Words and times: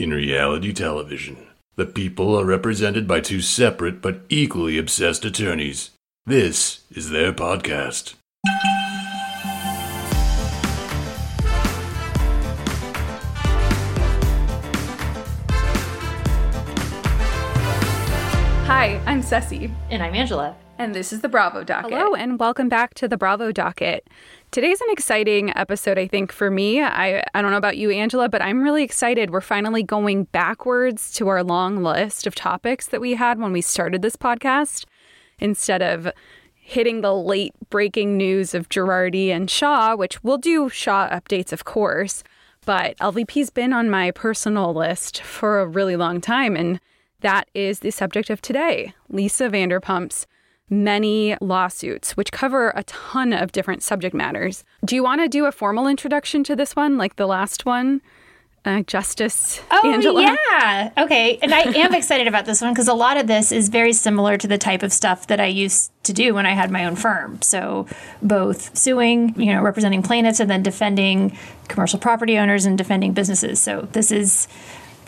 In 0.00 0.12
reality 0.12 0.72
television, 0.72 1.36
the 1.76 1.84
people 1.84 2.34
are 2.34 2.46
represented 2.46 3.06
by 3.06 3.20
two 3.20 3.42
separate 3.42 4.00
but 4.00 4.22
equally 4.30 4.78
obsessed 4.78 5.26
attorneys. 5.26 5.90
This 6.24 6.80
is 6.90 7.10
their 7.10 7.34
podcast. 7.34 8.14
I'm 19.10 19.22
Cesie, 19.22 19.74
And 19.90 20.04
I'm 20.04 20.14
Angela. 20.14 20.54
and 20.78 20.94
this 20.94 21.12
is 21.12 21.20
the 21.20 21.28
Bravo 21.28 21.64
Docket. 21.64 21.90
Hello, 21.90 22.14
and 22.14 22.38
welcome 22.38 22.68
back 22.68 22.94
to 22.94 23.08
the 23.08 23.16
Bravo 23.16 23.50
Docket. 23.50 24.06
Today's 24.52 24.80
an 24.80 24.86
exciting 24.90 25.52
episode, 25.56 25.98
I 25.98 26.06
think, 26.06 26.30
for 26.30 26.48
me. 26.48 26.80
I, 26.80 27.24
I 27.34 27.42
don't 27.42 27.50
know 27.50 27.56
about 27.56 27.76
you, 27.76 27.90
Angela, 27.90 28.28
but 28.28 28.40
I'm 28.40 28.62
really 28.62 28.84
excited. 28.84 29.30
We're 29.30 29.40
finally 29.40 29.82
going 29.82 30.24
backwards 30.26 31.12
to 31.14 31.26
our 31.26 31.42
long 31.42 31.82
list 31.82 32.24
of 32.24 32.36
topics 32.36 32.86
that 32.86 33.00
we 33.00 33.14
had 33.14 33.40
when 33.40 33.50
we 33.52 33.60
started 33.60 34.00
this 34.00 34.14
podcast 34.14 34.84
instead 35.40 35.82
of 35.82 36.12
hitting 36.54 37.00
the 37.00 37.12
late 37.12 37.52
breaking 37.68 38.16
news 38.16 38.54
of 38.54 38.68
Girardi 38.68 39.30
and 39.30 39.50
Shah, 39.50 39.96
which 39.96 40.22
we'll 40.22 40.38
do 40.38 40.68
Shah 40.68 41.08
updates, 41.08 41.52
of 41.52 41.64
course. 41.64 42.22
But 42.64 42.96
LVP's 42.98 43.50
been 43.50 43.72
on 43.72 43.90
my 43.90 44.12
personal 44.12 44.72
list 44.72 45.20
for 45.20 45.58
a 45.58 45.66
really 45.66 45.96
long 45.96 46.20
time, 46.20 46.54
and 46.54 46.78
that 47.20 47.48
is 47.54 47.80
the 47.80 47.90
subject 47.90 48.30
of 48.30 48.40
today 48.42 48.94
Lisa 49.08 49.48
Vanderpump's 49.48 50.26
many 50.68 51.36
lawsuits, 51.40 52.16
which 52.16 52.30
cover 52.30 52.72
a 52.76 52.84
ton 52.84 53.32
of 53.32 53.50
different 53.52 53.82
subject 53.82 54.14
matters. 54.14 54.62
Do 54.84 54.94
you 54.94 55.02
want 55.02 55.20
to 55.20 55.28
do 55.28 55.46
a 55.46 55.52
formal 55.52 55.88
introduction 55.88 56.44
to 56.44 56.54
this 56.54 56.76
one, 56.76 56.96
like 56.96 57.16
the 57.16 57.26
last 57.26 57.66
one? 57.66 58.00
Uh, 58.62 58.82
Justice 58.82 59.62
Oh, 59.70 59.90
Angela? 59.90 60.22
yeah. 60.22 60.90
Okay. 60.98 61.38
And 61.40 61.52
I 61.54 61.60
am 61.62 61.94
excited 62.00 62.28
about 62.28 62.44
this 62.44 62.60
one 62.60 62.72
because 62.74 62.88
a 62.88 62.94
lot 62.94 63.16
of 63.16 63.26
this 63.26 63.52
is 63.52 63.70
very 63.70 63.94
similar 63.94 64.36
to 64.36 64.46
the 64.46 64.58
type 64.58 64.82
of 64.82 64.92
stuff 64.92 65.26
that 65.28 65.40
I 65.40 65.46
used 65.46 65.90
to 66.04 66.12
do 66.12 66.34
when 66.34 66.44
I 66.44 66.52
had 66.52 66.70
my 66.70 66.84
own 66.84 66.94
firm. 66.94 67.40
So, 67.40 67.86
both 68.20 68.76
suing, 68.76 69.34
you 69.40 69.52
know, 69.54 69.62
representing 69.62 70.02
plaintiffs 70.02 70.40
and 70.40 70.50
then 70.50 70.62
defending 70.62 71.36
commercial 71.68 71.98
property 71.98 72.36
owners 72.36 72.66
and 72.66 72.76
defending 72.76 73.12
businesses. 73.14 73.62
So, 73.62 73.88
this 73.92 74.12
is 74.12 74.46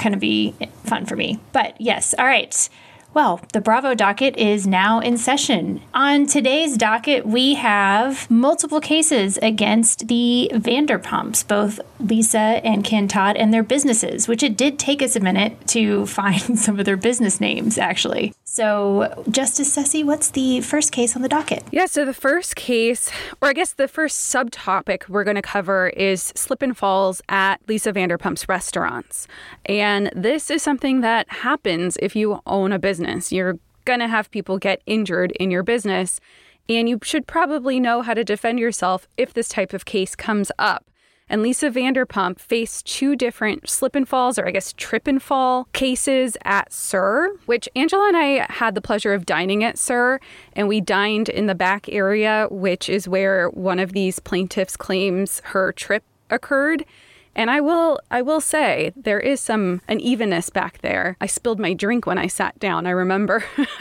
kind 0.02 0.14
of 0.14 0.20
be 0.20 0.52
fun 0.84 1.06
for 1.06 1.16
me. 1.16 1.38
But 1.52 1.80
yes, 1.80 2.14
all 2.18 2.26
right. 2.26 2.68
Well, 3.14 3.42
the 3.52 3.60
Bravo 3.60 3.94
docket 3.94 4.38
is 4.38 4.66
now 4.66 5.00
in 5.00 5.18
session. 5.18 5.82
On 5.92 6.26
today's 6.26 6.78
docket, 6.78 7.26
we 7.26 7.54
have 7.54 8.30
multiple 8.30 8.80
cases 8.80 9.38
against 9.42 10.08
the 10.08 10.50
Vanderpumps, 10.54 11.46
both 11.46 11.78
Lisa 12.00 12.38
and 12.38 12.82
Ken 12.82 13.08
Todd, 13.08 13.36
and 13.36 13.52
their 13.52 13.62
businesses, 13.62 14.28
which 14.28 14.42
it 14.42 14.56
did 14.56 14.78
take 14.78 15.02
us 15.02 15.14
a 15.14 15.20
minute 15.20 15.68
to 15.68 16.06
find 16.12 16.58
some 16.58 16.78
of 16.78 16.86
their 16.86 16.96
business 16.96 17.38
names, 17.38 17.76
actually. 17.76 18.32
So, 18.44 19.24
Justice 19.30 19.76
Cesie, 19.76 20.04
what's 20.04 20.30
the 20.30 20.62
first 20.62 20.90
case 20.90 21.14
on 21.14 21.20
the 21.20 21.28
docket? 21.28 21.64
Yeah, 21.70 21.86
so 21.86 22.06
the 22.06 22.14
first 22.14 22.56
case, 22.56 23.10
or 23.42 23.48
I 23.48 23.52
guess 23.52 23.74
the 23.74 23.88
first 23.88 24.32
subtopic 24.32 25.08
we're 25.08 25.24
going 25.24 25.36
to 25.36 25.42
cover 25.42 25.88
is 25.90 26.32
slip 26.34 26.62
and 26.62 26.76
falls 26.76 27.20
at 27.28 27.60
Lisa 27.68 27.92
Vanderpump's 27.92 28.48
restaurants. 28.48 29.26
And 29.66 30.10
this 30.14 30.50
is 30.50 30.62
something 30.62 31.02
that 31.02 31.30
happens 31.30 31.98
if 32.00 32.16
you 32.16 32.40
own 32.46 32.72
a 32.72 32.78
business. 32.78 33.01
You're 33.32 33.58
going 33.84 34.00
to 34.00 34.08
have 34.08 34.30
people 34.30 34.58
get 34.58 34.82
injured 34.86 35.32
in 35.32 35.50
your 35.50 35.62
business, 35.62 36.20
and 36.68 36.88
you 36.88 36.98
should 37.02 37.26
probably 37.26 37.80
know 37.80 38.02
how 38.02 38.14
to 38.14 38.24
defend 38.24 38.58
yourself 38.58 39.08
if 39.16 39.34
this 39.34 39.48
type 39.48 39.72
of 39.72 39.84
case 39.84 40.14
comes 40.14 40.52
up. 40.58 40.86
And 41.28 41.40
Lisa 41.40 41.70
Vanderpump 41.70 42.38
faced 42.38 42.86
two 42.86 43.16
different 43.16 43.68
slip 43.68 43.94
and 43.94 44.06
falls, 44.06 44.38
or 44.38 44.46
I 44.46 44.50
guess 44.50 44.74
trip 44.74 45.06
and 45.06 45.22
fall 45.22 45.66
cases 45.72 46.36
at 46.44 46.72
SUR, 46.72 47.34
which 47.46 47.70
Angela 47.74 48.08
and 48.08 48.16
I 48.16 48.52
had 48.52 48.74
the 48.74 48.82
pleasure 48.82 49.14
of 49.14 49.24
dining 49.24 49.64
at 49.64 49.78
SUR. 49.78 50.20
And 50.52 50.68
we 50.68 50.82
dined 50.82 51.30
in 51.30 51.46
the 51.46 51.54
back 51.54 51.88
area, 51.88 52.48
which 52.50 52.90
is 52.90 53.08
where 53.08 53.48
one 53.48 53.78
of 53.78 53.94
these 53.94 54.18
plaintiffs 54.18 54.76
claims 54.76 55.40
her 55.46 55.72
trip 55.72 56.04
occurred. 56.28 56.84
And 57.34 57.50
I 57.50 57.60
will 57.60 58.00
I 58.10 58.22
will 58.22 58.40
say 58.40 58.92
there 58.96 59.20
is 59.20 59.40
some 59.40 59.80
unevenness 59.88 60.50
back 60.50 60.80
there. 60.82 61.16
I 61.20 61.26
spilled 61.26 61.58
my 61.58 61.72
drink 61.72 62.06
when 62.06 62.18
I 62.18 62.26
sat 62.26 62.58
down, 62.58 62.86
I 62.86 62.90
remember. 62.90 63.44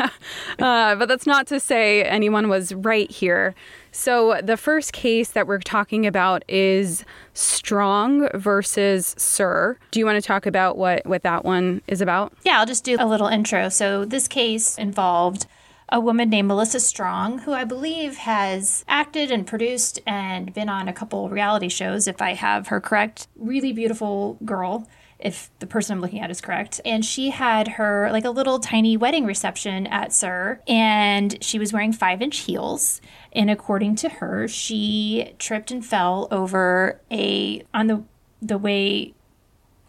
uh, 0.59 0.95
but 0.95 1.07
that's 1.07 1.27
not 1.27 1.47
to 1.47 1.59
say 1.59 2.03
anyone 2.03 2.47
was 2.47 2.73
right 2.73 3.11
here. 3.11 3.53
So 3.91 4.39
the 4.41 4.55
first 4.55 4.93
case 4.93 5.31
that 5.31 5.47
we're 5.47 5.59
talking 5.59 6.07
about 6.07 6.43
is 6.47 7.03
Strong 7.33 8.29
versus 8.33 9.15
SUR. 9.17 9.77
Do 9.91 9.99
you 9.99 10.05
want 10.05 10.21
to 10.21 10.25
talk 10.25 10.45
about 10.45 10.77
what, 10.77 11.05
what 11.05 11.23
that 11.23 11.45
one 11.45 11.81
is 11.87 12.01
about? 12.01 12.33
Yeah, 12.43 12.59
I'll 12.59 12.65
just 12.65 12.83
do 12.83 12.97
a 12.99 13.07
little 13.07 13.27
intro. 13.27 13.69
So, 13.69 14.03
this 14.03 14.27
case 14.27 14.77
involved 14.77 15.45
a 15.91 15.99
woman 15.99 16.29
named 16.29 16.47
Melissa 16.47 16.79
Strong, 16.79 17.39
who 17.39 17.53
I 17.53 17.65
believe 17.65 18.17
has 18.17 18.85
acted 18.87 19.29
and 19.29 19.45
produced 19.45 19.99
and 20.07 20.53
been 20.53 20.69
on 20.69 20.87
a 20.87 20.93
couple 20.93 21.29
reality 21.29 21.67
shows, 21.67 22.07
if 22.07 22.21
I 22.21 22.33
have 22.33 22.67
her 22.67 22.79
correct. 22.79 23.27
Really 23.35 23.73
beautiful 23.73 24.37
girl, 24.45 24.87
if 25.19 25.49
the 25.59 25.67
person 25.67 25.93
I'm 25.93 26.01
looking 26.01 26.21
at 26.21 26.31
is 26.31 26.39
correct. 26.39 26.79
And 26.85 27.03
she 27.03 27.31
had 27.31 27.67
her 27.69 28.09
like 28.11 28.23
a 28.23 28.29
little 28.29 28.59
tiny 28.59 28.95
wedding 28.95 29.25
reception 29.25 29.85
at 29.87 30.13
SUR, 30.13 30.61
and 30.65 31.43
she 31.43 31.59
was 31.59 31.73
wearing 31.73 31.91
five 31.91 32.21
inch 32.21 32.39
heels. 32.39 33.01
And 33.33 33.49
according 33.49 33.97
to 33.97 34.09
her, 34.09 34.47
she 34.47 35.33
tripped 35.39 35.71
and 35.71 35.85
fell 35.85 36.29
over 36.31 37.01
a 37.11 37.63
on 37.73 37.87
the 37.87 38.03
the 38.41 38.57
way 38.57 39.13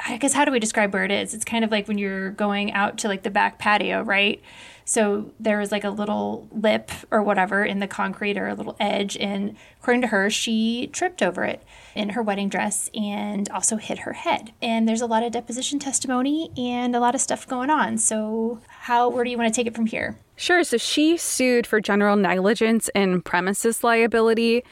I 0.05 0.17
guess 0.17 0.33
how 0.33 0.45
do 0.45 0.51
we 0.51 0.59
describe 0.59 0.93
where 0.93 1.05
it 1.05 1.13
is? 1.13 1.33
It's 1.33 1.45
kind 1.45 1.65
of 1.65 1.71
like 1.71 1.87
when 1.87 1.97
you're 1.97 2.31
going 2.31 2.73
out 2.73 2.99
to 2.99 3.09
like 3.09 3.23
the 3.23 3.31
back 3.31 3.59
patio, 3.59 4.03
right? 4.03 4.43
So 4.85 5.33
there 5.39 5.59
was 5.59 5.73
like 5.73 5.85
a 5.85 5.91
little 5.91 6.49
lip 6.53 6.91
or 7.11 7.23
whatever 7.23 7.65
in 7.65 7.79
the 7.79 7.87
concrete 7.87 8.37
or 8.37 8.49
a 8.49 8.55
little 8.55 8.77
edge, 8.81 9.17
and 9.17 9.57
according 9.81 10.03
to 10.03 10.09
her, 10.09 10.31
she 10.31 10.89
tripped 10.93 11.23
over 11.23 11.45
it 11.45 11.63
in 11.95 12.11
her 12.11 12.23
wedding 12.23 12.49
dress 12.49 12.91
and 12.95 13.49
also 13.51 13.77
hit 13.77 14.01
her 14.01 14.13
head. 14.13 14.53
And 14.61 14.89
there's 14.89 15.01
a 15.01 15.07
lot 15.07 15.23
of 15.23 15.33
deposition 15.33 15.79
testimony 15.79 16.51
and 16.57 16.97
a 16.97 17.01
lot 17.01 17.15
of 17.15 17.21
stuff 17.21 17.47
going 17.47 17.71
on. 17.71 17.99
So 17.99 18.61
how 18.69 19.09
where 19.09 19.25
do 19.25 19.31
you 19.31 19.39
want 19.39 19.53
to 19.53 19.57
take 19.57 19.67
it 19.67 19.75
from 19.75 19.87
here? 19.87 20.19
Sure. 20.37 20.65
So 20.65 20.77
she 20.77 21.17
sued 21.17 21.67
for 21.67 21.81
general 21.81 22.17
negligence 22.17 22.89
and 22.95 23.25
premises 23.25 23.85
liability. 23.85 24.65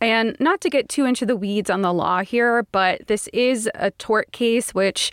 And 0.00 0.34
not 0.40 0.62
to 0.62 0.70
get 0.70 0.88
too 0.88 1.04
into 1.04 1.26
the 1.26 1.36
weeds 1.36 1.68
on 1.68 1.82
the 1.82 1.92
law 1.92 2.22
here, 2.22 2.62
but 2.72 3.06
this 3.06 3.28
is 3.34 3.68
a 3.74 3.90
tort 3.90 4.32
case, 4.32 4.72
which 4.72 5.12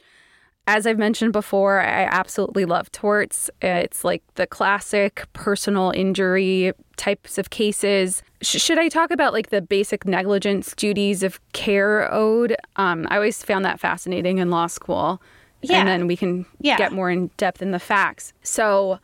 As 0.70 0.86
I've 0.86 0.98
mentioned 0.98 1.32
before, 1.32 1.80
I 1.80 2.04
absolutely 2.04 2.66
love 2.66 2.92
torts. 2.92 3.50
It's 3.62 4.04
like 4.04 4.22
the 4.36 4.46
classic 4.46 5.26
personal 5.32 5.92
injury 5.96 6.74
types 6.98 7.38
of 7.38 7.50
cases. 7.52 8.22
Sh- 8.42 8.62
should 8.62 8.78
I 8.78 8.90
talk 8.90 9.10
about 9.10 9.32
like 9.32 9.50
the 9.50 9.62
basic 9.62 10.06
negligence 10.06 10.76
duties 10.76 11.24
of 11.24 11.40
care 11.54 12.14
owed? 12.14 12.58
Um, 12.76 13.08
I 13.10 13.16
always 13.16 13.42
found 13.44 13.64
that 13.64 13.80
fascinating 13.80 14.40
in 14.40 14.50
law 14.50 14.68
school. 14.68 15.22
Yeah. 15.62 15.80
And 15.80 15.88
then 15.88 16.06
we 16.06 16.18
can 16.18 16.46
Yeah. 16.60 16.78
get 16.78 16.92
more 16.92 17.10
in 17.10 17.32
depth 17.38 17.62
in 17.62 17.72
the 17.72 17.80
facts. 17.80 18.34
So, 18.44 19.00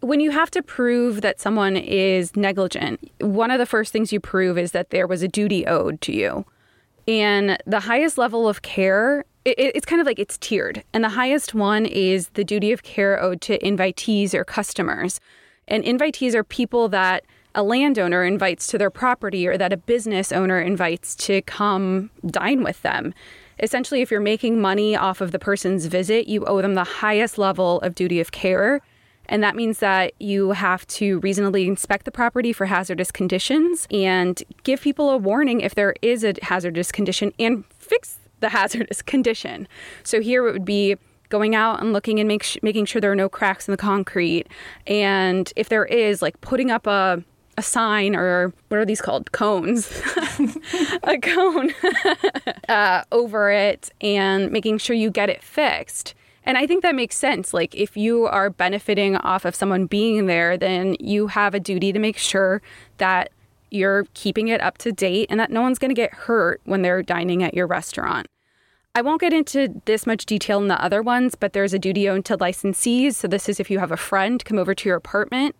when 0.00 0.18
you 0.18 0.32
have 0.32 0.50
to 0.52 0.62
prove 0.62 1.20
that 1.20 1.40
someone 1.40 1.76
is 1.76 2.34
negligent, 2.34 3.08
one 3.20 3.52
of 3.52 3.58
the 3.60 3.66
first 3.66 3.92
things 3.92 4.12
you 4.12 4.18
prove 4.18 4.58
is 4.58 4.72
that 4.72 4.90
there 4.90 5.06
was 5.06 5.22
a 5.22 5.28
duty 5.28 5.64
owed 5.66 6.00
to 6.00 6.12
you. 6.12 6.44
And 7.06 7.56
the 7.66 7.80
highest 7.80 8.18
level 8.18 8.48
of 8.48 8.62
care, 8.62 9.24
it, 9.44 9.58
it's 9.58 9.86
kind 9.86 10.00
of 10.00 10.06
like 10.06 10.18
it's 10.18 10.38
tiered. 10.38 10.84
And 10.92 11.02
the 11.02 11.10
highest 11.10 11.54
one 11.54 11.86
is 11.86 12.28
the 12.30 12.44
duty 12.44 12.72
of 12.72 12.82
care 12.82 13.20
owed 13.20 13.40
to 13.42 13.58
invitees 13.58 14.34
or 14.34 14.44
customers. 14.44 15.20
And 15.68 15.84
invitees 15.84 16.34
are 16.34 16.44
people 16.44 16.88
that 16.88 17.24
a 17.54 17.62
landowner 17.62 18.24
invites 18.24 18.66
to 18.68 18.78
their 18.78 18.90
property 18.90 19.46
or 19.46 19.58
that 19.58 19.72
a 19.72 19.76
business 19.76 20.32
owner 20.32 20.60
invites 20.60 21.14
to 21.14 21.42
come 21.42 22.10
dine 22.26 22.62
with 22.62 22.80
them. 22.82 23.12
Essentially, 23.60 24.00
if 24.00 24.10
you're 24.10 24.20
making 24.20 24.60
money 24.60 24.96
off 24.96 25.20
of 25.20 25.32
the 25.32 25.38
person's 25.38 25.86
visit, 25.86 26.26
you 26.26 26.44
owe 26.46 26.62
them 26.62 26.74
the 26.74 26.84
highest 26.84 27.38
level 27.38 27.80
of 27.80 27.94
duty 27.94 28.20
of 28.20 28.32
care. 28.32 28.80
And 29.26 29.42
that 29.42 29.54
means 29.54 29.78
that 29.78 30.14
you 30.18 30.50
have 30.52 30.86
to 30.88 31.20
reasonably 31.20 31.68
inspect 31.68 32.06
the 32.06 32.10
property 32.10 32.52
for 32.52 32.66
hazardous 32.66 33.12
conditions 33.12 33.86
and 33.90 34.42
give 34.64 34.80
people 34.80 35.10
a 35.10 35.16
warning 35.16 35.60
if 35.60 35.74
there 35.74 35.94
is 36.02 36.24
a 36.24 36.34
hazardous 36.42 36.90
condition 36.90 37.32
and 37.38 37.64
fix 37.78 38.18
the 38.42 38.50
hazardous 38.50 39.00
condition. 39.14 39.66
So 40.02 40.20
here 40.20 40.46
it 40.46 40.52
would 40.52 40.64
be 40.64 40.96
going 41.30 41.54
out 41.54 41.80
and 41.80 41.94
looking 41.94 42.20
and 42.20 42.28
make 42.28 42.42
sh- 42.42 42.58
making 42.62 42.84
sure 42.84 43.00
there 43.00 43.12
are 43.12 43.16
no 43.16 43.30
cracks 43.30 43.66
in 43.66 43.72
the 43.72 43.78
concrete. 43.78 44.46
And 44.86 45.50
if 45.56 45.70
there 45.70 45.86
is, 45.86 46.20
like 46.20 46.38
putting 46.42 46.70
up 46.70 46.86
a 46.86 47.24
a 47.58 47.62
sign 47.62 48.16
or 48.16 48.50
what 48.68 48.78
are 48.78 48.84
these 48.86 49.02
called 49.02 49.30
cones 49.32 49.92
a 51.02 51.18
cone 51.18 51.70
uh, 52.70 53.04
over 53.12 53.50
it 53.50 53.90
and 54.00 54.50
making 54.50 54.78
sure 54.78 54.96
you 54.96 55.10
get 55.10 55.28
it 55.28 55.42
fixed 55.42 56.14
and 56.44 56.58
I 56.58 56.66
think 56.66 56.82
that 56.82 56.94
makes 56.94 57.16
sense. 57.16 57.54
Like, 57.54 57.74
if 57.74 57.96
you 57.96 58.24
are 58.26 58.50
benefiting 58.50 59.16
off 59.16 59.44
of 59.44 59.54
someone 59.54 59.86
being 59.86 60.26
there, 60.26 60.56
then 60.56 60.96
you 60.98 61.28
have 61.28 61.54
a 61.54 61.60
duty 61.60 61.92
to 61.92 61.98
make 61.98 62.18
sure 62.18 62.60
that 62.98 63.30
you're 63.70 64.06
keeping 64.14 64.48
it 64.48 64.60
up 64.60 64.78
to 64.78 64.92
date 64.92 65.28
and 65.30 65.38
that 65.40 65.50
no 65.50 65.62
one's 65.62 65.78
going 65.78 65.88
to 65.88 65.94
get 65.94 66.12
hurt 66.12 66.60
when 66.64 66.82
they're 66.82 67.02
dining 67.02 67.42
at 67.42 67.54
your 67.54 67.66
restaurant. 67.66 68.26
I 68.94 69.00
won't 69.02 69.20
get 69.20 69.32
into 69.32 69.80
this 69.86 70.06
much 70.06 70.26
detail 70.26 70.60
in 70.60 70.68
the 70.68 70.82
other 70.82 71.00
ones, 71.00 71.34
but 71.34 71.54
there's 71.54 71.72
a 71.72 71.78
duty 71.78 72.08
owed 72.08 72.26
to 72.26 72.36
licensees. 72.36 73.14
So, 73.14 73.26
this 73.26 73.48
is 73.48 73.58
if 73.58 73.70
you 73.70 73.78
have 73.78 73.90
a 73.90 73.96
friend 73.96 74.44
come 74.44 74.58
over 74.58 74.74
to 74.74 74.88
your 74.88 74.96
apartment 74.96 75.56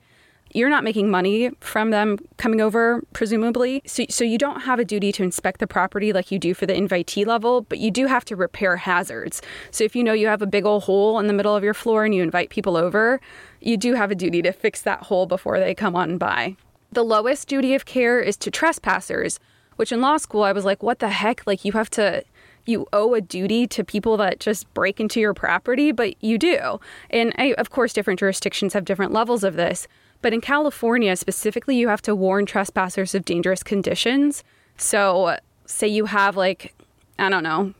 you're 0.54 0.68
not 0.68 0.84
making 0.84 1.10
money 1.10 1.50
from 1.60 1.90
them 1.90 2.18
coming 2.36 2.60
over, 2.60 3.02
presumably. 3.12 3.82
So, 3.86 4.04
so 4.08 4.24
you 4.24 4.38
don't 4.38 4.60
have 4.62 4.78
a 4.78 4.84
duty 4.84 5.12
to 5.12 5.22
inspect 5.22 5.60
the 5.60 5.66
property 5.66 6.12
like 6.12 6.30
you 6.30 6.38
do 6.38 6.54
for 6.54 6.66
the 6.66 6.74
invitee 6.74 7.26
level, 7.26 7.62
but 7.62 7.78
you 7.78 7.90
do 7.90 8.06
have 8.06 8.24
to 8.26 8.36
repair 8.36 8.76
hazards. 8.76 9.40
So 9.70 9.84
if 9.84 9.96
you 9.96 10.04
know 10.04 10.12
you 10.12 10.26
have 10.26 10.42
a 10.42 10.46
big 10.46 10.64
old 10.66 10.84
hole 10.84 11.18
in 11.18 11.26
the 11.26 11.32
middle 11.32 11.56
of 11.56 11.64
your 11.64 11.74
floor 11.74 12.04
and 12.04 12.14
you 12.14 12.22
invite 12.22 12.50
people 12.50 12.76
over, 12.76 13.20
you 13.60 13.76
do 13.76 13.94
have 13.94 14.10
a 14.10 14.14
duty 14.14 14.42
to 14.42 14.52
fix 14.52 14.82
that 14.82 15.04
hole 15.04 15.26
before 15.26 15.58
they 15.58 15.74
come 15.74 15.96
on 15.96 16.18
by. 16.18 16.56
The 16.90 17.04
lowest 17.04 17.48
duty 17.48 17.74
of 17.74 17.86
care 17.86 18.20
is 18.20 18.36
to 18.38 18.50
trespassers, 18.50 19.40
which 19.76 19.92
in 19.92 20.00
law 20.00 20.18
school 20.18 20.42
I 20.42 20.52
was 20.52 20.64
like, 20.64 20.82
what 20.82 20.98
the 20.98 21.08
heck? 21.08 21.46
Like 21.46 21.64
you 21.64 21.72
have 21.72 21.90
to 21.90 22.24
you 22.66 22.86
owe 22.92 23.14
a 23.14 23.20
duty 23.20 23.66
to 23.68 23.84
people 23.84 24.16
that 24.18 24.40
just 24.40 24.72
break 24.74 25.00
into 25.00 25.20
your 25.20 25.34
property, 25.34 25.92
but 25.92 26.22
you 26.22 26.38
do. 26.38 26.80
And 27.10 27.32
I, 27.36 27.54
of 27.58 27.70
course, 27.70 27.92
different 27.92 28.20
jurisdictions 28.20 28.72
have 28.74 28.84
different 28.84 29.12
levels 29.12 29.44
of 29.44 29.54
this. 29.54 29.88
But 30.20 30.32
in 30.32 30.40
California 30.40 31.16
specifically, 31.16 31.76
you 31.76 31.88
have 31.88 32.02
to 32.02 32.14
warn 32.14 32.46
trespassers 32.46 33.14
of 33.14 33.24
dangerous 33.24 33.62
conditions. 33.62 34.44
So, 34.76 35.36
say 35.66 35.88
you 35.88 36.06
have, 36.06 36.36
like, 36.36 36.74
I 37.18 37.28
don't 37.28 37.42
know, 37.42 37.74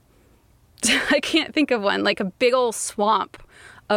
I 1.11 1.21
can't 1.21 1.55
think 1.55 1.71
of 1.71 1.83
one, 1.83 2.03
like 2.03 2.21
a 2.21 2.25
big 2.25 2.55
old 2.55 2.75
swamp 2.75 3.41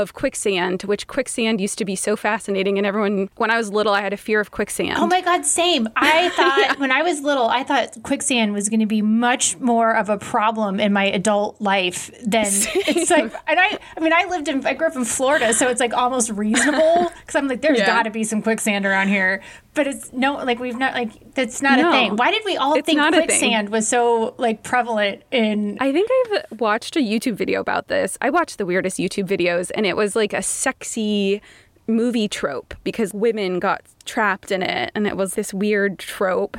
of 0.02 0.14
quicksand, 0.14 0.84
which 0.84 1.08
quicksand 1.08 1.62
used 1.62 1.78
to 1.78 1.86
be 1.86 1.96
so 1.96 2.16
fascinating. 2.16 2.78
And 2.78 2.86
everyone, 2.86 3.30
when 3.38 3.50
I 3.50 3.58
was 3.58 3.72
little, 3.72 3.94
I 3.94 4.02
had 4.02 4.14
a 4.14 4.18
fear 4.18 4.40
of 4.40 4.52
quicksand. 4.52 4.98
Oh 4.98 5.08
my 5.08 5.22
God, 5.22 5.46
same. 5.46 5.88
I 5.96 6.30
thought 6.36 6.80
when 6.80 6.92
I 6.92 7.02
was 7.02 7.22
little, 7.22 7.48
I 7.48 7.64
thought 7.64 7.96
quicksand 8.04 8.54
was 8.54 8.68
going 8.70 8.82
to 8.82 8.86
be 8.86 9.02
much 9.02 9.58
more 9.60 9.96
of 9.96 10.10
a 10.10 10.18
problem 10.18 10.80
in 10.80 10.92
my 10.94 11.06
adult 11.06 11.60
life 11.62 12.12
than 12.26 12.46
it's 12.48 13.10
like. 13.10 13.34
And 13.48 13.60
I, 13.60 13.80
I 13.96 14.00
mean, 14.02 14.14
I 14.14 14.26
lived 14.26 14.48
in, 14.48 14.66
I 14.66 14.74
grew 14.74 14.88
up 14.88 14.96
in 14.96 15.06
Florida, 15.06 15.54
so 15.54 15.68
it's 15.70 15.80
like 15.80 15.94
almost 15.94 16.30
reasonable 16.30 17.12
because 17.22 17.36
I'm 17.36 17.48
like, 17.48 17.62
there's 17.62 17.80
Yeah. 17.80 17.86
got 17.86 18.04
to 18.04 18.10
be 18.12 18.24
some 18.24 18.42
quicksand 18.42 18.86
around 18.86 19.08
here. 19.08 19.42
But 19.76 19.88
it's 19.88 20.12
no, 20.14 20.36
like 20.36 20.60
we've 20.60 20.78
not, 20.78 20.94
like 20.94 21.34
that's 21.36 21.62
not 21.62 21.78
No. 21.80 21.90
a 21.90 21.92
thing. 21.92 22.16
Why 22.16 22.32
did 22.32 22.44
we 22.46 22.58
all 22.58 22.82
think 22.82 22.98
not 22.98 23.14
a 23.14 23.18
thing. 23.18 23.28
quicksand 23.28 23.70
was 23.70 23.88
so 23.88 24.34
like 24.38 24.64
prevalent 24.64 25.22
in? 25.32 25.78
I 25.80 25.92
think 25.92 26.10
I've 26.52 26.60
watched 26.60 26.96
a 26.96 27.00
YouTube 27.00 27.36
video 27.36 27.60
about 27.60 27.88
this. 27.90 28.18
I 28.22 28.30
watched 28.30 28.58
the 28.58 28.66
weirdest 28.66 28.98
YouTube 28.98 29.28
videos, 29.28 29.72
and 29.76 29.86
it 29.86 29.96
was 29.96 30.16
like 30.16 30.34
a 30.34 30.42
sexy 30.42 31.42
movie 31.88 32.28
trope 32.28 32.74
because 32.84 33.14
women 33.14 33.60
got 33.60 33.82
trapped 34.06 34.52
in 34.52 34.64
it, 34.64 34.92
and 34.96 35.06
it 35.06 35.18
was 35.18 35.34
this 35.36 35.54
weird 35.54 36.00
trope. 36.00 36.58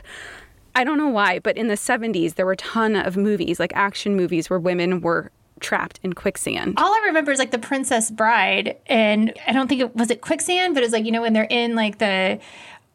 I 0.75 0.85
don't 0.85 0.99
know 0.99 1.09
why, 1.09 1.39
but 1.39 1.57
in 1.57 1.69
the 1.69 1.75
70s, 1.75 2.35
there 2.35 2.45
were 2.45 2.53
a 2.53 2.57
ton 2.57 2.97
of 2.97 3.17
movies, 3.17 3.59
like 3.59 3.73
action 3.75 4.15
movies, 4.15 4.51
where 4.51 4.59
women 4.59 5.01
were 5.01 5.33
trapped 5.59 5.99
in 6.03 6.13
quicksand. 6.13 6.75
all 6.77 6.93
I 6.93 7.01
remember 7.07 7.33
is 7.33 7.39
like 7.39 7.51
the 7.51 7.59
Princess 7.59 8.11
Bride, 8.11 8.77
and 8.87 9.33
I 9.47 9.53
don't 9.53 9.69
think 9.69 9.81
it 9.81 9.97
was 9.97 10.11
it 10.11 10.21
quicksand, 10.21 10.75
but 10.75 10.85
it's 10.85 10.93
like 10.93 11.07
you 11.07 11.13
know 11.13 11.23
when 11.23 11.33
they're 11.33 11.45
in 11.49 11.75
like 11.75 11.97
the 11.97 12.39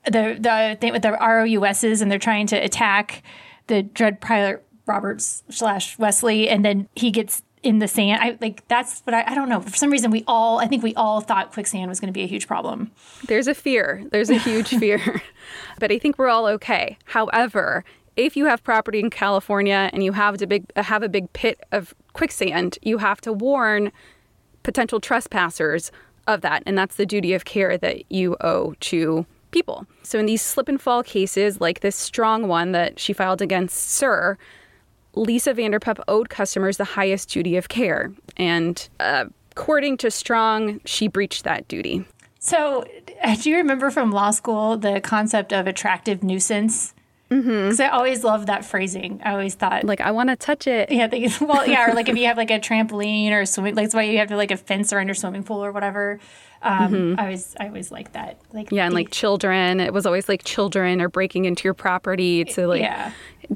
the 0.05 0.37
the 0.39 0.77
thing 0.79 0.91
with 0.91 1.01
the 1.01 1.11
ROUSs 1.11 2.01
and 2.01 2.11
they're 2.11 2.19
trying 2.19 2.47
to 2.47 2.55
attack 2.55 3.23
the 3.67 3.83
Dread 3.83 4.21
Pirate 4.21 4.65
Roberts 4.85 5.43
slash 5.49 5.97
Wesley, 5.97 6.49
and 6.49 6.65
then 6.65 6.89
he 6.95 7.11
gets 7.11 7.43
in 7.63 7.79
the 7.79 7.87
sand. 7.87 8.21
I 8.21 8.37
like 8.41 8.67
that's 8.67 9.01
what 9.01 9.13
I, 9.13 9.23
I 9.27 9.35
don't 9.35 9.49
know. 9.49 9.61
For 9.61 9.75
some 9.75 9.91
reason, 9.91 10.11
we 10.11 10.23
all 10.27 10.59
I 10.59 10.67
think 10.67 10.83
we 10.83 10.95
all 10.95 11.21
thought 11.21 11.51
quicksand 11.53 11.89
was 11.89 11.99
going 11.99 12.07
to 12.07 12.17
be 12.17 12.23
a 12.23 12.27
huge 12.27 12.47
problem. 12.47 12.91
There's 13.27 13.47
a 13.47 13.53
fear. 13.53 14.03
There's 14.11 14.29
a 14.29 14.37
huge 14.37 14.69
fear. 14.79 15.21
But 15.79 15.91
I 15.91 15.99
think 15.99 16.17
we're 16.17 16.29
all 16.29 16.47
okay. 16.47 16.97
However, 17.05 17.83
if 18.15 18.35
you 18.35 18.45
have 18.45 18.63
property 18.63 18.99
in 18.99 19.09
California 19.09 19.89
and 19.93 20.03
you 20.03 20.11
have 20.13 20.37
to 20.37 20.47
big 20.47 20.65
have 20.75 21.03
a 21.03 21.09
big 21.09 21.31
pit 21.33 21.59
of 21.71 21.93
quicksand, 22.13 22.77
you 22.81 22.97
have 22.97 23.21
to 23.21 23.31
warn 23.31 23.91
potential 24.63 24.99
trespassers 24.99 25.91
of 26.27 26.41
that, 26.41 26.63
and 26.65 26.77
that's 26.77 26.95
the 26.95 27.05
duty 27.05 27.33
of 27.33 27.45
care 27.45 27.77
that 27.77 28.11
you 28.11 28.37
owe 28.41 28.75
to 28.79 29.25
people. 29.51 29.85
So 30.03 30.19
in 30.19 30.25
these 30.25 30.41
slip 30.41 30.67
and 30.67 30.81
fall 30.81 31.03
cases, 31.03 31.61
like 31.61 31.81
this 31.81 31.95
strong 31.95 32.47
one 32.47 32.71
that 32.71 32.99
she 32.99 33.13
filed 33.13 33.41
against 33.41 33.77
SUR, 33.77 34.37
Lisa 35.13 35.53
Vanderpump 35.53 35.99
owed 36.07 36.29
customers 36.29 36.77
the 36.77 36.83
highest 36.85 37.29
duty 37.29 37.57
of 37.57 37.69
care, 37.69 38.11
and 38.37 38.87
uh, 38.99 39.25
according 39.51 39.97
to 39.97 40.11
Strong, 40.11 40.79
she 40.85 41.07
breached 41.07 41.43
that 41.43 41.67
duty. 41.67 42.05
So, 42.39 42.85
uh, 43.23 43.35
do 43.35 43.49
you 43.49 43.57
remember 43.57 43.91
from 43.91 44.11
law 44.11 44.31
school 44.31 44.77
the 44.77 44.99
concept 45.01 45.53
of 45.53 45.67
attractive 45.67 46.23
nuisance? 46.23 46.93
Because 47.29 47.79
I 47.79 47.87
always 47.87 48.25
loved 48.25 48.47
that 48.47 48.65
phrasing. 48.65 49.21
I 49.23 49.31
always 49.31 49.55
thought 49.55 49.85
Like, 49.85 50.01
I 50.01 50.11
want 50.11 50.29
to 50.29 50.35
touch 50.35 50.67
it. 50.67 50.91
Yeah, 50.91 51.07
they, 51.07 51.29
well, 51.39 51.65
yeah, 51.65 51.89
or 51.89 51.93
like 51.93 52.09
if 52.09 52.17
you 52.17 52.25
have 52.27 52.35
like 52.35 52.51
a 52.51 52.59
trampoline 52.59 53.31
or 53.31 53.45
swimming, 53.45 53.75
like 53.75 53.85
that's 53.85 53.95
why 53.95 54.03
you 54.03 54.17
have 54.17 54.27
to 54.29 54.35
like 54.35 54.51
a 54.51 54.57
fence 54.57 54.91
around 54.91 55.07
your 55.07 55.15
swimming 55.15 55.43
pool 55.43 55.63
or 55.63 55.71
whatever. 55.71 56.19
Um, 56.63 57.15
I 57.17 57.23
always, 57.23 57.55
I 57.59 57.67
always 57.67 57.91
like 57.91 58.13
that. 58.13 58.39
Like, 58.53 58.67
Mm-hmm. 58.67 58.75
Yeah, 58.75 58.85
and 58.85 58.91
the- 58.91 58.95
like 58.95 59.11
children, 59.11 59.79
it 59.79 59.93
was 59.93 60.05
always 60.05 60.29
like 60.29 60.43
children 60.43 61.01
are 61.01 61.09
breaking 61.09 61.45
into 61.45 61.63
your 61.65 61.73
property 61.73 62.45
to 62.45 62.67
like 62.67 62.81
yeah, 62.81 63.11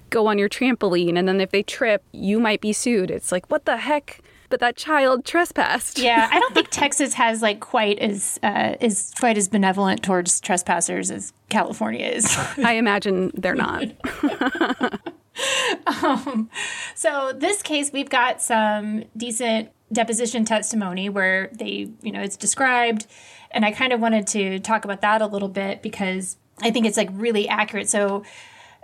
go 0.10 0.28
on 0.28 0.38
your 0.40 0.50
trampoline, 0.50 1.18
and 1.18 1.28
then 1.28 1.40
if 1.42 1.52
they 1.52 1.64
trip, 1.64 2.04
you 2.12 2.40
might 2.40 2.62
be 2.62 2.74
sued. 2.74 3.12
It's 3.12 3.32
like, 3.32 3.50
what 3.52 3.66
the 3.66 3.78
heck? 3.78 4.22
But 4.50 4.60
that 4.60 4.76
child 4.76 5.26
trespassed. 5.26 5.98
yeah. 5.98 6.30
I 6.32 6.40
don't 6.40 6.54
think 6.54 6.70
Texas 6.72 7.16
has 7.16 7.42
like 7.42 7.60
quite 7.60 7.98
as 8.00 8.40
uh, 8.44 8.76
is 8.80 9.12
quite 9.20 9.38
as 9.38 9.48
benevolent 9.48 10.04
towards 10.04 10.40
trespassers 10.40 11.10
as 11.12 11.34
California 11.50 12.06
is. 12.06 12.36
I 12.64 12.74
imagine 12.74 13.32
they're 13.36 13.56
not. 13.56 13.84
Um, 16.04 16.50
so 16.96 17.32
this 17.36 17.62
case, 17.62 17.92
we've 17.94 18.10
got 18.10 18.42
some 18.42 19.04
decent 19.15 19.70
deposition 19.92 20.46
testimony 20.46 21.10
where 21.10 21.50
they, 21.54 21.92
you 22.01 22.12
know, 22.12 22.22
it's 22.22 22.38
described, 22.38 23.06
and 23.51 23.63
I 23.63 23.72
kind 23.72 23.94
of 23.94 24.00
wanted 24.00 24.25
to 24.27 24.60
talk 24.60 24.84
about 24.84 25.01
that 25.01 25.22
a 25.22 25.27
little 25.27 25.48
bit 25.48 25.82
because 25.82 26.38
I 26.62 26.72
think 26.72 26.86
it's 26.86 26.98
like 26.98 27.10
really 27.13 27.48
accurate. 27.48 27.89
So 27.89 28.24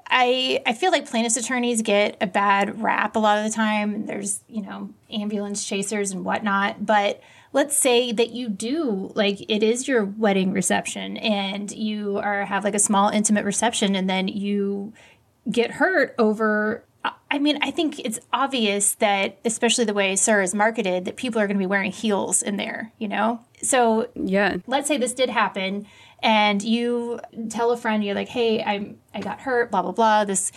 I 0.08 0.62
I 0.66 0.74
feel 0.74 0.92
like 0.92 1.10
plaintiffs' 1.10 1.38
attorneys 1.38 1.82
get 1.82 2.18
a 2.22 2.28
bad 2.28 2.82
rap 2.82 3.16
a 3.16 3.20
lot 3.20 3.40
of 3.40 3.46
the 3.46 3.52
time. 3.52 4.06
There's 4.06 4.42
you 4.48 4.62
know 4.62 4.90
ambulance 5.10 5.66
chasers 5.66 6.12
and 6.12 6.26
whatnot, 6.26 6.86
but 6.86 7.22
let's 7.54 7.76
say 7.76 8.12
that 8.12 8.32
you 8.32 8.50
do 8.50 9.12
like 9.16 9.42
it 9.50 9.64
is 9.64 9.88
your 9.88 10.06
wedding 10.06 10.52
reception 10.52 11.18
and 11.18 11.72
you 11.72 12.18
are 12.18 12.46
have 12.46 12.64
like 12.64 12.76
a 12.76 12.80
small 12.80 13.10
intimate 13.10 13.46
reception 13.46 13.96
and 13.96 14.10
then 14.10 14.28
you 14.28 14.94
get 15.50 15.72
hurt 15.72 16.14
over 16.18 16.84
I 17.32 17.40
mean, 17.40 17.58
I 17.62 17.72
think 17.72 18.00
it's 18.00 18.20
obvious 18.34 18.96
that, 18.96 19.40
especially 19.46 19.86
the 19.86 19.94
way 19.94 20.16
SUR 20.16 20.42
is 20.42 20.54
marketed, 20.54 21.06
that 21.06 21.16
people 21.16 21.40
are 21.40 21.48
going 21.48 21.56
to 21.56 21.62
be 21.62 21.66
wearing 21.66 21.92
heels 21.92 22.44
in 22.44 22.58
there, 22.58 22.92
you 23.00 23.08
know? 23.08 23.40
So, 23.64 24.10
yeah. 24.16 24.58
Let's 24.68 24.88
say 24.88 24.98
this 24.98 25.14
did 25.14 25.30
happen 25.30 25.88
and 26.22 26.62
you 26.62 27.20
tell 27.50 27.72
a 27.72 27.78
friend, 27.78 28.04
you're 28.04 28.16
like, 28.16 28.28
hey, 28.28 28.62
I'm, 28.62 29.00
I 29.16 29.22
got 29.22 29.40
hurt, 29.40 29.72
blah, 29.72 29.82
blah, 29.82 29.94
blah. 29.94 30.26
This 30.26 30.52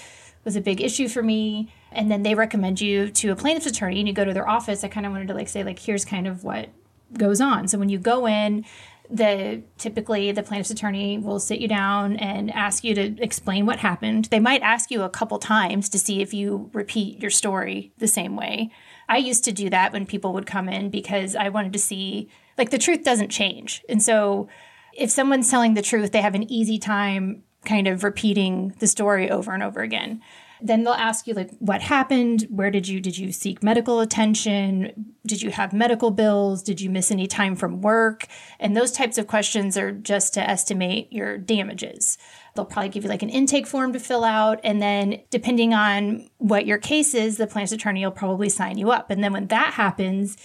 was 0.45 0.57
a 0.57 0.61
big 0.61 0.81
issue 0.81 1.09
for 1.09 1.23
me. 1.23 1.73
And 1.93 2.11
then 2.11 2.25
they 2.25 2.35
recommend 2.35 2.81
you 2.81 3.09
to 3.09 3.31
a 3.31 3.37
plaintiff's 3.37 3.67
attorney 3.67 4.01
and 4.01 4.09
you 4.09 4.13
go 4.13 4.25
to 4.25 4.35
their 4.35 4.49
office. 4.49 4.83
I 4.83 4.89
kind 4.89 5.07
of 5.07 5.13
wanted 5.13 5.29
to 5.29 5.35
like 5.35 5.49
say, 5.49 5.63
like, 5.63 5.79
here's 5.79 6.05
kind 6.05 6.27
of 6.27 6.43
what 6.43 6.71
goes 7.17 7.41
on. 7.41 7.69
So 7.69 7.79
when 7.79 7.89
you 7.89 7.99
go 7.99 8.27
in, 8.27 8.65
the 9.11 9.63
typically 9.77 10.33
the 10.33 10.43
plaintiff's 10.43 10.71
attorney 10.71 11.19
will 11.19 11.39
sit 11.39 11.61
you 11.61 11.69
down 11.69 12.17
and 12.17 12.51
ask 12.51 12.85
you 12.85 12.95
to 12.95 13.23
explain 13.23 13.67
what 13.67 13.79
happened. 13.79 14.27
They 14.27 14.41
might 14.41 14.63
ask 14.63 14.91
you 14.91 15.03
a 15.03 15.11
couple 15.11 15.39
times 15.39 15.89
to 15.91 15.99
see 15.99 16.23
if 16.23 16.33
you 16.33 16.71
repeat 16.73 17.21
your 17.21 17.31
story 17.31 17.93
the 17.99 18.09
same 18.09 18.35
way. 18.35 18.71
I 19.09 19.19
used 19.19 19.45
to 19.45 19.53
do 19.53 19.69
that 19.71 19.93
when 19.93 20.07
people 20.07 20.33
would 20.33 20.47
come 20.47 20.69
in 20.69 20.89
because 20.89 21.37
I 21.37 21.51
wanted 21.51 21.75
to 21.75 21.79
see 21.79 22.31
like 22.57 22.71
the 22.71 22.79
truth 22.79 23.05
doesn't 23.05 23.29
change. 23.29 23.85
And 23.89 24.03
so 24.03 24.49
if 24.95 25.11
someone's 25.11 25.51
telling 25.51 25.75
the 25.75 25.83
truth, 25.83 26.13
they 26.13 26.23
have 26.23 26.35
an 26.35 26.51
easy 26.51 26.79
time 26.79 27.43
kind 27.65 27.87
of 27.87 28.05
repeating 28.05 28.75
the 28.79 28.87
story 28.87 29.31
over 29.31 29.53
and 29.53 29.63
over 29.63 29.81
again 29.81 30.23
then 30.61 30.85
they'll 30.85 30.93
ask 30.95 31.27
you 31.27 31.35
like 31.35 31.51
what 31.59 31.83
happened? 31.83 32.47
Where 32.51 32.71
did 32.71 32.89
you 32.89 33.01
did 33.01 33.19
you 33.19 33.33
seek 33.33 33.63
medical 33.63 34.01
attention? 34.01 35.15
Did 35.27 35.43
you 35.43 35.51
have 35.51 35.73
medical 35.73 36.11
bills? 36.11 36.63
Did 36.63 36.81
you 36.81 36.91
miss 36.91 37.11
any 37.11 37.27
time 37.27 37.57
from 37.57 37.81
work? 37.81 38.27
And 38.59 38.77
those 38.77 38.93
types 38.93 39.19
of 39.19 39.27
questions 39.27 39.77
are 39.77 39.93
just 39.93 40.35
to 40.35 40.49
estimate 40.49 41.13
your 41.13 41.39
damages. 41.39 42.19
They'll 42.55 42.65
probably 42.65 42.91
give 42.91 43.05
you 43.05 43.11
like 43.11 43.23
an 43.23 43.31
intake 43.31 43.67
form 43.67 43.93
to 43.93 44.01
fill 44.01 44.25
out 44.25 44.61
and 44.63 44.81
then 44.81 45.21
depending 45.31 45.75
on 45.75 46.29
what 46.39 46.67
your 46.67 46.79
case 46.79 47.15
is 47.15 47.37
the 47.37 47.47
plaintiff's 47.47 47.73
attorney 47.73 48.05
will 48.05 48.13
probably 48.13 48.49
sign 48.49 48.79
you 48.79 48.91
up. 48.91 49.11
And 49.11 49.23
then 49.23 49.33
when 49.33 49.49
that 49.49 49.75
happens 49.75 50.37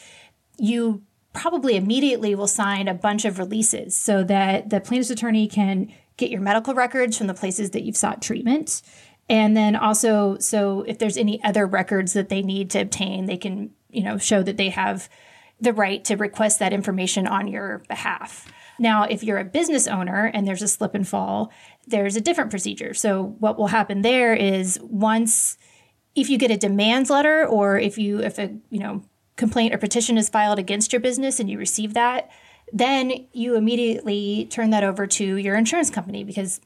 you 0.60 1.04
probably 1.34 1.76
immediately 1.76 2.36
will 2.36 2.48
sign 2.48 2.88
a 2.88 2.94
bunch 2.94 3.26
of 3.26 3.40
releases 3.40 3.96
so 3.96 4.24
that 4.24 4.70
the 4.70 4.80
plaintiff's 4.80 5.10
attorney 5.10 5.48
can 5.48 5.92
get 6.18 6.30
your 6.30 6.42
medical 6.42 6.74
records 6.74 7.18
from 7.18 7.28
the 7.28 7.34
places 7.34 7.72
that 7.72 7.84
you've 7.84 7.96
sought 7.96 8.22
treatment 8.22 8.82
and 9.30 9.56
then 9.56 9.76
also, 9.76 10.38
so 10.40 10.82
if 10.82 10.98
there's 10.98 11.18
any 11.18 11.42
other 11.44 11.68
records 11.68 12.14
that 12.14 12.30
they 12.30 12.42
need 12.42 12.72
to 12.72 12.82
obtain, 12.82 13.28
they 13.28 13.38
can, 13.38 13.72
you 13.90 14.04
know, 14.04 14.18
show 14.18 14.42
that 14.42 14.58
they 14.58 14.70
have 14.70 15.08
the 15.62 15.74
right 15.74 16.04
to 16.06 16.16
request 16.16 16.60
that 16.60 16.74
information 16.74 17.28
on 17.28 17.48
your 17.48 17.84
behalf. 17.88 18.52
Now, 18.80 19.04
if 19.04 19.24
you're 19.24 19.38
a 19.38 19.46
business 19.46 19.88
owner 19.88 20.32
and 20.34 20.48
there's 20.48 20.62
a 20.62 20.68
slip 20.68 20.96
and 20.96 21.08
fall, 21.08 21.52
there's 21.86 22.16
a 22.16 22.22
different 22.22 22.50
procedure. 22.50 22.94
So 22.94 23.36
what 23.40 23.58
will 23.58 23.68
happen 23.68 24.02
there 24.02 24.34
is 24.34 24.80
once 24.82 25.58
if 26.16 26.30
you 26.30 26.38
get 26.38 26.50
a 26.50 26.58
demands 26.58 27.10
letter 27.10 27.46
or 27.46 27.78
if 27.78 27.98
you 27.98 28.20
if 28.20 28.40
a, 28.40 28.56
you 28.70 28.80
know, 28.80 29.04
complaint 29.36 29.74
or 29.74 29.78
petition 29.78 30.18
is 30.18 30.30
filed 30.30 30.60
against 30.60 30.92
your 30.92 31.00
business 31.00 31.40
and 31.40 31.50
you 31.50 31.58
receive 31.58 31.94
that, 31.94 32.30
then 32.72 33.28
you 33.34 33.56
immediately 33.56 34.48
turn 34.50 34.70
that 34.70 34.84
over 34.84 35.06
to 35.08 35.36
your 35.36 35.56
insurance 35.56 35.90
company 35.90 36.24
because 36.24 36.62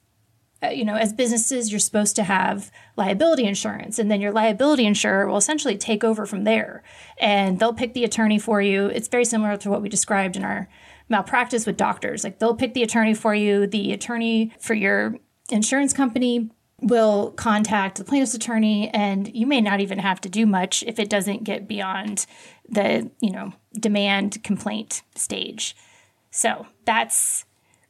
Uh, 0.64 0.70
you 0.70 0.86
know, 0.86 0.96
as 0.96 1.12
businesses, 1.12 1.72
you're 1.72 1.80
supposed 1.80 2.16
to 2.16 2.24
have 2.24 2.72
liability 2.96 3.44
insurance, 3.44 4.00
and 4.00 4.10
then 4.10 4.22
your 4.22 4.32
liability 4.32 4.86
insurer 4.86 5.28
will 5.28 5.38
essentially 5.38 5.78
take 5.78 6.04
over 6.04 6.26
from 6.26 6.44
there, 6.44 6.84
and 7.18 7.60
they'll 7.60 7.74
pick 7.74 7.94
the 7.94 8.04
attorney 8.04 8.40
for 8.40 8.62
you. 8.62 8.86
It's 8.86 9.08
very 9.08 9.26
similar 9.26 9.58
to 9.58 9.70
what 9.70 9.82
we 9.82 9.90
described 9.90 10.36
in 10.36 10.44
our 10.44 10.70
malpractice 11.10 11.66
with 11.66 11.76
doctors. 11.76 12.24
Like 12.24 12.40
they'll 12.40 12.56
pick 12.56 12.74
the 12.74 12.84
attorney 12.84 13.14
for 13.14 13.36
you. 13.36 13.68
The 13.68 13.92
attorney 13.92 14.54
for 14.60 14.74
your 14.74 15.18
insurance 15.50 15.92
company 15.92 16.50
will 16.82 17.32
contact 17.32 17.98
the 17.98 18.04
plaintiff's 18.06 18.34
attorney, 18.34 18.90
and 18.90 19.34
you 19.36 19.46
may 19.46 19.60
not 19.60 19.82
even 19.82 20.00
have 20.00 20.22
to 20.22 20.30
do 20.30 20.46
much 20.46 20.84
if 20.88 21.00
it 21.00 21.10
doesn't 21.10 21.44
get 21.44 21.68
beyond 21.68 22.26
the 22.70 23.12
you 23.20 23.32
know 23.32 23.54
demand 23.74 24.44
complaint 24.44 25.02
stage. 25.16 25.76
So 26.32 26.68
that's 26.86 27.46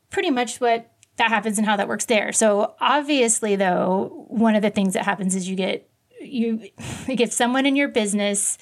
pretty 0.09 0.31
much 0.31 0.59
what 0.59 0.92
that 1.17 1.29
happens 1.29 1.57
and 1.57 1.67
how 1.67 1.75
that 1.77 1.87
works 1.87 2.05
there. 2.05 2.31
So 2.31 2.75
obviously 2.79 3.55
though, 3.55 4.25
one 4.27 4.55
of 4.55 4.61
the 4.61 4.69
things 4.69 4.93
that 4.93 5.05
happens 5.05 5.35
is 5.35 5.47
you 5.47 5.55
get 5.55 5.89
you 6.19 6.69
if 7.07 7.31
someone 7.31 7.65
in 7.65 7.75
your 7.75 7.87
business 7.87 8.57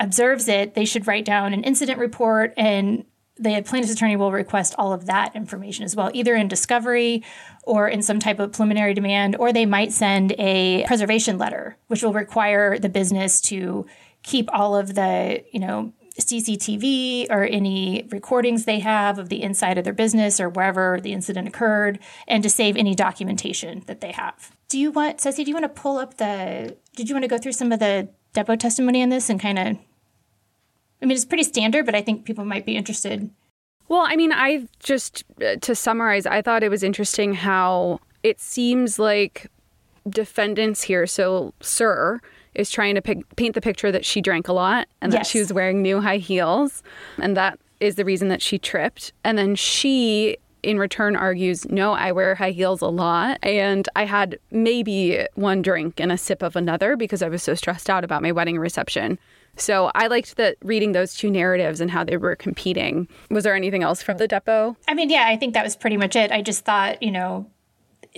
observes 0.00 0.48
it, 0.48 0.74
they 0.74 0.84
should 0.84 1.06
write 1.06 1.24
down 1.24 1.52
an 1.52 1.64
incident 1.64 1.98
report 1.98 2.52
and 2.56 3.04
the 3.36 3.62
plaintiff's 3.62 3.92
attorney 3.92 4.14
will 4.16 4.30
request 4.30 4.74
all 4.78 4.92
of 4.92 5.06
that 5.06 5.34
information 5.34 5.84
as 5.84 5.96
well, 5.96 6.10
either 6.14 6.36
in 6.36 6.46
discovery 6.46 7.24
or 7.64 7.88
in 7.88 8.00
some 8.00 8.20
type 8.20 8.38
of 8.38 8.52
preliminary 8.52 8.94
demand, 8.94 9.34
or 9.36 9.52
they 9.52 9.66
might 9.66 9.92
send 9.92 10.32
a 10.38 10.84
preservation 10.86 11.36
letter, 11.36 11.76
which 11.88 12.02
will 12.02 12.12
require 12.12 12.78
the 12.78 12.88
business 12.88 13.40
to 13.40 13.86
keep 14.22 14.48
all 14.52 14.76
of 14.76 14.94
the, 14.94 15.42
you 15.52 15.58
know, 15.58 15.92
CCTV 16.18 17.26
or 17.30 17.44
any 17.44 18.06
recordings 18.10 18.64
they 18.64 18.78
have 18.78 19.18
of 19.18 19.28
the 19.28 19.42
inside 19.42 19.78
of 19.78 19.84
their 19.84 19.92
business 19.92 20.38
or 20.38 20.48
wherever 20.48 21.00
the 21.00 21.12
incident 21.12 21.48
occurred, 21.48 21.98
and 22.28 22.42
to 22.42 22.50
save 22.50 22.76
any 22.76 22.94
documentation 22.94 23.82
that 23.86 24.00
they 24.00 24.12
have. 24.12 24.52
Do 24.68 24.78
you 24.78 24.90
want, 24.90 25.18
Cesie, 25.18 25.44
do 25.44 25.50
you 25.50 25.54
want 25.54 25.64
to 25.64 25.80
pull 25.80 25.98
up 25.98 26.18
the, 26.18 26.76
did 26.94 27.08
you 27.08 27.14
want 27.14 27.24
to 27.24 27.28
go 27.28 27.38
through 27.38 27.52
some 27.52 27.72
of 27.72 27.80
the 27.80 28.08
depo 28.34 28.58
testimony 28.58 29.02
on 29.02 29.08
this 29.08 29.28
and 29.28 29.40
kind 29.40 29.58
of, 29.58 29.78
I 31.02 31.06
mean, 31.06 31.16
it's 31.16 31.24
pretty 31.24 31.44
standard, 31.44 31.84
but 31.84 31.94
I 31.94 32.02
think 32.02 32.24
people 32.24 32.44
might 32.44 32.64
be 32.64 32.76
interested. 32.76 33.30
Well, 33.88 34.04
I 34.06 34.16
mean, 34.16 34.32
I 34.32 34.66
just, 34.78 35.24
uh, 35.44 35.56
to 35.56 35.74
summarize, 35.74 36.26
I 36.26 36.42
thought 36.42 36.62
it 36.62 36.70
was 36.70 36.82
interesting 36.82 37.34
how 37.34 38.00
it 38.22 38.40
seems 38.40 38.98
like 38.98 39.50
defendants 40.08 40.82
here, 40.84 41.06
so 41.06 41.52
SUR, 41.60 42.22
is 42.54 42.70
trying 42.70 42.94
to 42.94 43.02
pick, 43.02 43.36
paint 43.36 43.54
the 43.54 43.60
picture 43.60 43.90
that 43.92 44.04
she 44.04 44.20
drank 44.20 44.48
a 44.48 44.52
lot 44.52 44.88
and 45.00 45.12
yes. 45.12 45.20
that 45.20 45.26
she 45.26 45.38
was 45.38 45.52
wearing 45.52 45.82
new 45.82 46.00
high 46.00 46.18
heels. 46.18 46.82
And 47.20 47.36
that 47.36 47.58
is 47.80 47.96
the 47.96 48.04
reason 48.04 48.28
that 48.28 48.42
she 48.42 48.58
tripped. 48.58 49.12
And 49.24 49.36
then 49.36 49.54
she, 49.54 50.36
in 50.62 50.78
return, 50.78 51.16
argues, 51.16 51.68
No, 51.68 51.92
I 51.92 52.12
wear 52.12 52.34
high 52.34 52.50
heels 52.52 52.80
a 52.80 52.88
lot. 52.88 53.38
And 53.42 53.88
I 53.96 54.04
had 54.04 54.38
maybe 54.50 55.26
one 55.34 55.62
drink 55.62 56.00
and 56.00 56.12
a 56.12 56.18
sip 56.18 56.42
of 56.42 56.56
another 56.56 56.96
because 56.96 57.22
I 57.22 57.28
was 57.28 57.42
so 57.42 57.54
stressed 57.54 57.90
out 57.90 58.04
about 58.04 58.22
my 58.22 58.32
wedding 58.32 58.58
reception. 58.58 59.18
So 59.56 59.90
I 59.94 60.08
liked 60.08 60.36
that 60.36 60.56
reading 60.62 60.92
those 60.92 61.14
two 61.14 61.30
narratives 61.30 61.80
and 61.80 61.90
how 61.90 62.04
they 62.04 62.16
were 62.16 62.34
competing. 62.34 63.08
Was 63.30 63.44
there 63.44 63.54
anything 63.54 63.82
else 63.82 64.02
from 64.02 64.18
the 64.18 64.26
depot? 64.26 64.76
I 64.88 64.94
mean, 64.94 65.10
yeah, 65.10 65.26
I 65.28 65.36
think 65.36 65.54
that 65.54 65.64
was 65.64 65.76
pretty 65.76 65.96
much 65.96 66.16
it. 66.16 66.32
I 66.32 66.42
just 66.42 66.64
thought, 66.64 67.02
you 67.02 67.12
know, 67.12 67.46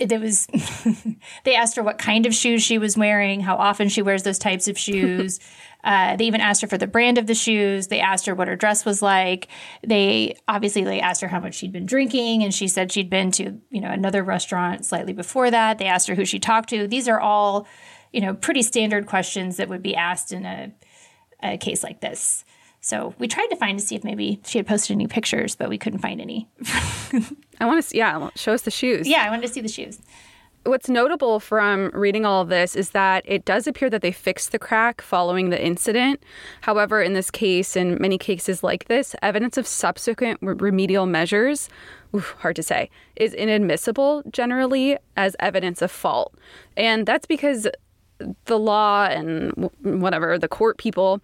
there 0.05 0.19
was 0.19 0.47
they 1.43 1.55
asked 1.55 1.75
her 1.75 1.83
what 1.83 1.97
kind 1.97 2.25
of 2.25 2.33
shoes 2.33 2.63
she 2.63 2.77
was 2.77 2.97
wearing 2.97 3.41
how 3.41 3.55
often 3.55 3.89
she 3.89 4.01
wears 4.01 4.23
those 4.23 4.39
types 4.39 4.67
of 4.67 4.77
shoes. 4.77 5.39
Uh, 5.83 6.17
they 6.17 6.25
even 6.25 6.41
asked 6.41 6.61
her 6.61 6.67
for 6.67 6.77
the 6.77 6.87
brand 6.87 7.17
of 7.17 7.27
the 7.27 7.35
shoes. 7.35 7.87
They 7.87 8.01
asked 8.01 8.25
her 8.25 8.35
what 8.35 8.49
her 8.49 8.57
dress 8.57 8.83
was 8.83 9.01
like. 9.01 9.47
They 9.85 10.35
obviously 10.47 10.83
they 10.83 10.99
asked 10.99 11.21
her 11.21 11.27
how 11.29 11.39
much 11.39 11.53
she'd 11.53 11.71
been 11.71 11.85
drinking 11.85 12.43
and 12.43 12.53
she 12.53 12.67
said 12.67 12.91
she'd 12.91 13.11
been 13.11 13.31
to 13.33 13.61
you 13.69 13.79
know 13.79 13.91
another 13.91 14.23
restaurant 14.23 14.85
slightly 14.85 15.13
before 15.13 15.49
that. 15.49 15.77
They 15.77 15.85
asked 15.85 16.07
her 16.09 16.15
who 16.15 16.25
she 16.25 16.39
talked 16.39 16.69
to. 16.69 16.87
These 16.87 17.07
are 17.07 17.19
all 17.19 17.67
you 18.11 18.19
know 18.19 18.33
pretty 18.33 18.63
standard 18.63 19.05
questions 19.05 19.57
that 19.57 19.69
would 19.69 19.83
be 19.83 19.95
asked 19.95 20.33
in 20.33 20.45
a, 20.45 20.73
a 21.41 21.57
case 21.57 21.83
like 21.83 22.01
this. 22.01 22.43
So 22.81 23.13
we 23.17 23.27
tried 23.27 23.47
to 23.47 23.55
find 23.55 23.79
to 23.79 23.85
see 23.85 23.95
if 23.95 24.03
maybe 24.03 24.41
she 24.45 24.57
had 24.57 24.67
posted 24.67 24.95
any 24.95 25.07
pictures, 25.07 25.55
but 25.55 25.69
we 25.69 25.77
couldn't 25.77 25.99
find 25.99 26.19
any. 26.19 26.49
I 27.59 27.65
want 27.65 27.81
to 27.81 27.87
see, 27.87 27.97
yeah, 27.97 28.29
show 28.35 28.53
us 28.53 28.61
the 28.61 28.71
shoes. 28.71 29.07
Yeah, 29.07 29.23
I 29.23 29.29
wanted 29.29 29.47
to 29.47 29.53
see 29.53 29.61
the 29.61 29.67
shoes. 29.67 29.99
What's 30.63 30.89
notable 30.89 31.39
from 31.39 31.91
reading 31.93 32.25
all 32.25 32.41
of 32.41 32.49
this 32.49 32.75
is 32.75 32.89
that 32.89 33.23
it 33.25 33.45
does 33.45 33.67
appear 33.67 33.89
that 33.89 34.01
they 34.01 34.11
fixed 34.11 34.51
the 34.51 34.59
crack 34.59 35.01
following 35.01 35.49
the 35.49 35.63
incident. 35.63 36.21
However, 36.61 37.01
in 37.01 37.13
this 37.13 37.31
case, 37.31 37.77
and 37.77 37.97
many 37.99 38.17
cases 38.17 38.63
like 38.63 38.85
this, 38.85 39.15
evidence 39.21 39.55
of 39.55 39.65
subsequent 39.65 40.39
remedial 40.41 41.05
measures, 41.05 41.69
oof, 42.13 42.35
hard 42.39 42.57
to 42.57 42.63
say, 42.63 42.89
is 43.15 43.33
inadmissible 43.33 44.23
generally 44.29 44.97
as 45.15 45.37
evidence 45.39 45.81
of 45.81 45.89
fault. 45.89 46.35
And 46.75 47.05
that's 47.05 47.25
because 47.25 47.67
the 48.45 48.59
law 48.59 49.05
and 49.05 49.71
whatever, 49.83 50.37
the 50.37 50.49
court 50.49 50.77
people 50.77 51.21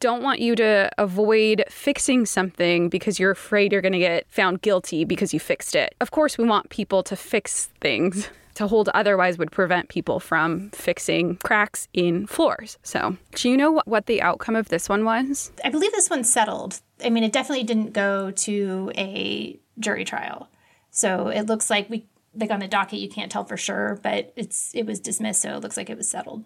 don't 0.00 0.22
want 0.22 0.40
you 0.40 0.54
to 0.56 0.90
avoid 0.98 1.64
fixing 1.68 2.26
something 2.26 2.88
because 2.88 3.18
you're 3.18 3.30
afraid 3.30 3.72
you're 3.72 3.82
going 3.82 3.92
to 3.92 3.98
get 3.98 4.26
found 4.30 4.62
guilty 4.62 5.04
because 5.04 5.34
you 5.34 5.40
fixed 5.40 5.74
it. 5.74 5.94
Of 6.00 6.10
course, 6.10 6.38
we 6.38 6.44
want 6.44 6.70
people 6.70 7.02
to 7.04 7.16
fix 7.16 7.66
things. 7.80 8.28
To 8.54 8.66
hold 8.66 8.88
otherwise 8.88 9.38
would 9.38 9.52
prevent 9.52 9.88
people 9.88 10.18
from 10.18 10.70
fixing 10.70 11.36
cracks 11.44 11.86
in 11.92 12.26
floors. 12.26 12.76
So, 12.82 13.16
do 13.36 13.48
you 13.48 13.56
know 13.56 13.80
what 13.84 14.06
the 14.06 14.20
outcome 14.20 14.56
of 14.56 14.68
this 14.68 14.88
one 14.88 15.04
was? 15.04 15.52
I 15.62 15.70
believe 15.70 15.92
this 15.92 16.10
one 16.10 16.24
settled. 16.24 16.80
I 17.04 17.08
mean, 17.08 17.22
it 17.22 17.30
definitely 17.30 17.62
didn't 17.62 17.92
go 17.92 18.32
to 18.32 18.90
a 18.98 19.60
jury 19.78 20.04
trial. 20.04 20.48
So 20.90 21.28
it 21.28 21.42
looks 21.42 21.70
like 21.70 21.88
we 21.88 22.06
like 22.34 22.50
on 22.50 22.60
the 22.60 22.68
docket 22.68 22.98
you 22.98 23.08
can't 23.08 23.30
tell 23.30 23.44
for 23.44 23.56
sure, 23.56 24.00
but 24.02 24.32
it's 24.34 24.74
it 24.74 24.86
was 24.86 24.98
dismissed, 24.98 25.42
so 25.42 25.54
it 25.54 25.62
looks 25.62 25.76
like 25.76 25.90
it 25.90 25.96
was 25.96 26.08
settled. 26.08 26.44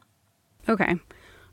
Okay. 0.68 0.97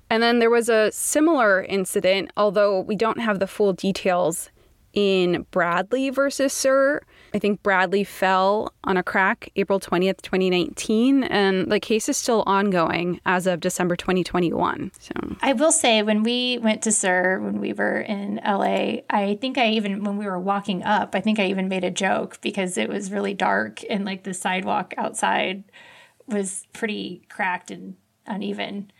And 0.09 0.23
then 0.23 0.39
there 0.39 0.49
was 0.49 0.69
a 0.69 0.91
similar 0.91 1.63
incident, 1.63 2.31
although 2.35 2.79
we 2.79 2.95
don't 2.95 3.19
have 3.19 3.39
the 3.39 3.47
full 3.47 3.73
details 3.73 4.49
in 4.93 5.45
Bradley 5.51 6.09
versus 6.09 6.51
SUR. 6.51 7.01
I 7.33 7.39
think 7.39 7.61
Bradley 7.61 8.03
fell 8.03 8.73
on 8.83 8.97
a 8.97 9.03
crack 9.03 9.51
April 9.55 9.79
20th, 9.79 10.21
2019, 10.21 11.23
and 11.23 11.71
the 11.71 11.79
case 11.79 12.09
is 12.09 12.17
still 12.17 12.43
ongoing 12.47 13.21
as 13.25 13.45
of 13.45 13.59
December 13.59 13.95
2021. 13.95 14.91
So 14.99 15.11
I 15.41 15.53
will 15.53 15.71
say, 15.71 16.01
when 16.01 16.23
we 16.23 16.57
went 16.57 16.81
to 16.83 16.91
SUR, 16.91 17.39
when 17.39 17.59
we 17.59 17.73
were 17.73 17.99
in 18.01 18.39
LA, 18.43 19.01
I 19.09 19.37
think 19.39 19.59
I 19.59 19.69
even, 19.69 20.03
when 20.03 20.17
we 20.17 20.25
were 20.25 20.39
walking 20.39 20.83
up, 20.83 21.13
I 21.13 21.21
think 21.21 21.39
I 21.39 21.45
even 21.45 21.69
made 21.69 21.83
a 21.83 21.91
joke 21.91 22.39
because 22.41 22.77
it 22.77 22.89
was 22.89 23.11
really 23.11 23.35
dark 23.35 23.81
and 23.89 24.05
like 24.05 24.23
the 24.23 24.33
sidewalk 24.33 24.95
outside 24.97 25.63
was 26.27 26.65
pretty 26.73 27.21
cracked 27.29 27.69
and 27.69 27.95
uneven. 28.25 28.91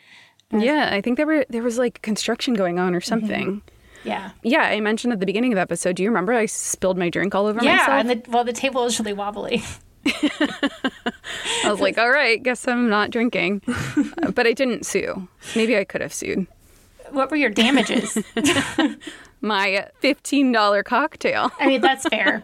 Yeah, 0.52 0.90
I 0.92 1.02
think 1.02 1.18
there 1.18 1.28
were 1.28 1.46
there 1.50 1.62
was 1.64 1.78
like 1.78 2.02
construction 2.02 2.54
going 2.56 2.80
on 2.80 2.96
or 2.96 3.02
something. 3.02 3.62
Yeah. 4.04 4.32
Yeah, 4.44 4.62
I 4.62 4.80
mentioned 4.80 5.12
at 5.14 5.20
the 5.20 5.26
beginning 5.26 5.52
of 5.54 5.58
the 5.58 5.62
episode. 5.62 5.96
Do 5.98 6.04
you 6.04 6.10
remember 6.10 6.34
I 6.34 6.46
spilled 6.46 6.98
my 6.98 7.10
drink 7.10 7.36
all 7.36 7.46
over 7.48 7.60
Yeah. 7.62 7.76
myself? 7.78 7.90
And 7.90 8.10
the, 8.10 8.24
well, 8.32 8.44
the 8.46 8.54
table 8.54 8.84
was 8.84 8.98
really 9.00 9.14
wobbly. 9.14 9.62
I 10.06 11.70
was 11.70 11.80
like, 11.82 11.98
all 11.98 12.10
right, 12.10 12.42
guess 12.42 12.68
I'm 12.68 12.90
not 12.90 13.12
drinking. 13.12 13.62
Uh, 13.68 14.32
but 14.34 14.48
I 14.48 14.54
didn't 14.54 14.86
sue. 14.86 15.28
Maybe 15.56 15.78
I 15.78 15.84
could 15.84 16.00
have 16.02 16.14
sued. 16.14 16.48
what 17.12 17.30
were 17.30 17.38
your 17.38 17.50
damages? 17.50 18.18
My 19.42 19.88
$15 20.02 20.84
cocktail. 20.86 21.52
I 21.60 21.68
mean, 21.68 21.82
that's 21.82 22.08
fair. 22.08 22.42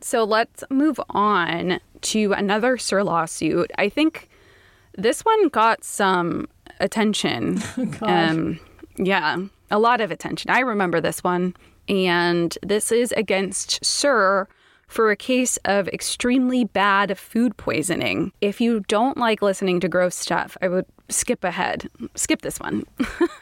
So 0.00 0.24
let's 0.24 0.64
move 0.70 0.98
on 1.10 1.80
to 2.02 2.32
another 2.32 2.78
SUR 2.78 3.02
lawsuit. 3.04 3.70
I 3.76 3.88
think 3.90 4.29
this 5.02 5.22
one 5.22 5.48
got 5.48 5.84
some 5.84 6.48
attention. 6.80 7.62
um, 8.02 8.58
yeah, 8.96 9.38
a 9.70 9.78
lot 9.78 10.00
of 10.00 10.10
attention. 10.10 10.50
I 10.50 10.60
remember 10.60 11.00
this 11.00 11.24
one. 11.24 11.54
And 11.88 12.56
this 12.62 12.92
is 12.92 13.12
against 13.12 13.84
SUR 13.84 14.48
for 14.90 15.12
a 15.12 15.16
case 15.16 15.56
of 15.64 15.86
extremely 15.88 16.64
bad 16.64 17.16
food 17.16 17.56
poisoning. 17.56 18.32
If 18.40 18.60
you 18.60 18.80
don't 18.88 19.16
like 19.16 19.40
listening 19.40 19.78
to 19.80 19.88
gross 19.88 20.16
stuff, 20.16 20.56
I 20.60 20.68
would 20.68 20.84
skip 21.08 21.44
ahead. 21.44 21.88
Skip 22.16 22.42
this 22.42 22.58
one. 22.58 22.84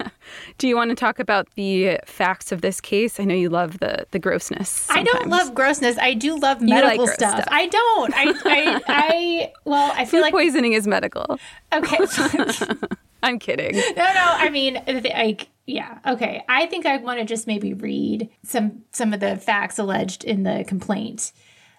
Do 0.58 0.68
you 0.68 0.76
want 0.76 0.90
to 0.90 0.94
talk 0.94 1.18
about 1.18 1.48
the 1.54 2.00
facts 2.04 2.52
of 2.52 2.60
this 2.60 2.82
case? 2.82 3.18
I 3.18 3.24
know 3.24 3.34
you 3.34 3.48
love 3.48 3.78
the 3.78 4.06
the 4.10 4.18
grossness. 4.18 4.88
I 4.90 5.02
don't 5.02 5.28
love 5.28 5.54
grossness. 5.54 5.96
I 5.98 6.12
do 6.12 6.38
love 6.38 6.60
medical 6.60 7.06
gross 7.06 7.14
stuff. 7.14 7.40
stuff. 7.40 7.48
I 7.50 7.66
don't. 7.66 8.14
I, 8.14 8.24
I, 8.44 8.82
I, 8.86 9.52
well, 9.64 9.92
I 9.94 10.04
feel 10.04 10.20
food 10.20 10.20
like, 10.20 10.32
poisoning 10.32 10.74
is 10.74 10.86
medical. 10.86 11.38
okay. 11.72 11.98
I'm 13.22 13.38
kidding. 13.38 13.75
No, 13.96 14.04
no. 14.04 14.34
I 14.37 14.48
mean, 14.50 14.80
like, 14.87 15.48
yeah. 15.66 15.98
Okay. 16.06 16.44
I 16.48 16.66
think 16.66 16.87
I 16.87 16.96
want 16.98 17.18
to 17.18 17.25
just 17.25 17.46
maybe 17.46 17.75
read 17.75 18.30
some 18.44 18.84
some 18.92 19.12
of 19.12 19.20
the 19.20 19.37
facts 19.37 19.78
alleged 19.78 20.25
in 20.25 20.44
the 20.44 20.64
complaint. 20.66 21.32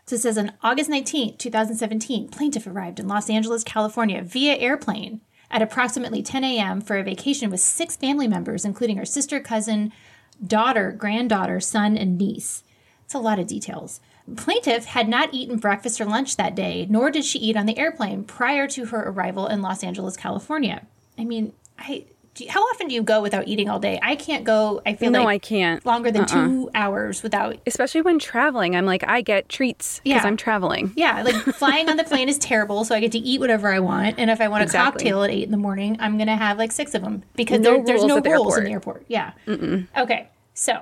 So 0.06 0.16
it 0.16 0.22
says 0.22 0.38
on 0.38 0.54
August 0.64 0.90
19th, 0.90 1.38
2017, 1.38 2.30
plaintiff 2.30 2.66
arrived 2.66 3.00
in 3.00 3.08
Los 3.08 3.30
Angeles, 3.30 3.64
California 3.64 4.24
via 4.24 4.56
airplane 4.56 5.22
at 5.52 5.62
approximately 5.62 6.22
10 6.22 6.44
a.m. 6.44 6.82
for 6.82 6.98
a 6.98 7.04
vacation 7.04 7.50
with 7.50 7.60
six 7.60 7.96
family 7.96 8.28
members, 8.28 8.66
including 8.66 8.98
her 8.98 9.06
sister, 9.06 9.40
cousin, 9.40 9.92
daughter, 10.46 10.92
granddaughter, 10.92 11.60
son, 11.60 11.98
and 11.98 12.18
niece. 12.18 12.64
It's 13.06 13.14
a 13.14 13.20
lot 13.20 13.40
of 13.40 13.48
details. 13.48 14.00
Plaintiff 14.36 14.86
had 14.86 15.10
not 15.10 15.34
eaten 15.34 15.58
breakfast 15.58 16.00
or 16.00 16.06
lunch 16.06 16.38
that 16.38 16.56
day, 16.56 16.86
nor 16.90 17.10
did 17.10 17.26
she 17.26 17.40
eat 17.40 17.58
on 17.58 17.66
the 17.66 17.78
airplane 17.78 18.24
prior 18.24 18.68
to 18.68 18.86
her 18.86 19.10
arrival 19.10 19.48
in 19.48 19.62
Los 19.62 19.84
Angeles, 19.84 20.18
California. 20.18 20.86
I 21.20 21.26
mean, 21.26 21.54
I 21.78 22.06
do 22.36 22.46
how 22.48 22.62
often 22.62 22.88
do 22.88 22.94
you 22.96 23.02
go 23.02 23.22
without 23.22 23.48
eating 23.48 23.70
all 23.70 23.80
day? 23.80 24.00
I 24.02 24.16
can't 24.16 24.44
go. 24.46 24.82
I 24.86 24.94
feel 24.94 25.12
No, 25.12 25.24
like 25.26 25.44
I 25.44 25.48
can't. 25.48 25.86
longer 25.86 26.12
than 26.12 26.22
uh-uh. 26.22 26.28
two 26.48 26.70
hours 26.74 27.22
without. 27.24 27.58
Especially 27.66 28.02
when 28.02 28.20
traveling, 28.20 28.76
I'm 28.76 28.86
like, 28.86 29.04
I 29.08 29.22
get 29.22 29.50
treats 29.50 30.00
because 30.04 30.22
Yeah. 30.24 30.28
I'm 30.28 30.38
traveling. 30.38 30.94
Yeah, 30.96 31.24
like 31.24 31.36
flying 31.56 31.90
on 31.90 31.98
the 31.98 32.04
plane 32.04 32.30
is 32.30 32.38
terrible, 32.38 32.86
so 32.86 32.96
I 32.96 33.00
get 33.02 33.12
to 33.14 33.18
eat 33.20 33.40
whatever 33.40 33.74
I 33.74 33.80
want. 33.80 34.16
And 34.20 34.30
if 34.30 34.40
I 34.40 34.48
want 34.48 34.70
a 34.70 34.72
cocktail 34.72 35.24
at 35.24 35.32
eight 35.32 35.44
in 35.44 35.52
the 35.52 35.58
morning, 35.58 35.98
I'm 36.00 36.18
gonna 36.18 36.38
have 36.38 36.58
like 36.58 36.72
six 36.72 36.94
of 36.94 37.02
them 37.02 37.24
because 37.36 37.60
No 37.60 37.78
there, 37.78 37.86
there's 37.86 38.06
no 38.06 38.20
the 38.22 38.30
rules 38.30 38.58
in 38.58 38.64
the 38.66 38.72
airport. 38.72 39.04
Yeah. 39.08 39.32
Okay. 39.98 40.30
So, 40.54 40.80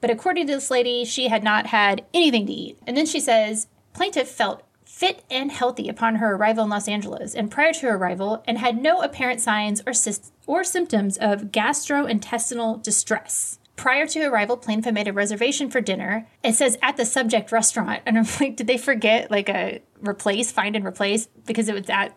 but 0.00 0.10
according 0.10 0.46
to 0.48 0.54
this 0.54 0.70
lady, 0.70 1.04
she 1.04 1.28
had 1.28 1.44
not 1.44 1.66
had 1.66 2.04
anything 2.14 2.46
to 2.46 2.52
eat. 2.52 2.78
And 2.86 2.96
then 2.96 3.06
she 3.06 3.20
says 3.20 3.66
plaintiff 3.92 4.28
felt 4.28 4.62
fit 4.96 5.22
and 5.30 5.52
healthy 5.52 5.90
upon 5.90 6.14
her 6.16 6.36
arrival 6.36 6.64
in 6.64 6.70
Los 6.70 6.88
Angeles 6.88 7.34
and 7.34 7.50
prior 7.50 7.70
to 7.70 7.80
her 7.82 7.96
arrival 7.96 8.42
and 8.46 8.56
had 8.56 8.80
no 8.80 9.02
apparent 9.02 9.42
signs 9.42 9.82
or 9.82 9.92
sys- 9.92 10.30
or 10.46 10.64
symptoms 10.64 11.18
of 11.18 11.52
gastrointestinal 11.52 12.82
distress. 12.82 13.58
Prior 13.76 14.06
to 14.06 14.24
arrival, 14.24 14.56
plaintiff 14.56 14.94
made 14.94 15.06
a 15.06 15.12
reservation 15.12 15.68
for 15.68 15.82
dinner. 15.82 16.26
It 16.42 16.54
says 16.54 16.78
at 16.80 16.96
the 16.96 17.04
subject 17.04 17.52
restaurant, 17.52 18.04
and 18.06 18.16
I'm 18.16 18.24
like, 18.40 18.56
did 18.56 18.68
they 18.68 18.78
forget 18.78 19.30
like 19.30 19.50
a 19.50 19.82
replace, 20.00 20.50
find 20.50 20.74
and 20.74 20.86
replace 20.86 21.26
because 21.44 21.68
it 21.68 21.74
was 21.74 21.90
at 21.90 22.16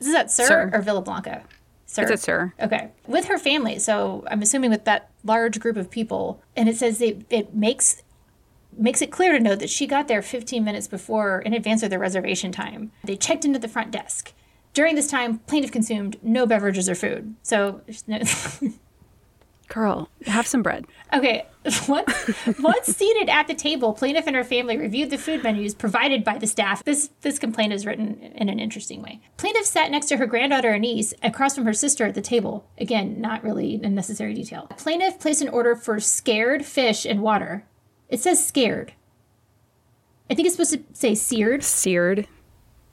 this 0.00 0.08
is 0.08 0.14
at 0.16 0.32
SUR, 0.32 0.46
SUR. 0.46 0.70
or 0.74 0.82
Villa 0.82 1.02
Blanca? 1.02 1.44
SUR. 1.86 2.02
It's 2.02 2.10
at 2.10 2.20
SUR. 2.20 2.54
Okay. 2.60 2.90
With 3.06 3.26
her 3.26 3.38
family. 3.38 3.78
So 3.78 4.24
I'm 4.28 4.42
assuming 4.42 4.70
with 4.70 4.84
that 4.86 5.10
large 5.22 5.60
group 5.60 5.76
of 5.76 5.88
people. 5.92 6.42
And 6.56 6.68
it 6.68 6.76
says 6.76 7.00
it, 7.00 7.24
it 7.30 7.54
makes 7.54 8.02
makes 8.76 9.02
it 9.02 9.10
clear 9.10 9.32
to 9.32 9.40
note 9.40 9.58
that 9.60 9.70
she 9.70 9.86
got 9.86 10.08
there 10.08 10.22
15 10.22 10.64
minutes 10.64 10.88
before 10.88 11.40
in 11.40 11.52
advance 11.52 11.82
of 11.82 11.90
the 11.90 11.98
reservation 11.98 12.52
time. 12.52 12.92
They 13.04 13.16
checked 13.16 13.44
into 13.44 13.58
the 13.58 13.68
front 13.68 13.90
desk. 13.90 14.32
During 14.72 14.94
this 14.94 15.08
time, 15.08 15.38
plaintiff 15.40 15.72
consumed 15.72 16.16
no 16.22 16.46
beverages 16.46 16.88
or 16.88 16.94
food. 16.94 17.34
So 17.42 17.80
no 18.06 18.20
Girl, 19.70 20.08
have 20.26 20.48
some 20.48 20.62
bread. 20.62 20.84
Okay, 21.12 21.46
once, 21.88 22.12
once 22.58 22.86
seated 22.88 23.28
at 23.28 23.46
the 23.46 23.54
table, 23.54 23.92
plaintiff 23.92 24.26
and 24.26 24.34
her 24.34 24.42
family 24.42 24.76
reviewed 24.76 25.10
the 25.10 25.16
food 25.16 25.44
menus 25.44 25.76
provided 25.76 26.24
by 26.24 26.38
the 26.38 26.48
staff. 26.48 26.82
This 26.82 27.10
this 27.20 27.38
complaint 27.38 27.72
is 27.72 27.86
written 27.86 28.20
in 28.20 28.48
an 28.48 28.58
interesting 28.58 29.00
way. 29.00 29.20
Plaintiff 29.36 29.66
sat 29.66 29.92
next 29.92 30.06
to 30.06 30.16
her 30.16 30.26
granddaughter 30.26 30.70
and 30.70 30.82
niece, 30.82 31.14
across 31.22 31.54
from 31.54 31.66
her 31.66 31.72
sister 31.72 32.04
at 32.04 32.16
the 32.16 32.20
table. 32.20 32.66
Again, 32.78 33.20
not 33.20 33.44
really 33.44 33.80
a 33.80 33.88
necessary 33.88 34.34
detail. 34.34 34.66
Plaintiff 34.76 35.20
placed 35.20 35.40
an 35.40 35.48
order 35.48 35.76
for 35.76 36.00
scared 36.00 36.64
fish 36.64 37.06
and 37.06 37.22
water. 37.22 37.64
It 38.10 38.20
says 38.20 38.44
scared. 38.46 38.92
I 40.28 40.34
think 40.34 40.46
it's 40.46 40.56
supposed 40.56 40.72
to 40.72 40.82
say 40.92 41.14
seared. 41.14 41.64
Seared. 41.64 42.26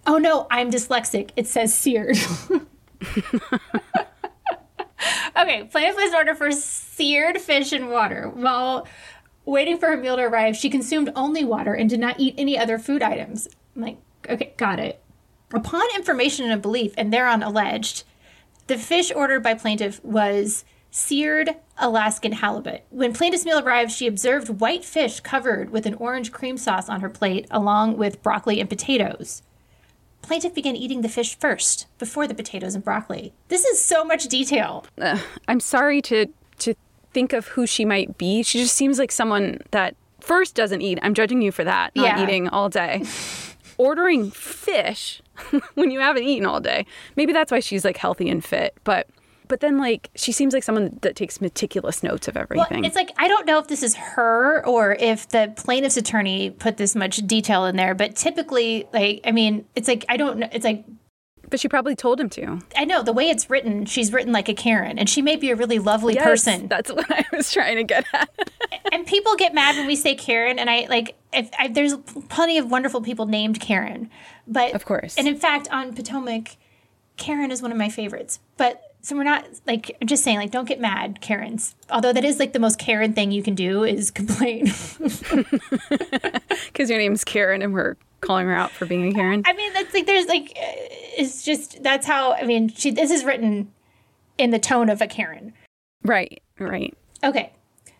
Oh 0.05 0.17
no, 0.17 0.47
I'm 0.49 0.71
dyslexic. 0.71 1.31
It 1.35 1.47
says 1.47 1.73
seared. 1.73 2.17
okay, 5.37 5.63
plaintiff 5.65 5.95
placed 5.95 6.15
order 6.15 6.35
for 6.35 6.51
seared 6.51 7.41
fish 7.41 7.73
and 7.73 7.89
water. 7.89 8.29
While 8.29 8.87
waiting 9.45 9.77
for 9.77 9.87
her 9.87 9.97
meal 9.97 10.15
to 10.15 10.23
arrive, 10.23 10.55
she 10.55 10.69
consumed 10.69 11.11
only 11.15 11.43
water 11.43 11.73
and 11.73 11.89
did 11.89 11.99
not 11.99 12.19
eat 12.19 12.35
any 12.37 12.57
other 12.57 12.77
food 12.79 13.01
items. 13.01 13.47
I'm 13.75 13.81
like, 13.81 13.97
okay, 14.29 14.53
got 14.57 14.79
it. 14.79 15.01
Upon 15.53 15.83
information 15.95 16.49
and 16.49 16.61
belief, 16.61 16.93
and 16.97 17.11
thereon 17.11 17.41
alleged, 17.41 18.03
the 18.67 18.77
fish 18.77 19.11
ordered 19.15 19.43
by 19.43 19.53
plaintiff 19.53 20.03
was 20.03 20.65
seared 20.91 21.55
Alaskan 21.77 22.31
halibut. 22.33 22.83
When 22.89 23.13
plaintiff's 23.13 23.45
meal 23.45 23.59
arrived, 23.59 23.91
she 23.91 24.07
observed 24.07 24.59
white 24.61 24.83
fish 24.83 25.19
covered 25.19 25.69
with 25.69 25.85
an 25.85 25.93
orange 25.95 26.31
cream 26.31 26.57
sauce 26.57 26.89
on 26.89 27.01
her 27.01 27.09
plate, 27.09 27.45
along 27.51 27.97
with 27.97 28.21
broccoli 28.23 28.59
and 28.59 28.69
potatoes. 28.69 29.43
Plaintiff 30.21 30.53
began 30.55 30.75
eating 30.75 31.01
the 31.01 31.09
fish 31.09 31.37
first, 31.37 31.87
before 31.99 32.27
the 32.27 32.33
potatoes 32.33 32.75
and 32.75 32.83
broccoli. 32.83 33.33
This 33.47 33.63
is 33.63 33.79
so 33.81 34.03
much 34.03 34.27
detail. 34.27 34.85
I'm 35.47 35.59
sorry 35.59 36.01
to 36.03 36.27
to 36.59 36.73
think 37.13 37.33
of 37.33 37.47
who 37.49 37.65
she 37.67 37.85
might 37.85 38.17
be. 38.17 38.43
She 38.43 38.59
just 38.59 38.75
seems 38.75 38.97
like 38.99 39.11
someone 39.11 39.61
that 39.71 39.95
first 40.19 40.55
doesn't 40.55 40.81
eat. 40.81 40.99
I'm 41.01 41.13
judging 41.13 41.41
you 41.41 41.51
for 41.51 41.63
that, 41.63 41.95
not 41.95 42.05
Yeah. 42.17 42.23
eating 42.23 42.49
all 42.49 42.69
day. 42.69 43.03
Ordering 43.77 44.31
fish 44.31 45.21
when 45.75 45.91
you 45.91 45.99
haven't 45.99 46.23
eaten 46.23 46.45
all 46.47 46.59
day. 46.59 46.85
Maybe 47.15 47.31
that's 47.31 47.51
why 47.51 47.59
she's 47.59 47.85
like 47.85 47.97
healthy 47.97 48.27
and 48.29 48.43
fit, 48.43 48.75
but 48.83 49.07
but 49.47 49.59
then 49.59 49.77
like 49.77 50.09
she 50.15 50.31
seems 50.31 50.53
like 50.53 50.63
someone 50.63 50.97
that 51.01 51.15
takes 51.15 51.39
meticulous 51.41 52.03
notes 52.03 52.27
of 52.27 52.37
everything. 52.37 52.65
Well, 52.77 52.85
it's 52.85 52.95
like 52.95 53.11
I 53.17 53.27
don't 53.27 53.45
know 53.45 53.59
if 53.59 53.67
this 53.67 53.83
is 53.83 53.95
her 53.95 54.65
or 54.65 54.93
if 54.99 55.29
the 55.29 55.53
plaintiff's 55.55 55.97
attorney 55.97 56.49
put 56.51 56.77
this 56.77 56.95
much 56.95 57.17
detail 57.27 57.65
in 57.65 57.75
there, 57.75 57.95
but 57.95 58.15
typically, 58.15 58.87
like, 58.93 59.21
I 59.25 59.31
mean, 59.31 59.65
it's 59.75 59.87
like 59.87 60.05
I 60.09 60.17
don't 60.17 60.37
know. 60.39 60.49
It's 60.51 60.65
like 60.65 60.85
but 61.49 61.61
she 61.61 61.69
probably 61.69 61.95
told 61.95 62.19
him 62.19 62.29
to. 62.31 62.59
I 62.75 62.83
know 62.83 63.03
the 63.03 63.13
way 63.13 63.29
it's 63.29 63.49
written. 63.49 63.85
She's 63.85 64.11
written 64.11 64.33
like 64.33 64.49
a 64.49 64.53
Karen, 64.53 64.99
and 64.99 65.09
she 65.09 65.21
may 65.21 65.37
be 65.37 65.49
a 65.49 65.55
really 65.55 65.79
lovely 65.79 66.13
Yes, 66.15 66.25
person. 66.25 66.67
That's 66.67 66.91
what 66.93 67.09
I 67.09 67.23
was 67.31 67.53
trying 67.53 67.77
to 67.77 67.83
get 67.85 68.03
at. 68.13 68.29
and 68.91 69.07
people 69.07 69.33
get 69.37 69.53
mad 69.53 69.77
when 69.77 69.87
we 69.87 69.95
say 69.95 70.13
Karen, 70.15 70.59
and 70.59 70.69
I 70.69 70.87
like 70.89 71.15
if 71.31 71.49
I, 71.57 71.69
there's 71.69 71.95
plenty 72.27 72.57
of 72.57 72.69
wonderful 72.69 73.01
people 73.01 73.27
named 73.27 73.61
Karen, 73.61 74.09
but 74.45 74.73
Of 74.73 74.83
course. 74.83 75.15
and 75.17 75.25
in 75.25 75.37
fact 75.37 75.69
on 75.71 75.93
Potomac, 75.93 76.57
Karen 77.15 77.49
is 77.51 77.61
one 77.61 77.71
of 77.71 77.77
my 77.77 77.87
favorites. 77.89 78.39
But 78.57 78.81
so 79.01 79.15
we're 79.15 79.23
not 79.23 79.45
like 79.65 79.95
I'm 80.01 80.07
just 80.07 80.23
saying 80.23 80.37
like 80.37 80.51
don't 80.51 80.67
get 80.67 80.79
mad, 80.79 81.21
Karens. 81.21 81.75
Although 81.89 82.13
that 82.13 82.25
is 82.25 82.39
like 82.39 82.53
the 82.53 82.59
most 82.59 82.77
Karen 82.79 83.13
thing 83.13 83.31
you 83.31 83.41
can 83.43 83.55
do 83.55 83.83
is 83.83 84.11
complain. 84.19 84.71
Because 86.67 86.89
your 86.89 86.99
name's 86.99 87.23
Karen 87.23 87.61
and 87.61 87.73
we're 87.73 87.95
calling 88.21 88.45
her 88.47 88.53
out 88.53 88.71
for 88.71 88.85
being 88.85 89.07
a 89.07 89.13
Karen. 89.13 89.43
I 89.45 89.53
mean 89.53 89.73
that's 89.73 89.93
like 89.93 90.05
there's 90.05 90.27
like 90.27 90.51
uh, 90.57 90.71
it's 91.17 91.43
just 91.43 91.81
that's 91.83 92.05
how 92.05 92.33
I 92.33 92.43
mean 92.43 92.69
she 92.69 92.91
this 92.91 93.09
is 93.11 93.23
written 93.23 93.71
in 94.37 94.51
the 94.51 94.59
tone 94.59 94.89
of 94.89 95.01
a 95.01 95.07
Karen. 95.07 95.53
right, 96.03 96.41
right. 96.59 96.95
Okay, 97.23 97.51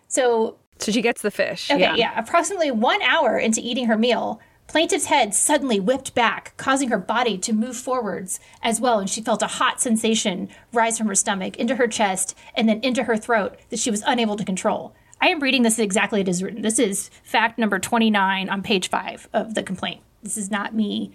so 0.07 0.57
So 0.79 0.91
she 0.91 1.01
gets 1.01 1.21
the 1.23 1.31
fish. 1.31 1.71
Okay, 1.71 1.79
yeah. 1.81 1.95
yeah. 1.95 2.19
Approximately 2.19 2.69
one 2.71 3.01
hour 3.01 3.37
into 3.39 3.61
eating 3.61 3.85
her 3.87 3.97
meal, 3.97 4.39
plaintiff's 4.67 5.05
head 5.05 5.33
suddenly 5.33 5.79
whipped 5.79 6.13
back, 6.13 6.53
causing 6.57 6.89
her 6.89 6.97
body 6.97 7.37
to 7.39 7.53
move 7.53 7.75
forwards 7.75 8.39
as 8.61 8.79
well, 8.79 8.99
and 8.99 9.09
she 9.09 9.21
felt 9.21 9.41
a 9.41 9.47
hot 9.47 9.81
sensation 9.81 10.49
rise 10.73 10.97
from 10.97 11.07
her 11.07 11.15
stomach 11.15 11.55
into 11.57 11.75
her 11.75 11.87
chest 11.87 12.37
and 12.55 12.67
then 12.67 12.79
into 12.81 13.03
her 13.03 13.17
throat 13.17 13.57
that 13.69 13.79
she 13.79 13.91
was 13.91 14.03
unable 14.05 14.35
to 14.35 14.45
control. 14.45 14.93
I 15.19 15.29
am 15.29 15.39
reading 15.39 15.63
this 15.63 15.79
exactly 15.79 16.21
as 16.21 16.27
it 16.27 16.29
is 16.29 16.43
written. 16.43 16.61
This 16.61 16.79
is 16.79 17.09
fact 17.23 17.57
number 17.57 17.79
29 17.79 18.49
on 18.49 18.61
page 18.61 18.89
5 18.89 19.29
of 19.33 19.55
the 19.55 19.63
complaint. 19.63 20.01
This 20.21 20.37
is 20.37 20.51
not 20.51 20.75
me 20.75 21.11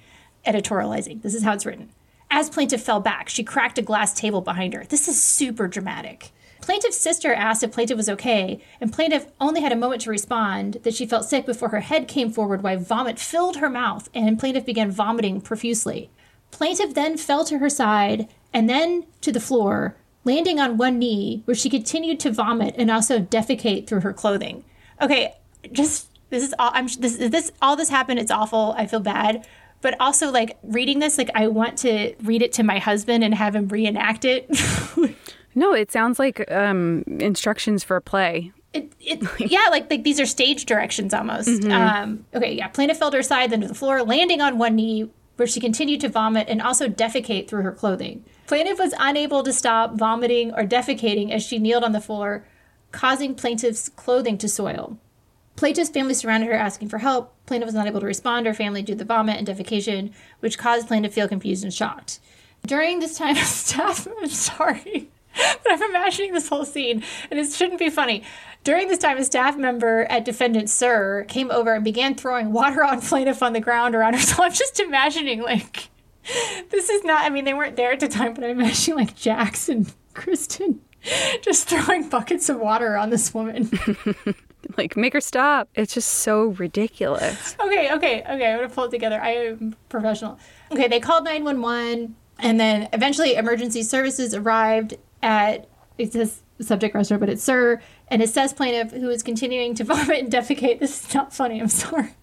editorializing. 0.47 1.23
This 1.23 1.35
is 1.35 1.45
how 1.45 1.53
it's 1.53 1.67
written. 1.67 1.91
As 2.31 2.51
plaintiff 2.51 2.83
fell 2.83 3.01
back, 3.01 3.29
she 3.29 3.45
cracked 3.45 3.79
a 3.79 3.83
glass 3.83 4.15
table 4.15 4.41
behind 4.41 4.75
her. 4.75 4.85
This 4.85 5.07
is 5.07 5.23
super 5.23 5.69
dramatic. 5.69 6.33
Plaintiff's 6.62 6.96
sister 6.96 7.35
asked 7.35 7.64
if 7.64 7.72
plaintiff 7.72 7.96
was 7.96 8.09
okay, 8.09 8.62
and 8.81 8.92
plaintiff 8.92 9.27
only 9.40 9.61
had 9.61 9.72
a 9.72 9.77
moment 9.77 10.01
to 10.03 10.11
respond 10.11 10.79
that 10.85 10.94
she 10.94 11.05
felt 11.05 11.25
sick 11.25 11.44
before 11.44 11.70
her 11.70 11.81
head 11.81 12.07
came 12.07 12.31
forward 12.31 12.62
while 12.62 12.79
vomit 12.79 13.18
filled 13.18 13.57
her 13.57 13.68
mouth, 13.68 14.09
and 14.14 14.38
plaintiff 14.38 14.64
began 14.64 14.90
vomiting 14.90 15.40
profusely. 15.40 16.09
Plaintiff 16.53 16.94
then 16.94 17.16
fell 17.16 17.44
to 17.46 17.59
her 17.59 17.68
side 17.68 18.29
and 18.55 18.70
then 18.70 19.07
to 19.22 19.33
the 19.33 19.40
floor, 19.40 19.96
landing 20.25 20.61
on 20.61 20.77
one 20.77 21.01
knee, 21.01 21.42
where 21.46 21.55
she 21.55 21.68
continued 21.68 22.20
to 22.20 22.31
vomit 22.31 22.77
and 22.79 22.92
also 22.92 23.18
defecate 23.18 23.88
through 23.88 24.03
her 24.03 24.12
clothing. 24.12 24.64
Okay, 25.01 25.35
just 25.72 26.11
this 26.31 26.44
is 26.44 26.55
all 26.61 26.70
I'm 26.72 26.87
this 26.87 27.16
this 27.16 27.51
all 27.61 27.75
this 27.75 27.88
happened. 27.88 28.20
It's 28.20 28.31
awful. 28.31 28.75
I 28.79 28.87
feel 28.87 29.01
bad. 29.01 29.46
But 29.81 29.96
also 30.01 30.31
like 30.31 30.59
reading 30.62 31.01
this, 31.01 31.18
like 31.18 31.31
I 31.35 31.48
want 31.48 31.79
to 31.79 32.14
read 32.22 32.40
it 32.40 32.53
to 32.53 32.62
my 32.62 32.79
husband 32.79 33.25
and 33.25 33.35
have 33.35 33.57
him 33.57 33.66
reenact 33.66 34.25
it. 34.25 34.48
No, 35.55 35.73
it 35.75 35.93
sounds 35.93 36.19
like 36.19 36.51
um, 36.51 37.05
instructions 37.21 37.85
for 37.85 37.97
a 37.97 38.01
play. 38.01 38.53
it, 38.73 38.93
it 39.01 39.23
yeah, 39.51 39.69
like 39.71 39.91
like 39.91 40.03
these 40.05 40.19
are 40.21 40.27
stage 40.27 40.65
directions 40.65 41.12
almost. 41.12 41.65
Um, 41.65 42.25
okay, 42.35 42.53
yeah. 42.55 42.69
Plaintiff 42.69 42.99
fell 42.99 43.11
to 43.11 43.19
her 43.19 43.23
side, 43.23 43.51
then 43.51 43.61
to 43.61 43.69
the 43.69 43.75
floor, 43.75 44.03
landing 44.03 44.41
on 44.41 44.59
one 44.59 44.77
knee, 44.77 45.11
where 45.37 45.47
she 45.47 45.61
continued 45.61 46.01
to 46.01 46.09
vomit 46.09 46.49
and 46.49 46.62
also 46.62 46.88
defecate 46.88 47.49
through 47.49 47.62
her 47.62 47.73
clothing. 47.73 48.25
Plaintiff 48.47 48.79
was 48.79 48.95
unable 48.99 49.43
to 49.43 49.53
stop 49.53 49.95
vomiting 49.95 50.53
or 50.53 50.65
defecating 50.65 51.31
as 51.31 51.43
she 51.43 51.59
kneeled 51.59 51.85
on 51.85 51.93
the 51.93 52.01
floor, 52.01 52.45
causing 52.91 53.35
plaintiff's 53.35 53.88
clothing 53.88 54.37
to 54.38 54.49
soil. 54.49 54.99
Plaintiff's 55.57 55.91
family 55.91 56.15
surrounded 56.15 56.47
her 56.47 56.55
asking 56.55 56.88
for 56.88 56.99
help. 56.99 57.35
Plaintiff 57.47 57.67
was 57.67 57.75
not 57.75 57.87
able 57.87 58.01
to 58.01 58.07
respond 58.07 58.47
her 58.47 58.55
family 58.55 58.83
due 58.83 58.95
to 58.95 58.99
the 58.99 59.05
vomit 59.05 59.37
and 59.37 59.47
defecation, 59.47 60.12
which 60.41 60.59
caused 60.59 60.88
plaintiff 60.88 61.12
to 61.12 61.15
feel 61.15 61.29
confused 61.29 61.62
and 61.62 61.73
shocked. 61.75 62.21
During 62.67 63.01
this 63.01 63.17
time, 63.19 63.37
staff, 63.45 64.07
I'm 64.21 64.29
sorry, 64.29 65.11
but 65.35 65.73
I'm 65.73 65.83
imagining 65.83 66.33
this 66.33 66.49
whole 66.49 66.64
scene, 66.64 67.03
and 67.31 67.38
it 67.38 67.53
shouldn't 67.53 67.79
be 67.79 67.90
funny. 67.90 68.23
During 68.64 68.88
this 68.88 68.99
time, 68.99 69.18
a 69.18 69.25
staff 69.25 69.57
member 69.57 70.05
at 70.05 70.25
defendant 70.25 70.71
SUR 70.71 71.25
came 71.25 71.51
over 71.51 71.75
and 71.75 71.83
began 71.85 72.14
throwing 72.14 72.53
water 72.53 72.85
on 72.85 73.01
plaintiff 73.03 73.42
on 73.42 73.53
the 73.53 73.61
ground 73.61 73.95
around 73.95 74.14
her. 74.14 74.21
So 74.21 74.42
I'm 74.42 74.53
just 74.53 74.79
imagining, 74.81 75.42
like, 75.42 75.88
this 76.71 76.88
is 76.88 77.03
not, 77.05 77.25
I 77.25 77.31
mean, 77.31 77.45
they 77.45 77.55
weren't 77.55 77.77
there 77.77 77.92
at 77.92 78.01
the 78.01 78.09
time, 78.09 78.35
but 78.35 78.45
I'm 78.45 78.51
imagining, 78.51 78.99
like, 78.99 79.16
Jax 79.16 79.68
and 79.68 79.92
Kristen 80.14 80.81
just 81.42 81.68
throwing 81.68 82.09
buckets 82.09 82.49
of 82.49 82.59
water 82.61 82.97
on 82.97 83.11
this 83.11 83.35
woman. 83.35 83.71
Like, 84.77 84.97
make 84.97 85.12
her 85.12 85.21
stop. 85.21 85.68
It's 85.75 85.95
just 85.95 86.09
so 86.09 86.47
ridiculous. 86.47 87.57
Okay, 87.61 87.92
okay, 87.92 88.23
okay. 88.23 88.53
I'm 88.53 88.59
gonna 88.59 88.68
pull 88.68 88.85
it 88.85 88.90
together. 88.90 89.21
I 89.21 89.31
am 89.31 89.77
professional. 89.88 90.38
Okay, 90.71 90.88
they 90.88 91.01
called 91.01 91.25
911, 91.25 92.14
and 92.38 92.61
then 92.61 92.88
eventually 92.92 93.35
emergency 93.35 93.83
services 93.83 94.35
arrived 94.35 94.95
at 95.22 95.68
it 95.98 96.12
says 96.12 96.42
subject 96.61 96.94
restaurant, 96.94 97.20
but 97.20 97.28
it's 97.28 97.42
SUR, 97.42 97.80
and 98.08 98.22
it 98.22 98.28
says 98.28 98.52
plaintiff 98.52 98.92
who 98.92 99.11
is 99.11 99.22
continuing 99.22 99.74
to 99.74 99.85
vomit 99.85 100.18
and 100.18 100.32
defecate. 100.32 100.78
This 100.78 101.04
is 101.04 101.14
not 101.14 101.32
funny. 101.32 101.61
I'm 101.61 101.68
sorry. 101.68 102.14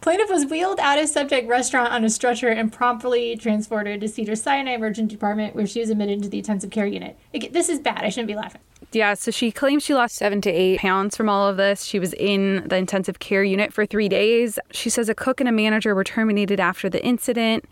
Plaintiff 0.00 0.30
was 0.30 0.46
wheeled 0.46 0.80
out 0.80 0.98
of 0.98 1.08
subject 1.08 1.46
restaurant 1.46 1.92
on 1.92 2.02
a 2.04 2.10
stretcher 2.10 2.48
and 2.48 2.72
promptly 2.72 3.36
transported 3.36 4.00
to 4.00 4.08
Cedar 4.08 4.34
Sinai 4.34 4.72
Emergency 4.72 5.14
Department, 5.14 5.54
where 5.54 5.66
she 5.66 5.80
was 5.80 5.90
admitted 5.90 6.22
to 6.22 6.28
the 6.30 6.38
intensive 6.38 6.70
care 6.70 6.86
unit. 6.86 7.18
This 7.50 7.68
is 7.68 7.78
bad. 7.78 8.02
I 8.02 8.08
shouldn't 8.08 8.28
be 8.28 8.34
laughing. 8.34 8.62
Yeah, 8.92 9.14
so 9.14 9.30
she 9.30 9.52
claims 9.52 9.84
she 9.84 9.94
lost 9.94 10.16
seven 10.16 10.40
to 10.42 10.50
eight 10.50 10.80
pounds 10.80 11.16
from 11.16 11.28
all 11.28 11.46
of 11.46 11.58
this. 11.58 11.84
She 11.84 11.98
was 11.98 12.14
in 12.14 12.66
the 12.66 12.76
intensive 12.76 13.18
care 13.18 13.44
unit 13.44 13.72
for 13.72 13.84
three 13.84 14.08
days. 14.08 14.58
She 14.72 14.88
says 14.88 15.08
a 15.08 15.14
cook 15.14 15.40
and 15.40 15.48
a 15.48 15.52
manager 15.52 15.94
were 15.94 16.04
terminated 16.04 16.58
after 16.58 16.88
the 16.88 17.04
incident, 17.04 17.66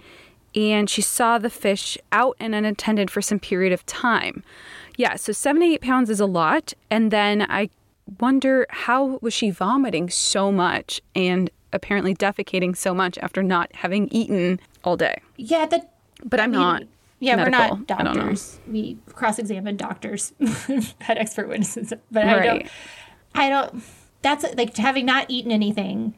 and 0.54 0.88
she 0.88 1.02
saw 1.02 1.38
the 1.38 1.50
fish 1.50 1.98
out 2.12 2.36
and 2.40 2.54
unattended 2.54 3.10
for 3.10 3.22
some 3.22 3.38
period 3.38 3.72
of 3.72 3.84
time. 3.86 4.42
Yeah, 4.96 5.16
so 5.16 5.32
seven 5.32 5.62
to 5.62 5.68
eight 5.68 5.80
pounds 5.80 6.10
is 6.10 6.20
a 6.20 6.26
lot. 6.26 6.72
And 6.90 7.10
then 7.10 7.42
I 7.48 7.70
wonder 8.20 8.66
how 8.70 9.18
was 9.20 9.34
she 9.34 9.50
vomiting 9.50 10.10
so 10.10 10.50
much 10.50 11.00
and 11.14 11.50
apparently 11.72 12.14
defecating 12.14 12.76
so 12.76 12.94
much 12.94 13.18
after 13.18 13.42
not 13.42 13.70
having 13.74 14.08
eaten 14.10 14.58
all 14.84 14.96
day. 14.96 15.20
Yeah, 15.36 15.66
that. 15.66 15.92
But 16.24 16.40
I'm 16.40 16.50
I 16.50 16.52
mean, 16.52 16.60
not. 16.60 16.82
Yeah, 17.20 17.36
we're 17.36 17.50
not 17.50 17.72
I 17.72 18.02
don't 18.02 18.04
know. 18.04 18.14
doctors. 18.14 18.60
We 18.66 18.96
cross-examine 19.12 19.76
doctors, 19.76 20.32
had 21.00 21.18
expert 21.18 21.48
witnesses, 21.48 21.92
but 22.10 22.24
I 22.24 22.44
don't. 22.44 22.66
I 23.34 23.48
don't. 23.48 23.82
That's 24.22 24.44
like 24.56 24.76
having 24.76 25.06
not 25.06 25.26
eaten 25.28 25.52
anything 25.52 26.14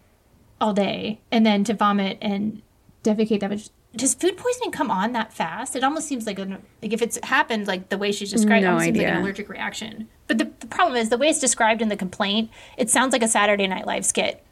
all 0.60 0.72
day 0.72 1.20
and 1.30 1.44
then 1.44 1.64
to 1.64 1.74
vomit 1.74 2.18
and 2.20 2.62
defecate 3.02 3.40
that 3.40 3.50
much. 3.50 3.70
Does 3.96 4.14
food 4.14 4.36
poisoning 4.36 4.70
come 4.70 4.90
on 4.90 5.12
that 5.12 5.32
fast? 5.32 5.74
It 5.74 5.82
almost 5.82 6.06
seems 6.06 6.26
like 6.26 6.38
an 6.38 6.62
like 6.82 6.92
if 6.92 7.02
it's 7.02 7.18
happened 7.24 7.66
like 7.66 7.88
the 7.88 7.98
way 7.98 8.12
she's 8.12 8.30
described, 8.30 8.62
it 8.62 8.66
No 8.66 8.70
almost 8.72 8.84
seems 8.84 8.98
like 8.98 9.06
an 9.06 9.16
allergic 9.22 9.48
reaction. 9.48 10.08
But 10.28 10.38
the, 10.38 10.50
the 10.60 10.66
problem 10.68 10.96
is 10.96 11.08
the 11.08 11.18
way 11.18 11.28
it's 11.28 11.40
described 11.40 11.82
in 11.82 11.88
the 11.88 11.96
complaint. 11.96 12.50
It 12.76 12.88
sounds 12.88 13.12
like 13.12 13.22
a 13.22 13.28
Saturday 13.28 13.66
Night 13.66 13.86
Live 13.86 14.04
skit 14.06 14.44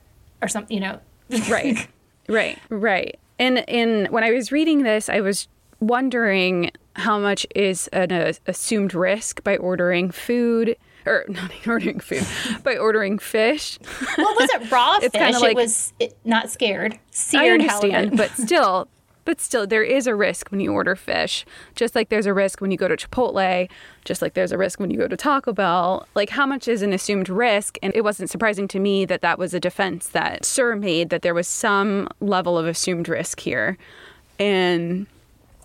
or 0.42 0.48
something. 0.48 0.74
You 0.74 0.80
know, 0.80 1.00
right 1.48 1.86
right 2.28 2.58
right 2.68 3.18
and 3.38 3.68
and 3.68 4.08
when 4.08 4.22
i 4.24 4.30
was 4.30 4.50
reading 4.52 4.82
this 4.82 5.08
i 5.08 5.20
was 5.20 5.46
wondering 5.80 6.70
how 6.96 7.18
much 7.18 7.46
is 7.54 7.88
an 7.88 8.10
uh, 8.12 8.32
assumed 8.46 8.92
risk 8.94 9.42
by 9.44 9.56
ordering 9.56 10.10
food 10.10 10.76
or 11.06 11.24
not 11.28 11.50
ordering 11.66 12.00
food 12.00 12.26
by 12.64 12.76
ordering 12.76 13.18
fish 13.18 13.78
Well, 14.18 14.34
was 14.38 14.50
it 14.54 14.70
raw 14.70 14.98
It's 15.02 15.16
fish? 15.16 15.40
like- 15.40 15.52
it 15.52 15.56
was 15.56 15.92
it, 16.00 16.16
not 16.24 16.50
scared. 16.50 16.98
i 17.34 17.48
understand 17.48 17.92
halibut. 18.10 18.16
but 18.16 18.30
still 18.32 18.88
but 19.28 19.42
still 19.42 19.66
there 19.66 19.82
is 19.82 20.06
a 20.06 20.14
risk 20.14 20.48
when 20.48 20.58
you 20.58 20.72
order 20.72 20.96
fish 20.96 21.44
just 21.74 21.94
like 21.94 22.08
there's 22.08 22.24
a 22.24 22.32
risk 22.32 22.62
when 22.62 22.70
you 22.70 22.78
go 22.78 22.88
to 22.88 22.96
chipotle 22.96 23.68
just 24.06 24.22
like 24.22 24.32
there's 24.32 24.52
a 24.52 24.56
risk 24.56 24.80
when 24.80 24.90
you 24.90 24.96
go 24.96 25.06
to 25.06 25.18
taco 25.18 25.52
bell 25.52 26.08
like 26.14 26.30
how 26.30 26.46
much 26.46 26.66
is 26.66 26.80
an 26.80 26.94
assumed 26.94 27.28
risk 27.28 27.76
and 27.82 27.94
it 27.94 28.02
wasn't 28.02 28.30
surprising 28.30 28.66
to 28.66 28.78
me 28.78 29.04
that 29.04 29.20
that 29.20 29.38
was 29.38 29.52
a 29.52 29.60
defense 29.60 30.08
that 30.08 30.46
SUR 30.46 30.76
made 30.76 31.10
that 31.10 31.20
there 31.20 31.34
was 31.34 31.46
some 31.46 32.08
level 32.20 32.56
of 32.56 32.64
assumed 32.64 33.06
risk 33.06 33.40
here 33.40 33.76
and 34.38 35.06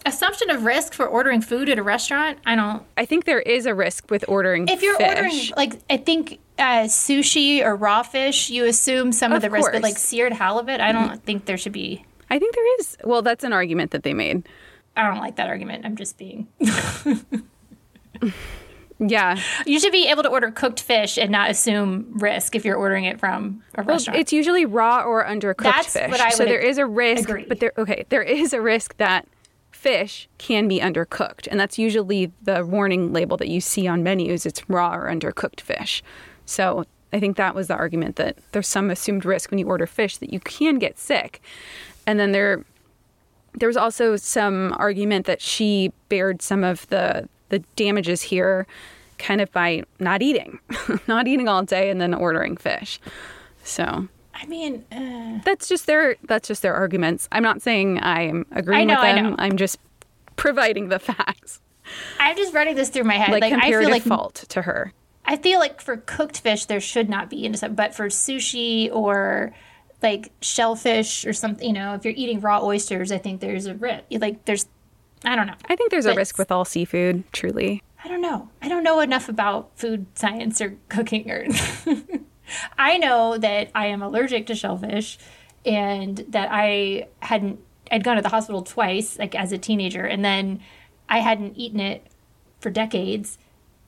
assumption 0.06 0.50
of 0.50 0.66
risk 0.66 0.94
for 0.94 1.08
ordering 1.08 1.40
food 1.40 1.70
at 1.70 1.80
a 1.80 1.84
restaurant. 1.84 2.38
I 2.46 2.58
don't. 2.58 2.84
I 2.98 3.06
think 3.06 3.24
there 3.24 3.40
is 3.40 3.66
a 3.66 3.74
risk 3.74 4.12
with 4.12 4.26
ordering 4.28 4.68
food. 4.68 4.74
If 4.74 4.82
you're 4.82 4.98
fish. 4.98 5.08
ordering 5.08 5.52
like 5.56 5.80
I 5.90 5.96
think 5.96 6.40
uh, 6.60 6.84
sushi 6.88 7.64
or 7.64 7.78
raw 7.78 8.04
fish, 8.04 8.50
you 8.50 8.66
assume 8.66 9.14
some 9.14 9.32
of, 9.32 9.38
Of 9.38 9.44
the 9.44 9.50
risk, 9.52 9.72
but 9.72 9.82
like 9.82 9.98
seared 9.98 10.34
halibut, 10.34 10.82
I 10.82 10.92
don't 10.92 11.24
think 11.24 11.46
there 11.46 11.58
should 11.58 11.72
be. 11.72 12.04
I 12.34 12.40
think 12.40 12.56
there 12.56 12.80
is. 12.80 12.98
Well, 13.04 13.22
that's 13.22 13.44
an 13.44 13.54
argument 13.54 13.92
that 13.92 14.02
they 14.04 14.14
made. 14.14 14.50
I 14.98 15.08
don't 15.08 15.20
like 15.20 15.36
that 15.36 15.48
argument. 15.50 15.86
I'm 15.86 15.96
just 15.96 16.18
being. 16.18 16.48
Yeah. 19.00 19.38
You 19.66 19.80
should 19.80 19.92
be 19.92 20.08
able 20.08 20.24
to 20.24 20.30
order 20.30 20.50
cooked 20.52 20.80
fish 20.80 21.18
and 21.18 21.30
not 21.32 21.50
assume 21.50 22.08
risk 22.14 22.56
if 22.56 22.64
you're 22.64 22.78
ordering 22.78 23.04
it 23.06 23.20
from 23.20 23.62
a 23.76 23.84
Well, 23.84 23.96
restaurant. 23.98 24.20
it's 24.20 24.32
usually 24.32 24.66
raw 24.66 25.04
or 25.04 25.26
undercooked 25.26 25.64
That's 25.64 25.94
fish. 25.94 26.10
what 26.10 26.22
I 26.22 26.30
so 26.30 26.46
there 26.46 26.60
is 26.60 26.78
a 26.78 26.86
risk, 26.86 27.28
agree. 27.28 27.46
but 27.48 27.60
there 27.60 27.74
okay, 27.78 28.06
there 28.10 28.22
is 28.22 28.54
a 28.54 28.62
risk 28.62 28.96
that 28.98 29.28
fish 29.72 30.30
can 30.38 30.68
be 30.68 30.80
undercooked, 30.80 31.48
and 31.52 31.60
that's 31.60 31.78
usually 31.78 32.32
the 32.44 32.64
warning 32.66 33.12
label 33.12 33.36
that 33.38 33.50
you 33.50 33.60
see 33.60 33.88
on 33.88 34.04
menus. 34.04 34.46
It's 34.46 34.68
raw 34.70 34.96
or 34.96 35.08
undercooked 35.10 35.60
fish. 35.60 36.02
So 36.46 36.86
I 37.12 37.20
think 37.20 37.36
that 37.36 37.56
was 37.56 37.68
the 37.68 37.76
argument 37.76 38.16
that 38.18 38.38
there's 38.54 38.68
some 38.68 38.90
assumed 38.90 39.26
risk 39.26 39.52
when 39.52 39.58
you 39.58 39.68
order 39.68 39.86
fish 39.88 40.18
that 40.18 40.32
you 40.32 40.40
can 40.40 40.80
get 40.80 40.98
sick, 40.98 41.42
and 42.08 42.20
then 42.20 42.32
there 42.32 42.64
there 43.54 43.68
was 43.68 43.78
also 43.78 44.16
some 44.16 44.74
argument 44.78 45.26
that 45.26 45.42
she 45.42 45.92
bared 46.10 46.42
some 46.42 46.64
of 46.64 46.88
the 46.88 47.28
the 47.50 47.60
damages 47.76 48.24
here 48.24 48.66
kind 49.20 49.42
of 49.42 49.52
by 49.52 49.84
not 50.00 50.22
eating 50.22 50.60
not 51.08 51.28
eating 51.28 51.48
all 51.48 51.64
day 51.64 51.90
and 51.90 52.02
then 52.02 52.14
ordering 52.14 52.58
fish. 52.58 53.00
So 53.64 54.08
I 54.36 54.46
mean, 54.48 54.84
uh, 54.92 55.40
that's 55.46 55.68
just 55.68 55.86
their 55.86 56.16
that's 56.24 56.48
just 56.48 56.62
their 56.62 56.74
arguments. 56.74 57.30
I'm 57.32 57.44
not 57.44 57.62
saying 57.62 58.00
i'm 58.02 58.46
agreeing 58.52 58.90
I 58.90 58.94
know, 58.94 59.00
with 59.00 59.10
I 59.10 59.14
them. 59.14 59.30
know. 59.32 59.36
i'm 59.40 59.58
just 59.58 59.78
providing 60.36 60.90
the 60.90 61.00
facts. 61.00 61.62
I'm 62.20 62.36
just 62.38 62.54
running 62.54 62.76
this 62.76 62.90
through 62.90 63.04
my 63.04 63.16
head. 63.16 63.32
like, 63.32 63.42
Like, 63.42 63.54
I 63.54 63.70
feel 63.70 63.90
like 63.90 64.04
fault 64.04 64.46
to 64.50 64.62
her. 64.64 64.94
I 65.26 65.38
feel 65.38 65.60
like 65.60 65.82
for 65.82 65.98
cooked 65.98 66.40
fish 66.40 66.66
there 66.66 66.80
should 66.80 67.10
not 67.10 67.30
be 67.30 67.48
but 67.50 67.94
for 67.96 68.08
sushi 68.08 68.90
or 68.92 69.54
like 70.04 70.32
shellfish 70.42 71.26
or 71.26 71.34
something, 71.34 71.66
you 71.66 71.74
know, 71.74 71.96
if 71.96 72.06
you're 72.06 72.14
eating 72.16 72.42
raw 72.42 72.62
oysters, 72.62 73.12
I 73.12 73.18
think 73.18 73.42
there's 73.42 73.66
a 73.66 73.76
risk. 73.76 74.04
Like 74.12 74.46
there's, 74.46 74.68
I 75.26 75.36
don't 75.36 75.48
know. 75.48 75.56
i 75.70 75.76
think 75.76 75.90
there's 75.90 76.06
a 76.06 76.14
risk 76.14 76.38
with 76.38 76.52
all 76.52 76.66
seafood 76.66 77.24
truly 77.32 77.82
I 78.04 78.10
don't 78.10 78.22
know. 78.22 78.50
I 78.62 78.68
don't 78.68 78.84
know 78.84 79.00
enough 79.00 79.30
about 79.30 79.72
food 79.78 80.06
science 80.16 80.60
or 80.60 80.76
cooking 80.90 81.32
or. 81.32 81.48
I 82.78 82.98
know 82.98 83.38
that 83.38 83.72
I 83.74 83.88
am 83.88 84.02
allergic 84.02 84.48
to 84.48 84.56
shellfish 84.56 85.18
and 85.66 86.18
that 86.28 86.50
I 86.52 87.08
hadn't 87.22 87.60
I'd 87.90 88.04
gone 88.04 88.18
to 88.18 88.22
the 88.22 88.30
hospital 88.30 88.64
twice 88.64 89.18
like 89.18 89.34
as 89.34 89.54
a 89.54 89.58
teenager 89.58 90.06
and 90.06 90.26
then 90.26 90.60
I 91.08 91.20
hadn't 91.20 91.58
eaten 91.58 91.80
it 91.80 92.06
for 92.60 92.70
decades 92.70 93.38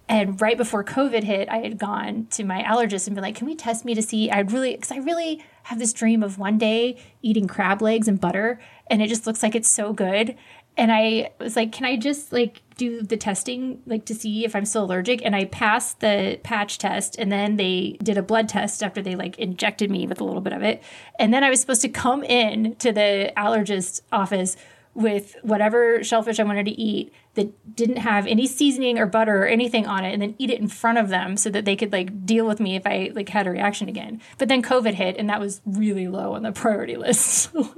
and 0.08 0.40
right 0.40 0.58
before 0.58 0.84
COVID 0.84 1.24
hit, 1.24 1.50
I 1.50 1.58
had 1.60 1.78
gone 1.78 2.28
to 2.32 2.44
my 2.44 2.62
allergist 2.64 3.08
and 3.08 3.16
been 3.16 3.24
like, 3.24 3.36
"Can 3.36 3.48
we 3.48 3.56
test 3.56 3.86
me 3.86 3.96
to 3.96 4.02
see?" 4.02 4.30
I'd 4.30 4.52
really, 4.52 4.72
because 4.72 4.92
I 4.92 4.98
really 4.98 5.44
have 5.64 5.80
this 5.80 5.94
dream 5.94 6.22
of 6.22 6.38
one 6.38 6.58
day 6.58 6.98
eating 7.22 7.48
crab 7.48 7.82
legs 7.82 8.08
and 8.08 8.20
butter, 8.22 8.60
and 8.88 9.02
it 9.02 9.08
just 9.08 9.26
looks 9.26 9.42
like 9.42 9.56
it's 9.56 9.70
so 9.70 9.94
good. 9.94 10.36
And 10.78 10.92
I 10.92 11.32
was 11.40 11.56
like, 11.56 11.72
"Can 11.72 11.86
I 11.86 11.96
just 11.96 12.34
like 12.34 12.62
do 12.78 13.02
the 13.02 13.18
testing, 13.18 13.82
like 13.86 14.06
to 14.06 14.14
see 14.14 14.46
if 14.46 14.56
I'm 14.56 14.66
still 14.66 14.84
allergic?" 14.84 15.26
And 15.26 15.36
I 15.36 15.46
passed 15.46 16.02
the 16.02 16.40
patch 16.44 16.78
test, 16.78 17.16
and 17.18 17.32
then 17.32 17.56
they 17.56 17.98
did 18.04 18.18
a 18.18 18.22
blood 18.22 18.50
test 18.50 18.84
after 18.84 19.02
they 19.02 19.16
like 19.16 19.40
injected 19.40 19.90
me 19.90 20.06
with 20.06 20.20
a 20.22 20.24
little 20.24 20.42
bit 20.42 20.54
of 20.54 20.62
it, 20.62 20.84
and 21.18 21.34
then 21.34 21.44
I 21.44 21.50
was 21.50 21.62
supposed 21.62 21.82
to 21.82 21.90
come 21.90 22.24
in 22.24 22.76
to 22.76 22.92
the 22.92 23.32
allergist 23.38 24.02
office 24.12 24.56
with 24.94 25.36
whatever 25.42 26.04
shellfish 26.04 26.40
I 26.40 26.44
wanted 26.44 26.66
to 26.66 26.80
eat 26.80 27.12
that 27.36 27.76
didn't 27.76 27.98
have 27.98 28.26
any 28.28 28.48
seasoning 28.48 28.98
or 28.98 29.06
butter 29.06 29.44
or 29.44 29.46
anything 29.46 29.86
on 29.86 30.04
it 30.04 30.14
and 30.14 30.22
then 30.22 30.36
eat 30.38 30.50
it 30.50 30.60
in 30.60 30.68
front 30.68 30.98
of 30.98 31.10
them 31.10 31.38
so 31.38 31.50
that 31.50 31.66
they 31.66 31.76
could 31.76 31.92
like 31.92 32.26
deal 32.26 32.48
with 32.48 32.60
me 32.60 32.76
if 32.76 32.88
I 32.88 33.12
like 33.14 33.30
had 33.30 33.46
a 33.46 33.52
reaction 33.52 33.88
again. 33.88 34.22
But 34.38 34.48
then 34.48 34.62
COVID 34.62 34.94
hit 34.94 35.18
and 35.18 35.30
that 35.30 35.40
was 35.40 35.62
really 35.66 36.08
low 36.08 36.34
on 36.34 36.44
the 36.44 36.52
priority 36.52 36.96
list. 36.98 37.52
So 37.54 37.70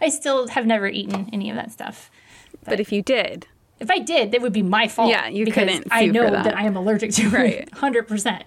I 0.00 0.08
still 0.08 0.48
have 0.48 0.66
never 0.66 0.86
eaten 0.86 1.28
any 1.32 1.50
of 1.50 1.56
that 1.56 1.72
stuff. 1.72 2.10
But, 2.52 2.70
but 2.70 2.80
if 2.80 2.92
you 2.92 3.02
did, 3.02 3.46
if 3.78 3.90
I 3.90 3.98
did, 3.98 4.32
that 4.32 4.42
would 4.42 4.52
be 4.52 4.62
my 4.62 4.88
fault. 4.88 5.10
Yeah, 5.10 5.26
you 5.28 5.46
because 5.46 5.64
couldn't. 5.64 5.88
I 5.90 6.06
know 6.06 6.30
that. 6.30 6.44
that 6.44 6.56
I 6.56 6.64
am 6.64 6.76
allergic 6.76 7.12
to 7.12 7.30
right. 7.30 7.54
it, 7.54 7.74
hundred 7.74 8.06
percent. 8.06 8.44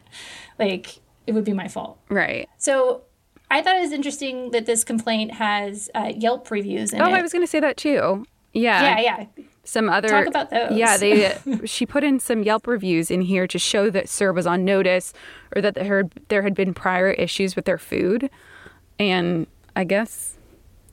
Like 0.59 0.99
it 1.25 1.31
would 1.31 1.43
be 1.43 1.53
my 1.53 1.67
fault. 1.67 1.97
Right. 2.09 2.47
So 2.57 3.01
I 3.49 3.63
thought 3.63 3.77
it 3.77 3.81
was 3.81 3.91
interesting 3.91 4.51
that 4.51 4.67
this 4.67 4.83
complaint 4.83 5.33
has 5.33 5.89
uh, 5.95 6.11
Yelp 6.15 6.49
reviews 6.51 6.93
in 6.93 7.01
oh, 7.01 7.07
it. 7.07 7.13
I 7.13 7.21
was 7.21 7.31
going 7.31 7.43
to 7.43 7.49
say 7.49 7.59
that 7.59 7.77
too. 7.77 8.25
Yeah. 8.53 8.99
Yeah, 8.99 9.25
yeah. 9.35 9.43
Some 9.65 9.89
other 9.89 10.09
talk 10.09 10.27
about 10.27 10.49
those. 10.49 10.77
Yeah, 10.77 10.97
they 10.97 11.37
she 11.65 11.85
put 11.85 12.03
in 12.03 12.19
some 12.19 12.43
Yelp 12.43 12.67
reviews 12.67 13.09
in 13.09 13.21
here 13.21 13.47
to 13.47 13.57
show 13.57 13.89
that 13.89 14.09
SUR 14.09 14.33
was 14.33 14.45
on 14.45 14.65
notice 14.65 15.13
or 15.55 15.61
that 15.61 15.75
there 15.75 16.09
there 16.27 16.41
had 16.41 16.53
been 16.53 16.73
prior 16.73 17.11
issues 17.11 17.55
with 17.55 17.65
their 17.65 17.77
food, 17.77 18.29
and 18.99 19.47
I 19.75 19.85
guess, 19.85 20.37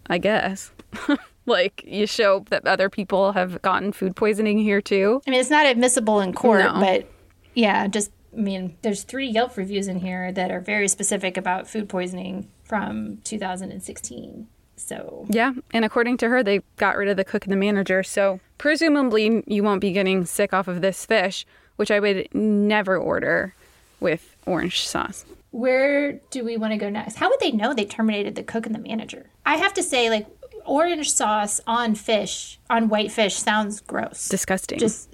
I 0.09 0.19
guess. 0.19 0.71
like 1.47 1.83
you 1.85 2.07
show 2.07 2.45
that 2.51 2.67
other 2.67 2.89
people 2.89 3.33
have 3.33 3.61
gotten 3.63 3.93
food 3.93 4.15
poisoning 4.15 4.59
here 4.59 4.81
too. 4.81 5.21
I 5.27 5.31
mean, 5.31 5.41
it's 5.41 5.51
not 5.51 5.67
admissible 5.67 6.21
in 6.21 6.33
court, 6.33 6.61
No. 6.61 6.81
but 6.81 7.11
yeah, 7.55 7.89
just 7.89 8.13
I 8.33 8.41
mean, 8.41 8.77
there's 8.83 9.03
three 9.03 9.27
Yelp 9.27 9.57
reviews 9.57 9.89
in 9.89 9.99
here 9.99 10.31
that 10.31 10.53
are 10.53 10.61
very 10.61 10.87
specific 10.87 11.37
about 11.37 11.69
food 11.69 11.89
poisoning 11.89 12.49
from 12.63 13.19
2016. 13.25 14.47
So 14.81 15.27
Yeah, 15.29 15.53
and 15.73 15.85
according 15.85 16.17
to 16.19 16.29
her, 16.29 16.43
they 16.43 16.61
got 16.77 16.97
rid 16.97 17.09
of 17.09 17.17
the 17.17 17.25
cook 17.25 17.45
and 17.45 17.53
the 17.53 17.57
manager. 17.57 18.03
So 18.03 18.41
presumably, 18.59 19.45
you 19.47 19.63
won't 19.63 19.81
be 19.81 19.93
getting 19.93 20.25
sick 20.25 20.53
off 20.53 20.69
of 20.69 20.81
this 20.81 21.07
fish, 21.07 21.47
which 21.77 21.91
I 21.91 22.01
would 22.01 22.29
never 22.35 22.97
order 22.97 23.55
with 24.01 24.37
orange 24.47 24.87
sauce. 24.87 25.25
where 25.51 26.13
do 26.31 26.45
we 26.45 26.57
want 26.57 26.73
to 26.73 26.79
go 26.79 26.89
next? 26.89 27.17
How 27.17 27.29
would 27.29 27.41
they 27.41 27.53
know 27.53 27.75
they 27.75 27.85
terminated 27.85 28.35
the 28.37 28.43
cook 28.43 28.67
and 28.67 28.75
the 28.75 28.79
manager? 28.79 29.27
I 29.45 29.57
have 29.57 29.75
to 29.75 29.83
say, 29.83 30.09
like 30.09 30.27
orange 30.65 31.11
sauce 31.13 31.61
on 31.67 31.95
fish 31.95 32.59
on 32.69 32.89
white 32.89 33.11
fish 33.13 33.35
sounds 33.35 33.81
gross. 33.81 34.29
Disgusting. 34.29 34.79
Just 34.79 35.09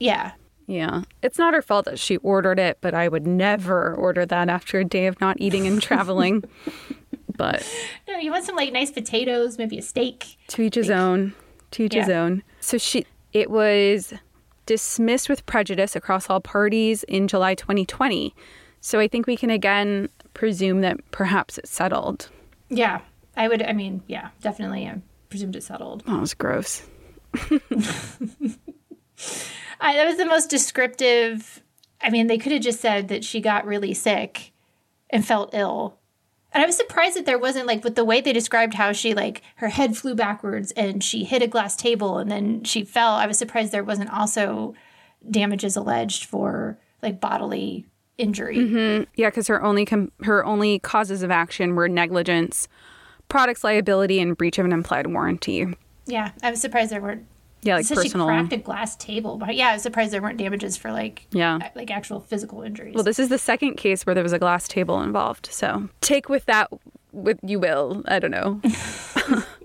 yeah, 0.00 0.32
yeah, 0.66 1.02
it's 1.22 1.38
not 1.38 1.54
her 1.54 1.62
fault 1.62 1.84
that 1.84 1.98
she 1.98 2.16
ordered 2.18 2.58
it, 2.58 2.78
but 2.80 2.94
I 2.94 3.08
would 3.08 3.26
never 3.26 3.94
order 3.94 4.24
that 4.26 4.48
after 4.48 4.78
a 4.78 4.84
day 4.84 5.06
of 5.06 5.20
not 5.20 5.36
eating 5.40 5.66
and 5.66 5.80
traveling. 5.82 6.44
but 7.36 7.66
no, 8.08 8.18
you 8.18 8.30
want 8.30 8.44
some 8.44 8.56
like 8.56 8.72
nice 8.72 8.90
potatoes, 8.90 9.58
maybe 9.58 9.78
a 9.78 9.82
steak. 9.82 10.36
to 10.48 10.62
each 10.62 10.74
his 10.74 10.90
own. 10.90 11.34
To 11.72 11.84
each 11.84 11.94
his 11.94 12.08
own. 12.08 12.42
So 12.60 12.78
she, 12.78 13.06
it 13.32 13.50
was 13.50 14.12
dismissed 14.66 15.28
with 15.28 15.44
prejudice 15.46 15.96
across 15.96 16.28
all 16.30 16.40
parties 16.40 17.02
in 17.04 17.28
July 17.28 17.54
2020. 17.54 18.34
So 18.80 18.98
I 18.98 19.08
think 19.08 19.26
we 19.26 19.36
can 19.36 19.50
again 19.50 20.08
presume 20.34 20.80
that 20.82 20.98
perhaps 21.10 21.58
it 21.58 21.68
settled. 21.68 22.28
Yeah, 22.68 23.00
I 23.36 23.48
would. 23.48 23.62
I 23.62 23.72
mean, 23.72 24.02
yeah, 24.06 24.30
definitely. 24.40 24.86
I 24.86 25.00
presumed 25.28 25.56
it 25.56 25.62
settled. 25.62 26.02
Oh, 26.06 26.18
it 26.18 26.20
was 26.20 26.34
gross. 26.34 26.82
I, 29.80 29.96
that 29.96 30.06
was 30.06 30.16
the 30.16 30.26
most 30.26 30.50
descriptive. 30.50 31.62
I 32.00 32.10
mean, 32.10 32.26
they 32.26 32.38
could 32.38 32.52
have 32.52 32.62
just 32.62 32.80
said 32.80 33.08
that 33.08 33.24
she 33.24 33.40
got 33.40 33.66
really 33.66 33.94
sick 33.94 34.52
and 35.10 35.26
felt 35.26 35.50
ill. 35.54 35.98
And 36.54 36.62
I 36.62 36.66
was 36.66 36.76
surprised 36.76 37.16
that 37.16 37.24
there 37.24 37.38
wasn't 37.38 37.66
like 37.66 37.82
with 37.82 37.94
the 37.94 38.04
way 38.04 38.20
they 38.20 38.32
described 38.32 38.74
how 38.74 38.92
she 38.92 39.14
like 39.14 39.42
her 39.56 39.68
head 39.68 39.96
flew 39.96 40.14
backwards 40.14 40.70
and 40.72 41.02
she 41.02 41.24
hit 41.24 41.42
a 41.42 41.46
glass 41.46 41.76
table 41.76 42.18
and 42.18 42.30
then 42.30 42.64
she 42.64 42.84
fell. 42.84 43.14
I 43.14 43.26
was 43.26 43.38
surprised 43.38 43.72
there 43.72 43.82
wasn't 43.82 44.12
also 44.12 44.74
damages 45.28 45.76
alleged 45.76 46.24
for 46.24 46.78
like 47.00 47.20
bodily 47.20 47.86
injury. 48.18 48.56
Mm-hmm. 48.56 49.04
Yeah, 49.16 49.30
because 49.30 49.48
her 49.48 49.62
only 49.62 49.84
com- 49.84 50.12
her 50.22 50.44
only 50.44 50.78
causes 50.78 51.22
of 51.22 51.30
action 51.30 51.74
were 51.74 51.88
negligence, 51.88 52.68
products 53.28 53.64
liability, 53.64 54.20
and 54.20 54.36
breach 54.36 54.58
of 54.58 54.66
an 54.66 54.72
implied 54.72 55.06
warranty. 55.06 55.74
Yeah, 56.06 56.32
I 56.42 56.50
was 56.50 56.60
surprised 56.60 56.90
there 56.90 57.00
weren't. 57.00 57.26
Yeah, 57.62 57.76
like 57.76 57.88
personal. 57.88 58.26
she 58.26 58.30
cracked 58.32 58.52
a 58.52 58.56
glass 58.56 58.96
table, 58.96 59.38
but 59.38 59.54
yeah, 59.54 59.68
I 59.68 59.72
was 59.74 59.82
surprised 59.82 60.12
there 60.12 60.20
weren't 60.22 60.38
damages 60.38 60.76
for 60.76 60.90
like 60.92 61.26
Yeah. 61.30 61.56
Uh, 61.62 61.68
like 61.74 61.90
actual 61.90 62.20
physical 62.20 62.62
injuries. 62.62 62.94
Well, 62.94 63.04
this 63.04 63.18
is 63.18 63.28
the 63.28 63.38
second 63.38 63.76
case 63.76 64.04
where 64.04 64.14
there 64.14 64.24
was 64.24 64.32
a 64.32 64.38
glass 64.38 64.66
table 64.66 65.00
involved. 65.00 65.48
So 65.52 65.88
take 66.00 66.28
with 66.28 66.44
that 66.46 66.68
with 67.12 67.38
you 67.42 67.60
will. 67.60 68.02
I 68.08 68.18
don't 68.18 68.30
know. 68.30 68.60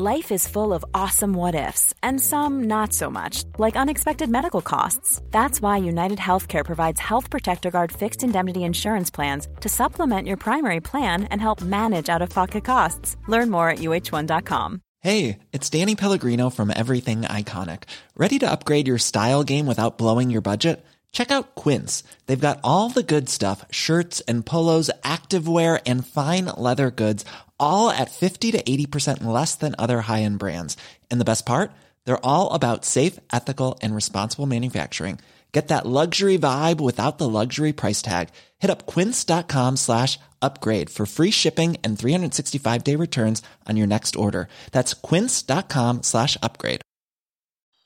Life 0.00 0.30
is 0.30 0.46
full 0.46 0.72
of 0.72 0.84
awesome 0.94 1.32
what 1.32 1.56
ifs, 1.56 1.92
and 2.04 2.20
some 2.20 2.68
not 2.68 2.92
so 2.92 3.10
much, 3.10 3.42
like 3.58 3.74
unexpected 3.74 4.30
medical 4.30 4.62
costs. 4.62 5.20
That's 5.32 5.60
why 5.60 5.78
United 5.78 6.18
Healthcare 6.20 6.64
provides 6.64 7.00
Health 7.00 7.30
Protector 7.30 7.72
Guard 7.72 7.90
fixed 7.90 8.22
indemnity 8.22 8.62
insurance 8.62 9.10
plans 9.10 9.48
to 9.58 9.68
supplement 9.68 10.28
your 10.28 10.36
primary 10.36 10.80
plan 10.80 11.24
and 11.32 11.40
help 11.40 11.60
manage 11.62 12.08
out 12.08 12.22
of 12.22 12.30
pocket 12.30 12.62
costs. 12.62 13.16
Learn 13.26 13.50
more 13.50 13.70
at 13.70 13.78
uh1.com. 13.78 14.82
Hey, 15.00 15.40
it's 15.52 15.68
Danny 15.68 15.96
Pellegrino 15.96 16.48
from 16.48 16.70
Everything 16.70 17.22
Iconic. 17.22 17.82
Ready 18.14 18.38
to 18.38 18.48
upgrade 18.48 18.86
your 18.86 18.98
style 18.98 19.42
game 19.42 19.66
without 19.66 19.98
blowing 19.98 20.30
your 20.30 20.42
budget? 20.42 20.78
Check 21.10 21.30
out 21.30 21.54
Quince. 21.54 22.04
They've 22.26 22.38
got 22.38 22.60
all 22.62 22.90
the 22.90 23.02
good 23.02 23.28
stuff 23.28 23.64
shirts 23.72 24.20
and 24.28 24.46
polos, 24.46 24.90
activewear, 25.02 25.80
and 25.86 26.06
fine 26.06 26.44
leather 26.44 26.90
goods, 26.90 27.24
all 27.60 27.90
at 27.90 28.10
50 28.10 28.52
to 28.52 28.62
80% 28.62 29.24
less 29.24 29.54
than 29.54 29.76
other 29.78 30.00
high 30.02 30.22
end 30.22 30.38
brands. 30.38 30.76
And 31.10 31.20
the 31.20 31.24
best 31.24 31.46
part? 31.46 31.70
They're 32.04 32.26
all 32.26 32.52
about 32.52 32.84
safe, 32.84 33.18
ethical, 33.32 33.78
and 33.80 33.94
responsible 33.94 34.46
manufacturing. 34.46 35.20
Get 35.52 35.68
that 35.68 35.86
luxury 35.86 36.38
vibe 36.38 36.80
without 36.80 37.18
the 37.18 37.28
luxury 37.28 37.72
price 37.72 38.02
tag. 38.02 38.28
Hit 38.58 38.70
up 38.70 38.86
quince.com 38.86 39.76
slash 39.76 40.18
upgrade 40.42 40.90
for 40.90 41.06
free 41.06 41.30
shipping 41.30 41.78
and 41.82 41.98
365 41.98 42.84
day 42.84 42.96
returns 42.96 43.42
on 43.66 43.76
your 43.76 43.86
next 43.86 44.16
order. 44.16 44.48
That's 44.72 44.94
quince.com 44.94 46.02
slash 46.02 46.36
upgrade. 46.42 46.80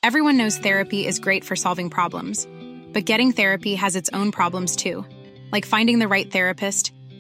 Everyone 0.03 0.37
knows 0.37 0.59
therapy 0.59 1.07
is 1.07 1.21
great 1.21 1.45
for 1.45 1.55
solving 1.55 1.89
problems, 1.89 2.49
but 2.93 3.05
getting 3.05 3.31
therapy 3.31 3.77
has 3.77 3.95
its 3.95 4.11
own 4.13 4.33
problems 4.33 4.75
too, 4.75 5.07
like 5.53 5.65
finding 5.65 6.01
the 6.01 6.09
right 6.09 6.29
therapist, 6.29 6.93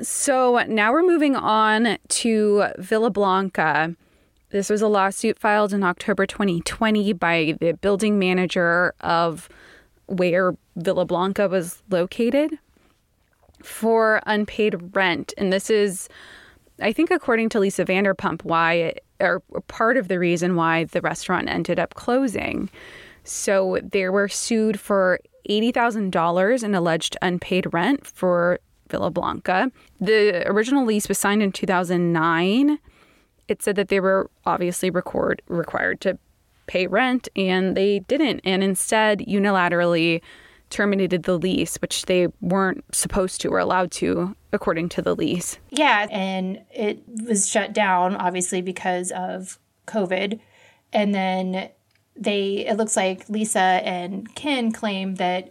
So 0.00 0.64
now 0.68 0.92
we're 0.92 1.02
moving 1.02 1.36
on 1.36 1.98
to 2.08 2.66
Villa 2.78 3.10
Blanca. 3.10 3.94
This 4.50 4.70
was 4.70 4.82
a 4.82 4.88
lawsuit 4.88 5.38
filed 5.38 5.72
in 5.72 5.82
October 5.82 6.26
2020 6.26 7.12
by 7.14 7.56
the 7.60 7.72
building 7.72 8.18
manager 8.18 8.94
of 9.00 9.48
where 10.06 10.54
Villa 10.76 11.04
Blanca 11.04 11.48
was 11.48 11.82
located 11.90 12.58
for 13.62 14.20
unpaid 14.26 14.96
rent. 14.96 15.34
And 15.36 15.52
this 15.52 15.70
is, 15.70 16.08
I 16.80 16.92
think, 16.92 17.10
according 17.10 17.50
to 17.50 17.60
Lisa 17.60 17.84
Vanderpump, 17.84 18.42
why, 18.44 18.94
or 19.20 19.40
part 19.68 19.96
of 19.96 20.08
the 20.08 20.18
reason 20.18 20.56
why 20.56 20.84
the 20.84 21.00
restaurant 21.00 21.48
ended 21.48 21.78
up 21.78 21.94
closing. 21.94 22.70
So 23.22 23.78
they 23.82 24.08
were 24.08 24.28
sued 24.28 24.80
for 24.80 25.20
$80,000 25.48 26.64
in 26.64 26.74
alleged 26.74 27.16
unpaid 27.22 27.72
rent 27.72 28.06
for 28.06 28.58
Villa 28.90 29.10
Blanca. 29.10 29.70
The 30.00 30.46
original 30.48 30.84
lease 30.84 31.08
was 31.08 31.18
signed 31.18 31.42
in 31.42 31.52
2009. 31.52 32.78
It 33.48 33.62
said 33.62 33.76
that 33.76 33.88
they 33.88 34.00
were 34.00 34.30
obviously 34.44 34.90
record, 34.90 35.42
required 35.48 36.00
to 36.02 36.18
pay 36.66 36.86
rent, 36.86 37.28
and 37.34 37.76
they 37.76 38.00
didn't, 38.00 38.40
and 38.44 38.62
instead 38.62 39.20
unilaterally 39.20 40.20
terminated 40.70 41.24
the 41.24 41.36
lease, 41.36 41.76
which 41.82 42.06
they 42.06 42.28
weren't 42.40 42.84
supposed 42.94 43.40
to 43.40 43.48
or 43.48 43.58
allowed 43.58 43.90
to 43.90 44.36
according 44.52 44.88
to 44.90 45.02
the 45.02 45.14
lease. 45.14 45.58
Yeah, 45.70 46.06
and 46.10 46.62
it 46.72 47.02
was 47.24 47.48
shut 47.48 47.72
down 47.72 48.14
obviously 48.14 48.62
because 48.62 49.10
of 49.10 49.58
COVID. 49.86 50.40
And 50.92 51.14
then 51.14 51.70
they 52.16 52.66
it 52.66 52.76
looks 52.76 52.96
like 52.96 53.28
Lisa 53.28 53.58
and 53.58 54.32
Ken 54.34 54.72
claim 54.72 55.16
that 55.16 55.50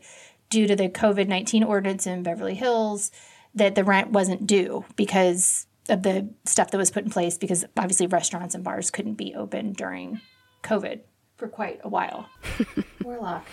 due 0.50 0.68
to 0.68 0.76
the 0.76 0.90
COVID-19 0.90 1.66
ordinance 1.68 2.08
in 2.08 2.24
Beverly 2.24 2.56
Hills 2.56 3.12
that 3.56 3.76
the 3.76 3.84
rent 3.84 4.12
wasn't 4.12 4.46
due 4.48 4.86
because 4.96 5.68
of 5.90 6.04
the 6.04 6.30
stuff 6.46 6.70
that 6.72 6.78
was 6.78 6.92
put 6.92 7.04
in 7.04 7.10
place 7.10 7.38
because 7.38 7.66
obviously 7.78 8.08
restaurants 8.08 8.54
and 8.54 8.64
bars 8.64 8.92
couldn't 8.92 9.16
be 9.16 9.34
open 9.36 9.74
during 9.74 10.22
COVID 10.64 11.00
for 11.38 11.48
quite 11.48 11.80
a 11.84 11.90
while. 11.90 12.30
Warlock. 13.04 13.46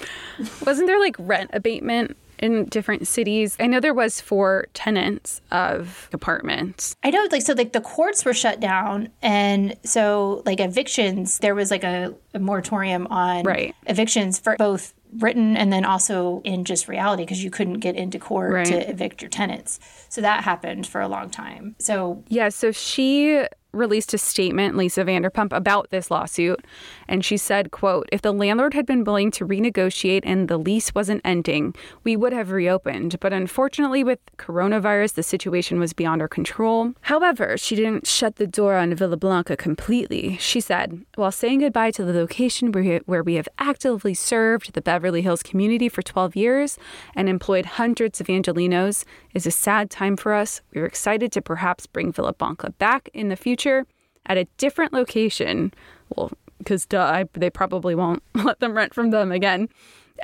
Wasn't 0.67 0.87
there 0.87 0.99
like 1.01 1.17
rent 1.19 1.51
abatement 1.53 2.17
in 2.39 2.67
different 2.67 3.07
cities? 3.07 3.57
I 3.59 3.67
know 3.69 3.81
there 3.81 3.95
was 3.95 4.21
for 4.21 4.67
tenants 4.75 5.41
of 5.51 6.11
apartments. 6.13 6.95
I 7.03 7.11
know, 7.11 7.27
like, 7.31 7.43
so 7.43 7.55
like 7.55 7.73
the 7.73 7.81
courts 7.81 8.25
were 8.25 8.35
shut 8.35 8.61
down, 8.61 9.09
and 9.23 9.77
so 9.85 10.43
like 10.45 10.61
evictions, 10.61 11.39
there 11.39 11.55
was 11.55 11.71
like 11.71 11.85
a, 11.85 12.15
a 12.35 12.39
moratorium 12.39 13.07
on 13.07 13.45
Right. 13.45 13.75
evictions 13.87 14.39
for 14.39 14.57
both 14.59 14.93
written 15.19 15.57
and 15.57 15.73
then 15.73 15.85
also 15.85 16.41
in 16.45 16.65
just 16.65 16.89
reality 16.89 17.23
because 17.23 17.43
you 17.43 17.51
couldn't 17.51 17.81
get 17.81 17.97
into 17.97 18.19
court 18.19 18.53
Right. 18.53 18.67
to 18.67 18.91
evict 18.91 19.23
your 19.23 19.29
tenants. 19.29 19.79
So 20.09 20.21
that 20.21 20.45
happened 20.45 20.87
for 20.87 21.01
a 21.01 21.09
long 21.09 21.31
time. 21.31 21.77
So 21.79 22.23
Yeah, 22.29 22.49
so 22.51 22.73
she 22.73 23.45
released 23.73 24.15
a 24.15 24.19
statement, 24.19 24.77
Lisa 24.77 25.05
Vanderpump, 25.05 25.53
about 25.53 25.91
this 25.91 26.11
lawsuit, 26.11 26.65
and 27.09 27.25
she 27.25 27.37
said, 27.37 27.71
quote, 27.71 28.09
if 28.11 28.23
the 28.23 28.33
landlord 28.33 28.75
had 28.75 28.87
been 28.87 29.05
willing 29.05 29.31
to 29.33 29.47
renegotiate 29.47 30.23
and 30.25 30.49
the 30.49 30.57
lease 30.57 30.95
wasn't 30.95 31.21
ending, 31.25 31.75
we 32.03 32.17
would 32.17 32.33
have 32.33 32.51
reopened. 32.51 33.21
But 33.21 33.33
unfortunately, 33.33 34.03
with 34.03 34.19
coronavirus, 34.39 35.15
the 35.15 35.23
situation 35.23 35.79
was 35.79 35.93
beyond 35.93 36.23
our 36.23 36.29
control. 36.29 36.95
However, 37.03 37.57
she 37.57 37.77
didn't 37.77 38.07
shut 38.07 38.37
the 38.37 38.47
door 38.47 38.77
on 38.77 38.95
Villa 38.95 39.17
Blanca 39.17 39.57
completely. 39.57 40.37
She 40.39 40.61
said, 40.61 41.05
while 41.15 41.33
saying 41.33 41.61
goodbye 41.61 41.91
to 41.93 42.05
the 42.05 42.13
location 42.13 42.73
where 42.73 43.23
we 43.23 43.35
have 43.35 43.49
actively 43.59 44.15
served 44.15 44.73
the 44.73 44.83
Beverly 44.83 45.23
Hills 45.23 45.43
community 45.43 45.89
for 45.89 46.03
12 46.03 46.35
years 46.37 46.79
and 47.15 47.29
employed 47.29 47.67
hundreds 47.67 48.21
of 48.21 48.29
Angelenos, 48.29 49.05
is 49.37 49.47
a 49.47 49.51
sad 49.51 49.91
time 49.91 50.17
for 50.17 50.33
us. 50.33 50.63
We're 50.75 50.87
excited 50.87 51.31
to 51.33 51.43
perhaps 51.43 51.87
bring 51.87 52.11
Villa 52.11 52.33
Blanca 52.33 52.71
back 52.71 53.11
in 53.13 53.29
the 53.29 53.37
future 53.37 53.87
at 54.25 54.39
a 54.39 54.47
different 54.57 54.95
location. 54.95 55.75
Well, 56.09 56.33
because 56.57 56.87
duh, 56.87 57.03
I, 57.03 57.25
they 57.35 57.51
probably 57.51 57.95
won't 57.95 58.23
let 58.35 58.61
them 58.61 58.75
rent 58.75 58.95
from 58.95 59.11
them 59.11 59.31
again, 59.31 59.69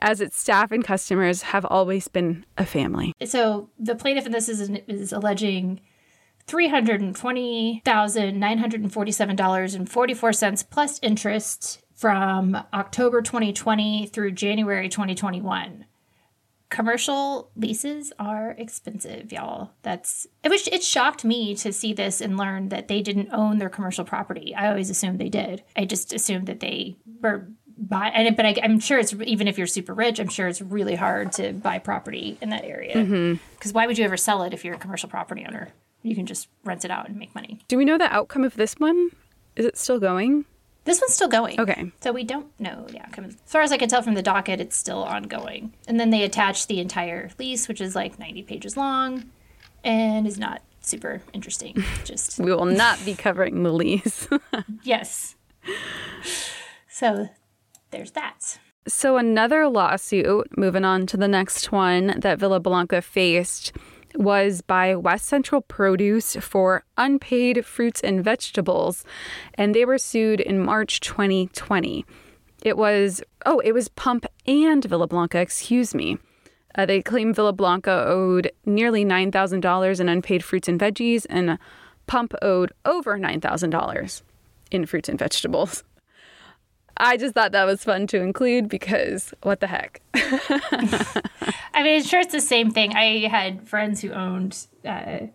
as 0.00 0.22
its 0.22 0.40
staff 0.40 0.72
and 0.72 0.82
customers 0.82 1.42
have 1.42 1.66
always 1.66 2.08
been 2.08 2.46
a 2.56 2.64
family. 2.64 3.12
so 3.26 3.68
the 3.78 3.94
plaintiff 3.94 4.24
in 4.24 4.32
this 4.32 4.48
is 4.48 4.70
is 4.88 5.12
alleging 5.12 5.80
three 6.46 6.68
hundred 6.68 7.02
and 7.02 7.14
twenty 7.14 7.82
thousand 7.84 8.40
nine 8.40 8.56
hundred 8.56 8.80
and 8.80 8.90
forty 8.90 9.12
seven 9.12 9.36
dollars 9.36 9.74
and 9.74 9.90
forty 9.90 10.14
four 10.14 10.32
cents 10.32 10.62
plus 10.62 10.98
interest 11.02 11.82
from 11.94 12.56
October 12.72 13.20
twenty 13.20 13.52
twenty 13.52 14.06
through 14.06 14.32
January 14.32 14.88
twenty 14.88 15.14
twenty 15.14 15.42
one. 15.42 15.84
Commercial 16.72 17.50
leases 17.54 18.14
are 18.18 18.52
expensive, 18.52 19.30
y'all. 19.30 19.72
That's 19.82 20.26
it 20.42 20.48
was 20.48 20.66
it 20.68 20.82
shocked 20.82 21.22
me 21.22 21.54
to 21.56 21.70
see 21.70 21.92
this 21.92 22.22
and 22.22 22.38
learn 22.38 22.70
that 22.70 22.88
they 22.88 23.02
didn't 23.02 23.28
own 23.30 23.58
their 23.58 23.68
commercial 23.68 24.06
property. 24.06 24.54
I 24.54 24.70
always 24.70 24.88
assumed 24.88 25.18
they 25.18 25.28
did. 25.28 25.62
I 25.76 25.84
just 25.84 26.14
assumed 26.14 26.46
that 26.46 26.60
they 26.60 26.96
were 27.20 27.48
buy 27.76 28.08
and 28.08 28.34
but 28.34 28.46
I, 28.46 28.56
I'm 28.62 28.80
sure 28.80 28.98
it's 28.98 29.12
even 29.12 29.48
if 29.48 29.58
you're 29.58 29.66
super 29.66 29.92
rich, 29.92 30.18
I'm 30.18 30.30
sure 30.30 30.48
it's 30.48 30.62
really 30.62 30.94
hard 30.94 31.32
to 31.32 31.52
buy 31.52 31.78
property 31.78 32.38
in 32.40 32.48
that 32.48 32.64
area. 32.64 32.96
Mm-hmm. 32.96 33.34
Because 33.54 33.74
why 33.74 33.86
would 33.86 33.98
you 33.98 34.06
ever 34.06 34.16
sell 34.16 34.42
it 34.42 34.54
if 34.54 34.64
you're 34.64 34.74
a 34.74 34.78
commercial 34.78 35.10
property 35.10 35.44
owner? 35.46 35.68
You 36.00 36.14
can 36.14 36.24
just 36.24 36.48
rent 36.64 36.86
it 36.86 36.90
out 36.90 37.06
and 37.06 37.18
make 37.18 37.34
money. 37.34 37.60
Do 37.68 37.76
we 37.76 37.84
know 37.84 37.98
the 37.98 38.10
outcome 38.10 38.44
of 38.44 38.54
this 38.54 38.76
one? 38.78 39.10
Is 39.56 39.66
it 39.66 39.76
still 39.76 40.00
going? 40.00 40.46
This 40.84 41.00
one's 41.00 41.14
still 41.14 41.28
going. 41.28 41.60
Okay. 41.60 41.92
So 42.00 42.12
we 42.12 42.24
don't 42.24 42.48
know 42.58 42.86
outcome. 43.00 43.26
As 43.26 43.36
far 43.46 43.62
as 43.62 43.70
I 43.72 43.76
can 43.76 43.88
tell 43.88 44.02
from 44.02 44.14
the 44.14 44.22
docket, 44.22 44.60
it's 44.60 44.76
still 44.76 45.04
ongoing. 45.04 45.72
And 45.86 46.00
then 46.00 46.10
they 46.10 46.24
attach 46.24 46.66
the 46.66 46.80
entire 46.80 47.30
lease, 47.38 47.68
which 47.68 47.80
is 47.80 47.94
like 47.94 48.18
90 48.18 48.42
pages 48.42 48.76
long 48.76 49.30
and 49.84 50.26
is 50.26 50.38
not 50.38 50.62
super 50.80 51.22
interesting. 51.32 51.84
Just, 52.04 52.38
We 52.38 52.52
will 52.52 52.64
not 52.64 53.04
be 53.04 53.14
covering 53.14 53.62
the 53.62 53.72
lease. 53.72 54.26
yes. 54.82 55.36
So 56.88 57.28
there's 57.90 58.12
that. 58.12 58.58
So, 58.88 59.16
another 59.16 59.68
lawsuit, 59.68 60.58
moving 60.58 60.84
on 60.84 61.06
to 61.06 61.16
the 61.16 61.28
next 61.28 61.70
one 61.70 62.18
that 62.18 62.40
Villa 62.40 62.58
Blanca 62.58 63.00
faced, 63.00 63.70
was 64.16 64.60
by 64.60 64.94
West 64.94 65.26
Central 65.26 65.60
Produce 65.60 66.36
for 66.36 66.84
unpaid 66.96 67.64
fruits 67.64 68.00
and 68.00 68.22
vegetables. 68.24 69.04
And 69.54 69.74
they 69.74 69.84
were 69.84 69.98
sued 69.98 70.40
in 70.40 70.58
March 70.58 71.00
2020. 71.00 72.04
It 72.62 72.76
was, 72.76 73.22
oh, 73.44 73.58
it 73.60 73.72
was 73.72 73.88
Pump 73.88 74.26
and 74.46 74.84
Villa 74.84 75.06
Blanca, 75.06 75.40
excuse 75.40 75.94
me. 75.94 76.18
Uh, 76.74 76.86
they 76.86 77.02
claim 77.02 77.34
Villa 77.34 77.52
Blanca 77.52 78.04
owed 78.06 78.50
nearly 78.64 79.04
$9,000 79.04 80.00
in 80.00 80.08
unpaid 80.08 80.42
fruits 80.44 80.68
and 80.68 80.80
veggies, 80.80 81.26
and 81.28 81.58
Pump 82.06 82.34
owed 82.40 82.72
over 82.84 83.18
$9,000 83.18 84.22
in 84.70 84.86
fruits 84.86 85.08
and 85.08 85.18
vegetables. 85.18 85.84
I 86.96 87.16
just 87.16 87.34
thought 87.34 87.52
that 87.52 87.64
was 87.64 87.84
fun 87.84 88.06
to 88.08 88.20
include 88.20 88.68
because 88.68 89.34
what 89.42 89.60
the 89.60 89.66
heck? 89.66 90.00
I 91.74 91.82
mean, 91.82 92.02
sure, 92.02 92.20
it's 92.20 92.32
the 92.32 92.40
same 92.40 92.70
thing. 92.70 92.94
I 92.94 93.28
had 93.28 93.68
friends 93.68 94.00
who 94.00 94.12
owned 94.12 94.66
uh, 94.84 95.26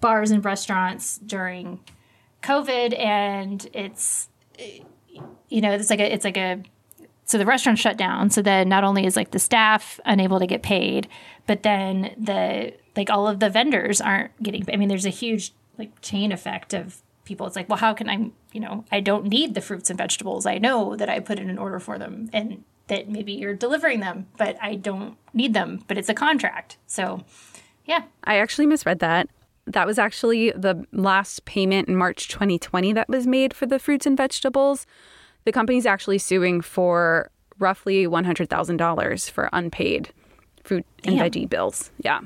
bars 0.00 0.30
and 0.30 0.44
restaurants 0.44 1.18
during 1.18 1.80
COVID, 2.42 2.98
and 2.98 3.66
it's 3.72 4.28
you 5.48 5.60
know 5.60 5.72
it's 5.72 5.90
like 5.90 6.00
a 6.00 6.12
it's 6.12 6.24
like 6.24 6.36
a 6.36 6.62
so 7.24 7.38
the 7.38 7.46
restaurant 7.46 7.78
shut 7.78 7.96
down. 7.96 8.30
So 8.30 8.42
then 8.42 8.68
not 8.68 8.84
only 8.84 9.06
is 9.06 9.16
like 9.16 9.30
the 9.30 9.38
staff 9.38 9.98
unable 10.04 10.38
to 10.38 10.46
get 10.46 10.62
paid, 10.62 11.08
but 11.46 11.62
then 11.62 12.14
the 12.18 12.74
like 12.96 13.10
all 13.10 13.26
of 13.26 13.40
the 13.40 13.50
vendors 13.50 14.00
aren't 14.00 14.30
getting. 14.42 14.64
I 14.72 14.76
mean, 14.76 14.88
there's 14.88 15.06
a 15.06 15.10
huge 15.10 15.52
like 15.78 16.00
chain 16.00 16.32
effect 16.32 16.74
of 16.74 17.02
people. 17.24 17.46
It's 17.46 17.56
like, 17.56 17.68
well, 17.68 17.78
how 17.78 17.94
can 17.94 18.08
I? 18.08 18.30
You 18.52 18.60
know, 18.60 18.84
I 18.92 19.00
don't 19.00 19.26
need 19.26 19.54
the 19.54 19.60
fruits 19.60 19.90
and 19.90 19.98
vegetables. 19.98 20.46
I 20.46 20.58
know 20.58 20.96
that 20.96 21.08
I 21.08 21.20
put 21.20 21.38
in 21.38 21.50
an 21.50 21.58
order 21.58 21.78
for 21.78 21.98
them, 21.98 22.30
and 22.32 22.64
that 22.88 23.08
maybe 23.08 23.32
you're 23.32 23.54
delivering 23.54 24.00
them, 24.00 24.26
but 24.36 24.56
I 24.60 24.74
don't 24.74 25.16
need 25.32 25.54
them. 25.54 25.82
But 25.86 25.98
it's 25.98 26.08
a 26.08 26.14
contract, 26.14 26.76
so 26.86 27.24
yeah. 27.84 28.04
I 28.24 28.38
actually 28.38 28.66
misread 28.66 28.98
that. 29.00 29.28
That 29.66 29.86
was 29.86 29.98
actually 29.98 30.50
the 30.50 30.84
last 30.92 31.44
payment 31.44 31.88
in 31.88 31.96
March 31.96 32.28
2020 32.28 32.92
that 32.92 33.08
was 33.08 33.26
made 33.26 33.54
for 33.54 33.66
the 33.66 33.78
fruits 33.78 34.06
and 34.06 34.16
vegetables. 34.16 34.86
The 35.44 35.52
company's 35.52 35.86
actually 35.86 36.18
suing 36.18 36.60
for 36.60 37.30
roughly 37.58 38.06
$100,000 38.06 39.30
for 39.30 39.48
unpaid 39.52 40.10
fruit 40.64 40.84
and 41.04 41.16
Damn. 41.16 41.30
veggie 41.30 41.48
bills. 41.48 41.90
Yeah. 41.98 42.20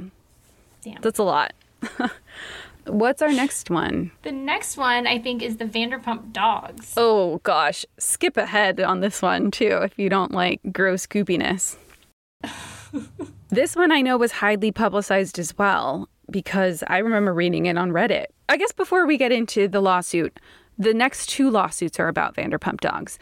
Damn. 0.83 1.01
That's 1.01 1.19
a 1.19 1.25
lot. 1.25 1.53
What's 2.89 3.23
our 3.23 3.33
next 3.33 3.71
one? 3.71 4.11
The 4.23 4.33
next 4.33 4.77
one 4.77 5.07
I 5.07 5.19
think 5.19 5.43
is 5.43 5.57
the 5.59 5.65
Vanderpump 5.65 6.33
Dogs. 6.33 6.95
Oh 6.97 7.39
gosh, 7.43 7.85
skip 7.99 8.37
ahead 8.37 8.81
on 8.81 9.01
this 9.01 9.23
one 9.23 9.51
too 9.51 9.81
if 9.83 9.99
you 9.99 10.09
don't 10.09 10.33
like 10.33 10.61
gross 10.73 11.07
goopiness. 11.07 11.77
this 13.49 13.77
one 13.77 13.93
I 13.93 14.01
know 14.01 14.17
was 14.17 14.33
highly 14.33 14.73
publicized 14.73 15.39
as 15.39 15.57
well 15.57 16.09
because 16.31 16.85
I 16.87 16.99
remember 16.99 17.33
reading 17.33 17.67
it 17.67 17.79
on 17.79 17.91
Reddit. 17.91 18.27
I 18.49 18.57
guess 18.57 18.73
before 18.73 19.07
we 19.07 19.17
get 19.17 19.33
into 19.33 19.69
the 19.69 19.81
lawsuit, 19.81 20.39
the 20.79 20.95
next 20.95 21.29
two 21.29 21.51
lawsuits 21.51 21.99
are 21.99 22.09
about 22.09 22.37
Vanderpump 22.37 22.81
Dogs. 22.81 23.19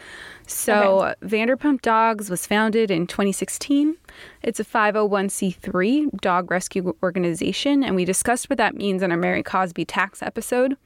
So, 0.47 1.05
okay. 1.05 1.15
Vanderpump 1.23 1.83
Dogs 1.83 2.31
was 2.31 2.47
founded 2.47 2.91
in 2.91 3.07
2016. 3.07 3.97
It's 4.43 4.61
a 4.61 4.65
501c3 4.65 6.21
dog 6.21 6.51
rescue 6.51 6.95
organization, 7.03 7.83
and 7.83 7.97
we 7.97 8.05
discussed 8.05 8.49
what 8.49 8.59
that 8.59 8.77
means 8.77 9.03
in 9.03 9.11
our 9.11 9.17
Mary 9.17 9.43
Cosby 9.43 9.85
tax 9.85 10.23
episode. 10.23 10.77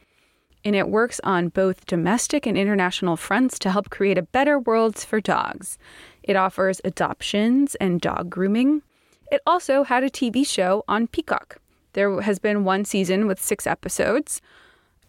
And 0.65 0.77
it 0.77 0.89
works 0.89 1.21
on 1.25 1.49
both 1.49 1.87
domestic 1.87 2.47
and 2.47 2.57
international 2.57 3.17
fronts 3.17 3.59
to 3.61 3.71
help 3.71 3.91
create 3.91 4.19
a 4.19 4.23
better 4.23 4.59
world 4.59 4.99
for 4.99 5.21
dogs. 5.21 5.79
It 6.23 6.37
offers 6.37 6.81
adoptions 6.85 7.75
and 7.77 8.01
dog 8.01 8.29
grooming. 8.29 8.83
It 9.31 9.41
also 9.47 9.85
had 9.85 10.05
a 10.05 10.11
TV 10.11 10.47
show 10.47 10.85
on 10.89 11.07
Peacock. 11.07 11.59
There 11.93 12.21
has 12.21 12.39
been 12.39 12.65
one 12.65 12.85
season 12.85 13.27
with 13.27 13.41
six 13.41 13.67
episodes. 13.67 14.43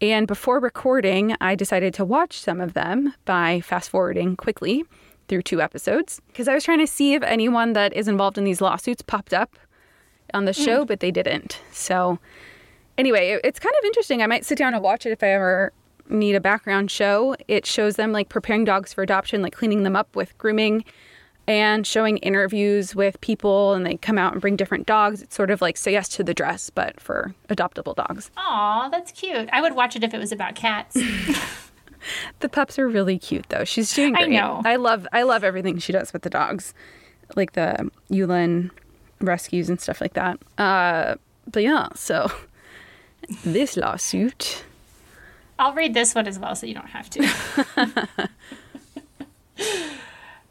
And 0.02 0.26
before 0.26 0.58
recording, 0.58 1.36
I 1.40 1.54
decided 1.54 1.94
to 1.94 2.04
watch 2.04 2.40
some 2.40 2.60
of 2.60 2.74
them 2.74 3.14
by 3.24 3.60
fast 3.60 3.88
forwarding 3.88 4.34
quickly 4.34 4.84
through 5.28 5.42
two 5.42 5.62
episodes 5.62 6.20
because 6.26 6.48
I 6.48 6.54
was 6.54 6.64
trying 6.64 6.80
to 6.80 6.88
see 6.88 7.14
if 7.14 7.22
anyone 7.22 7.72
that 7.74 7.92
is 7.92 8.08
involved 8.08 8.36
in 8.36 8.42
these 8.42 8.60
lawsuits 8.60 9.00
popped 9.00 9.32
up 9.32 9.56
on 10.34 10.44
the 10.44 10.52
show, 10.52 10.82
mm. 10.82 10.88
but 10.88 10.98
they 10.98 11.12
didn't. 11.12 11.60
So, 11.70 12.18
anyway, 12.98 13.38
it's 13.44 13.60
kind 13.60 13.74
of 13.78 13.84
interesting. 13.84 14.22
I 14.22 14.26
might 14.26 14.44
sit 14.44 14.58
down 14.58 14.74
and 14.74 14.82
watch 14.82 15.06
it 15.06 15.12
if 15.12 15.22
I 15.22 15.28
ever 15.28 15.72
need 16.08 16.34
a 16.34 16.40
background 16.40 16.90
show. 16.90 17.36
It 17.46 17.64
shows 17.64 17.94
them 17.94 18.10
like 18.10 18.28
preparing 18.28 18.64
dogs 18.64 18.92
for 18.92 19.02
adoption, 19.02 19.40
like 19.40 19.54
cleaning 19.54 19.84
them 19.84 19.94
up 19.94 20.16
with 20.16 20.36
grooming 20.36 20.84
and 21.46 21.86
showing 21.86 22.18
interviews 22.18 22.94
with 22.94 23.20
people 23.20 23.72
and 23.74 23.84
they 23.84 23.96
come 23.96 24.18
out 24.18 24.32
and 24.32 24.40
bring 24.40 24.56
different 24.56 24.86
dogs. 24.86 25.22
It's 25.22 25.34
sort 25.34 25.50
of 25.50 25.60
like 25.60 25.76
say 25.76 25.92
yes 25.92 26.08
to 26.10 26.24
the 26.24 26.34
dress, 26.34 26.70
but 26.70 27.00
for 27.00 27.34
adoptable 27.48 27.94
dogs. 27.94 28.30
Aw, 28.36 28.88
that's 28.90 29.12
cute. 29.12 29.48
I 29.52 29.60
would 29.60 29.74
watch 29.74 29.96
it 29.96 30.04
if 30.04 30.14
it 30.14 30.18
was 30.18 30.32
about 30.32 30.54
cats. 30.54 30.96
the 32.40 32.48
pups 32.48 32.78
are 32.78 32.88
really 32.88 33.18
cute 33.18 33.46
though. 33.48 33.64
She's 33.64 33.92
doing 33.92 34.14
great. 34.14 34.24
I 34.24 34.28
know. 34.28 34.62
I 34.64 34.76
love 34.76 35.06
I 35.12 35.22
love 35.22 35.42
everything 35.44 35.78
she 35.78 35.92
does 35.92 36.12
with 36.12 36.22
the 36.22 36.30
dogs. 36.30 36.74
Like 37.34 37.52
the 37.52 37.90
Yulin 38.10 38.70
rescues 39.20 39.68
and 39.68 39.80
stuff 39.80 40.00
like 40.00 40.14
that. 40.14 40.38
Uh 40.58 41.16
but 41.50 41.62
yeah, 41.62 41.88
so 41.94 42.30
this 43.44 43.76
lawsuit. 43.76 44.64
I'll 45.58 45.74
read 45.74 45.94
this 45.94 46.14
one 46.14 46.26
as 46.26 46.38
well 46.38 46.54
so 46.54 46.66
you 46.66 46.74
don't 46.74 46.88
have 46.88 47.10
to. 47.10 48.28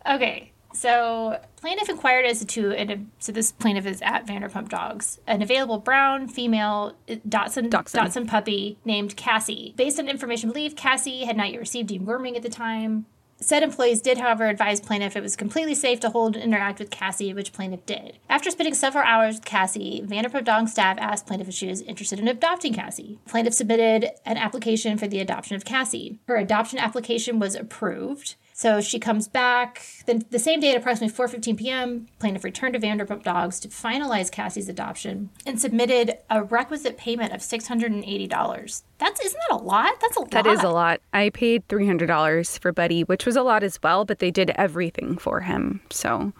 okay. 0.09 0.51
So 0.82 1.39
plaintiff 1.57 1.89
inquired 1.89 2.25
as 2.25 2.43
to 2.43 2.71
an, 2.71 3.11
so 3.19 3.32
this 3.32 3.51
plaintiff 3.51 3.86
is 3.86 4.01
at 4.01 4.25
Vanderpump 4.25 4.69
Dogs, 4.69 5.19
an 5.27 5.43
available 5.43 5.77
brown 5.77 6.27
female 6.27 6.95
uh, 7.07 7.17
Dotson 7.29 7.69
Dachshund. 7.69 8.01
Dotson 8.03 8.27
puppy 8.27 8.79
named 8.84 9.15
Cassie. 9.15 9.75
Based 9.77 9.99
on 9.99 10.09
information 10.09 10.49
believed, 10.49 10.75
Cassie 10.75 11.25
had 11.25 11.38
not 11.38 11.51
yet 11.51 11.59
received 11.59 11.91
deworming 11.91 12.36
at 12.36 12.41
the 12.41 12.49
time. 12.49 13.05
Said 13.39 13.61
employees 13.61 14.01
did, 14.01 14.17
however, 14.17 14.47
advise 14.47 14.82
plaintiff 14.82 15.15
it 15.15 15.21
was 15.21 15.36
completely 15.36 15.75
safe 15.75 15.99
to 15.99 16.09
hold 16.09 16.36
and 16.36 16.43
interact 16.43 16.79
with 16.79 16.89
Cassie, 16.89 17.32
which 17.32 17.53
plaintiff 17.53 17.86
did. 17.86 18.17
After 18.27 18.49
spending 18.49 18.73
several 18.73 19.03
hours 19.03 19.36
with 19.36 19.45
Cassie, 19.45 20.03
Vanderpump 20.03 20.45
Dog 20.45 20.67
staff 20.67 20.97
asked 20.99 21.27
plaintiff 21.27 21.49
if 21.49 21.53
she 21.53 21.67
was 21.67 21.82
interested 21.82 22.19
in 22.19 22.27
adopting 22.27 22.73
Cassie. 22.73 23.19
Plaintiff 23.27 23.53
submitted 23.53 24.09
an 24.25 24.38
application 24.38 24.97
for 24.97 25.07
the 25.07 25.19
adoption 25.19 25.55
of 25.55 25.63
Cassie. 25.63 26.17
Her 26.27 26.38
adoption 26.38 26.79
application 26.79 27.38
was 27.38 27.53
approved. 27.53 28.34
So 28.62 28.80
she 28.80 28.99
comes 28.99 29.28
back. 29.28 29.82
Then 30.05 30.24
the 30.30 30.38
same 30.38 30.59
day 30.59 30.70
at 30.70 30.78
approximately 30.78 31.18
4:15 31.18 31.57
p.m., 31.57 32.05
plaintiff 32.20 32.43
returned 32.43 32.76
to 32.76 32.80
Vanderpump 32.80 33.24
Dogs 33.24 33.59
to 33.62 33.70
finalize 33.70 34.32
Cassie's 34.32 34.70
adoption 34.70 35.32
and 35.47 35.59
submitted 35.59 36.20
a 36.30 36.43
requisite 36.43 36.95
payment 36.95 37.34
of 37.34 37.39
$680. 37.39 38.84
That's 38.99 39.20
isn't 39.20 39.39
that 39.49 39.55
a 39.55 39.64
lot? 39.64 39.99
That's 39.99 40.16
a 40.16 40.20
lot. 40.20 40.30
That 40.30 40.45
is 40.45 40.62
a 40.62 40.70
lot. 40.70 41.01
I 41.12 41.32
paid 41.32 41.68
$300 41.70 42.59
for 42.59 42.72
Buddy, 42.72 43.03
which 43.03 43.26
was 43.26 43.36
a 43.36 43.41
lot 43.41 43.64
as 43.64 43.80
well, 43.82 44.05
but 44.05 44.20
they 44.20 44.30
did 44.30 44.51
everything 44.51 45.18
for 45.18 45.39
him. 45.39 45.82
So, 45.89 46.32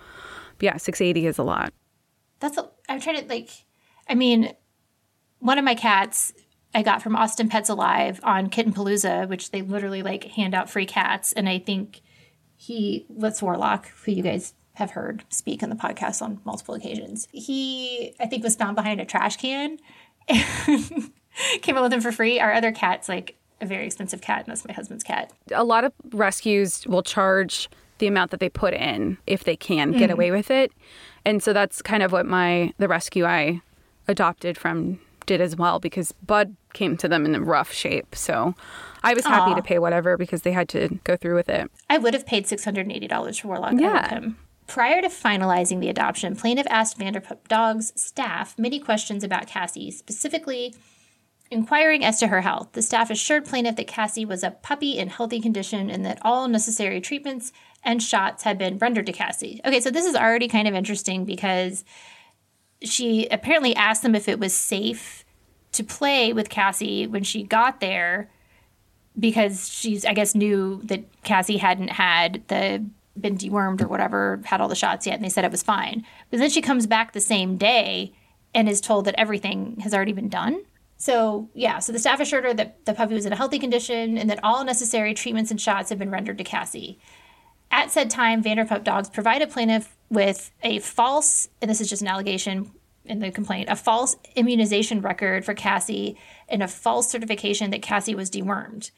yeah, 0.60 0.78
680 0.78 1.26
is 1.26 1.40
a 1.40 1.44
lot. 1.44 1.74
That's 2.40 2.60
a, 2.60 2.70
I'm 2.88 3.00
trying 3.00 3.20
to 3.20 3.28
like 3.28 3.50
I 4.08 4.14
mean, 4.14 4.54
one 5.40 5.58
of 5.58 5.66
my 5.66 5.74
cats 5.74 6.34
I 6.76 6.84
got 6.84 7.02
from 7.02 7.16
Austin 7.16 7.50
Pets 7.50 7.70
Alive 7.70 8.20
on 8.22 8.52
Kitten 8.52 8.74
Palooza, 8.74 9.28
which 9.28 9.50
they 9.50 9.64
literally 9.64 10.04
like 10.04 10.26
hand 10.26 10.54
out 10.54 10.70
free 10.70 10.86
cats. 10.86 11.34
And 11.34 11.50
I 11.50 11.58
think 11.58 12.02
he 12.62 13.08
Let's 13.10 13.42
Warlock, 13.42 13.88
who 14.04 14.12
you 14.12 14.22
guys 14.22 14.54
have 14.74 14.92
heard 14.92 15.24
speak 15.30 15.64
on 15.64 15.70
the 15.70 15.76
podcast 15.76 16.22
on 16.22 16.40
multiple 16.46 16.76
occasions. 16.76 17.28
He, 17.32 18.14
I 18.20 18.28
think, 18.28 18.44
was 18.44 18.56
found 18.56 18.76
behind 18.76 19.02
a 19.02 19.06
trash 19.06 19.38
can 19.38 19.80
and 20.28 21.12
came 21.62 21.76
up 21.76 21.82
with 21.82 21.92
him 21.92 22.02
for 22.02 22.12
free. 22.12 22.40
Our 22.40 22.54
other 22.54 22.72
cat's 22.72 23.10
like 23.10 23.36
a 23.62 23.66
very 23.66 23.88
expensive 23.88 24.22
cat, 24.22 24.46
and 24.46 24.48
that's 24.48 24.66
my 24.68 24.74
husband's 24.76 25.04
cat. 25.04 25.34
A 25.52 25.64
lot 25.64 25.84
of 25.84 25.92
rescues 26.12 26.86
will 26.86 27.02
charge 27.02 27.68
the 27.98 28.06
amount 28.06 28.30
that 28.30 28.40
they 28.40 28.50
put 28.50 28.76
in 28.76 29.18
if 29.26 29.44
they 29.44 29.56
can 29.56 29.92
get 29.94 30.12
mm. 30.12 30.14
away 30.14 30.30
with 30.30 30.52
it. 30.52 30.72
And 31.26 31.42
so 31.42 31.54
that's 31.54 31.82
kind 31.82 32.04
of 32.04 32.12
what 32.12 32.28
my 32.28 32.74
the 32.78 32.88
rescue 32.88 33.26
I 33.26 33.62
adopted 34.08 34.56
from 34.56 35.00
did 35.26 35.42
as 35.42 35.56
well 35.56 35.80
because 35.80 36.12
Bud 36.12 36.56
came 36.74 36.98
to 36.98 37.08
them 37.08 37.26
in 37.26 37.36
a 37.36 37.42
rough 37.42 37.72
shape. 37.72 38.16
So 38.16 38.56
I 39.04 39.14
was 39.14 39.26
happy 39.26 39.52
Aww. 39.52 39.56
to 39.58 39.62
pay 39.62 39.80
whatever 39.80 40.18
because 40.18 40.44
they 40.44 40.52
had 40.52 40.70
to 40.70 41.00
go 41.04 41.16
through 41.16 41.36
with 41.36 41.50
it. 41.50 41.72
I 41.90 41.98
would 41.98 42.14
have 42.14 42.26
paid 42.26 42.46
$680 42.46 43.42
for 43.42 43.48
Warlock. 43.48 43.74
Yeah. 43.78 44.10
him. 44.10 44.38
Prior 44.68 45.02
to 45.02 45.10
finalizing 45.10 45.80
the 45.82 45.90
adoption, 45.90 46.36
plaintiff 46.36 46.68
asked 46.70 46.98
Vanderpump 46.98 47.48
Dogs 47.50 47.92
staff 47.96 48.58
many 48.58 48.80
questions 48.80 49.24
about 49.24 49.48
Cassie, 49.48 49.92
specifically 49.92 50.74
inquiring 51.50 52.06
as 52.06 52.20
to 52.20 52.28
her 52.28 52.42
health. 52.42 52.70
The 52.72 52.82
staff 52.82 53.10
assured 53.10 53.46
plaintiff 53.46 53.76
that 53.76 53.88
Cassie 53.88 54.24
was 54.24 54.44
a 54.44 54.52
puppy 54.52 54.98
in 54.98 55.10
healthy 55.10 55.42
condition 55.42 55.90
and 55.90 56.06
that 56.06 56.20
all 56.22 56.48
necessary 56.48 57.02
treatments 57.02 57.52
and 57.84 58.02
shots 58.02 58.44
had 58.44 58.58
been 58.58 58.78
rendered 58.78 59.08
to 59.08 59.12
Cassie. 59.12 59.60
Okay, 59.66 59.82
so 59.82 59.92
this 59.92 60.06
is 60.06 60.16
already 60.16 60.48
kind 60.48 60.68
of 60.68 60.74
interesting 60.74 61.26
because 61.26 61.84
she 62.82 63.28
apparently 63.30 63.76
asked 63.76 64.04
them 64.04 64.16
if 64.16 64.30
it 64.30 64.40
was 64.40 64.54
safe 64.54 65.26
to 65.74 65.84
play 65.84 66.34
with 66.34 66.50
Cassie 66.50 67.08
when 67.08 67.24
she 67.24 67.44
got 67.44 67.80
there 67.80 68.30
because 69.20 69.70
she's 69.70 70.06
I 70.06 70.14
guess 70.14 70.36
knew 70.36 70.82
that 70.86 71.04
Cassie 71.24 71.58
hadn't 71.58 71.90
had 71.90 72.44
the 72.48 72.86
been 73.20 73.38
dewormed 73.38 73.82
or 73.82 73.88
whatever, 73.88 74.40
had 74.46 74.62
all 74.62 74.70
the 74.70 74.76
shots 74.76 75.06
yet, 75.06 75.16
and 75.16 75.24
they 75.24 75.30
said 75.30 75.44
it 75.44 75.52
was 75.52 75.64
fine. 75.64 76.06
But 76.30 76.40
then 76.40 76.50
she 76.50 76.62
comes 76.62 76.88
back 76.88 77.12
the 77.12 77.20
same 77.20 77.58
day 77.58 78.14
and 78.54 78.70
is 78.70 78.82
told 78.82 79.06
that 79.06 79.16
everything 79.18 79.78
has 79.82 79.94
already 79.94 80.14
been 80.14 80.30
done. 80.30 80.64
So 80.98 81.50
yeah, 81.54 81.80
so 81.80 81.92
the 81.92 82.00
staff 82.00 82.20
assured 82.20 82.44
her 82.46 82.54
that 82.54 82.86
the 82.86 82.94
puppy 82.94 83.14
was 83.14 83.26
in 83.26 83.34
a 83.34 83.36
healthy 83.36 83.60
condition 83.60 84.18
and 84.18 84.30
that 84.30 84.40
all 84.44 84.64
necessary 84.64 85.14
treatments 85.14 85.52
and 85.52 85.60
shots 85.60 85.90
had 85.90 86.00
been 86.00 86.12
rendered 86.12 86.38
to 86.38 86.44
Cassie. 86.44 87.00
At 87.72 87.90
said 87.90 88.10
time, 88.10 88.44
Vanderpump 88.44 88.84
Dogs 88.84 89.10
provided 89.10 89.50
plaintiff 89.50 89.96
with 90.10 90.52
a 90.62 90.80
false, 90.80 91.48
and 91.62 91.72
this 91.72 91.80
is 91.80 91.90
just 91.90 92.02
an 92.02 92.08
allegation, 92.10 92.72
in 93.06 93.20
the 93.20 93.32
complaint 93.32 93.70
a 93.70 93.76
false 93.76 94.16
immunization 94.36 95.02
record 95.02 95.46
for 95.46 95.54
Cassie 95.54 96.18
and 96.48 96.62
a 96.62 96.68
false 96.68 97.10
certification 97.10 97.72
that 97.72 97.82
Cassie 97.82 98.16
was 98.16 98.30
dewormed. 98.30 98.92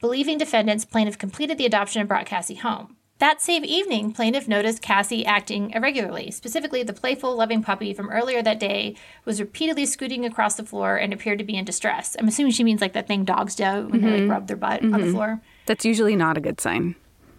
Believing 0.00 0.38
defendants, 0.38 0.84
plaintiff 0.84 1.18
completed 1.18 1.56
the 1.58 1.66
adoption 1.66 2.00
and 2.00 2.08
brought 2.08 2.26
Cassie 2.26 2.56
home. 2.56 2.96
That 3.18 3.40
same 3.40 3.64
evening, 3.64 4.12
plaintiff 4.12 4.46
noticed 4.46 4.82
Cassie 4.82 5.24
acting 5.24 5.70
irregularly. 5.70 6.30
Specifically, 6.30 6.82
the 6.82 6.92
playful, 6.92 7.34
loving 7.34 7.62
puppy 7.62 7.94
from 7.94 8.10
earlier 8.10 8.42
that 8.42 8.60
day 8.60 8.94
was 9.24 9.40
repeatedly 9.40 9.86
scooting 9.86 10.26
across 10.26 10.56
the 10.56 10.66
floor 10.66 10.96
and 10.96 11.14
appeared 11.14 11.38
to 11.38 11.44
be 11.44 11.56
in 11.56 11.64
distress. 11.64 12.14
I'm 12.18 12.28
assuming 12.28 12.52
she 12.52 12.64
means 12.64 12.82
like 12.82 12.92
that 12.92 13.08
thing 13.08 13.24
dogs 13.24 13.54
do 13.54 13.64
when 13.64 13.72
mm-hmm. 13.72 14.00
they 14.02 14.10
like 14.10 14.20
mm-hmm. 14.20 14.30
rub 14.30 14.46
their 14.48 14.58
butt 14.58 14.82
mm-hmm. 14.82 14.92
on 14.92 15.00
the 15.00 15.06
mm-hmm. 15.06 15.16
floor. 15.16 15.40
That's 15.64 15.86
usually 15.86 16.14
not 16.14 16.36
a 16.36 16.42
good 16.42 16.60
sign. 16.60 16.94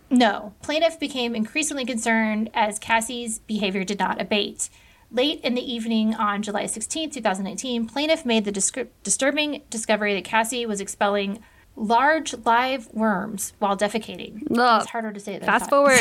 No. 0.10 0.56
Plaintiff 0.64 1.00
became 1.00 1.36
increasingly 1.36 1.86
concerned 1.86 2.50
as 2.56 2.80
Cassie's 2.80 3.38
behavior 3.40 3.84
did 3.84 4.00
not 4.00 4.20
abate. 4.20 4.70
Late 5.10 5.40
in 5.42 5.56
the 5.56 5.62
evening 5.62 6.14
on 6.16 6.42
July 6.42 6.66
16, 6.66 7.12
2019, 7.12 7.88
plaintiff 7.88 8.26
made 8.26 8.44
the 8.44 8.52
disc- 8.52 8.78
disturbing 9.04 9.64
discovery 9.70 10.14
that 10.14 10.26
Cassie 10.26 10.66
was 10.66 10.82
expelling 10.82 11.40
large 11.78 12.34
live 12.46 12.92
worms 12.94 13.54
while 13.60 13.78
defecating. 13.78 14.44
Ugh. 14.58 14.82
It's 14.82 14.92
harder 14.92 15.14
to 15.14 15.20
say. 15.20 15.38
Than 15.38 15.46
Fast 15.46 15.70
forward. 15.70 16.00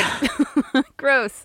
Gross. 0.96 1.44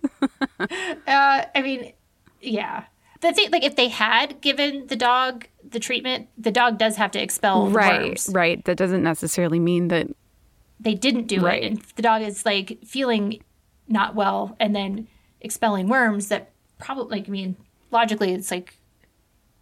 uh, 0.60 0.68
I 1.08 1.62
mean, 1.62 1.94
yeah. 2.42 2.86
The 3.20 3.32
thing, 3.34 3.52
like, 3.52 3.64
if 3.64 3.76
they 3.76 3.90
had 3.90 4.42
given 4.42 4.88
the 4.88 4.96
dog 4.96 5.46
the 5.70 5.80
treatment, 5.80 6.30
the 6.38 6.52
dog 6.52 6.80
does 6.80 6.96
have 6.96 7.12
to 7.12 7.22
expel 7.22 7.70
right, 7.70 8.02
worms. 8.02 8.30
Right. 8.32 8.64
That 8.66 8.78
doesn't 8.78 9.04
necessarily 9.04 9.60
mean 9.60 9.90
that 9.90 10.08
they 10.80 10.96
didn't 10.96 11.28
do 11.28 11.42
right. 11.42 11.62
it, 11.62 11.66
and 11.68 11.82
the 11.96 12.02
dog 12.02 12.24
is 12.24 12.46
like 12.46 12.80
feeling 12.84 13.44
not 13.88 14.16
well 14.16 14.56
and 14.60 14.76
then 14.76 15.08
expelling 15.42 15.88
worms 15.88 16.30
that 16.30 16.51
probably 16.82 17.20
like 17.20 17.30
I 17.30 17.32
mean 17.32 17.56
logically 17.92 18.34
it's 18.34 18.52
like 18.52 18.76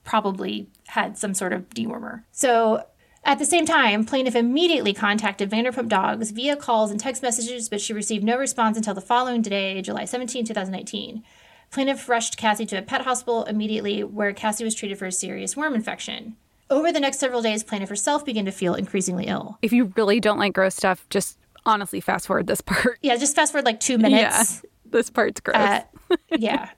probably 0.04 0.68
had 0.88 1.18
some 1.18 1.34
sort 1.34 1.54
of 1.54 1.70
dewormer. 1.70 2.24
So 2.32 2.84
at 3.24 3.38
the 3.38 3.46
same 3.46 3.66
time, 3.66 4.06
plaintiff 4.06 4.36
immediately 4.36 4.94
contacted 4.94 5.50
Vanderpump 5.50 5.90
Dogs 5.90 6.32
via 6.32 6.56
calls 6.56 6.90
and 6.90 7.00
text 7.00 7.22
messages, 7.22 7.70
but 7.70 7.82
she 7.82 7.94
received 7.94 8.24
no 8.24 8.38
response 8.38 8.78
until 8.78 8.94
the 8.94 9.02
following 9.02 9.42
day, 9.42 9.82
July 9.82 10.06
17, 10.06 10.46
2019. 10.46 11.24
Plaintiff 11.70 12.10
rushed 12.10 12.38
Cassie 12.38 12.66
to 12.66 12.78
a 12.78 12.82
pet 12.82 13.02
hospital 13.02 13.44
immediately, 13.44 14.04
where 14.04 14.34
Cassie 14.34 14.64
was 14.64 14.74
treated 14.74 14.98
for 14.98 15.06
a 15.06 15.12
serious 15.12 15.56
worm 15.56 15.76
infection. 15.76 16.38
Over 16.72 16.92
the 16.92 17.00
next 17.00 17.20
several 17.20 17.42
days, 17.42 17.64
plaintiff 17.64 17.90
herself 17.90 18.26
began 18.26 18.46
to 18.46 18.52
feel 18.52 18.74
increasingly 18.74 19.26
ill. 19.26 19.58
If 19.62 19.74
you 19.74 19.94
really 19.96 20.20
don't 20.20 20.40
like 20.40 20.54
gross 20.54 20.76
stuff, 20.76 21.08
just 21.10 21.38
honestly 21.66 22.00
fast 22.00 22.28
forward 22.28 22.48
this 22.48 22.62
part. 22.62 22.98
Yeah, 23.02 23.16
just 23.18 23.36
fast 23.36 23.52
forward 23.52 23.66
like 23.66 23.80
two 23.80 23.98
minutes. 23.98 24.62
Yeah, 24.64 24.70
this 24.86 25.10
part's 25.10 25.42
gross. 25.42 25.58
Uh, 25.58 25.82
yeah. 26.38 26.70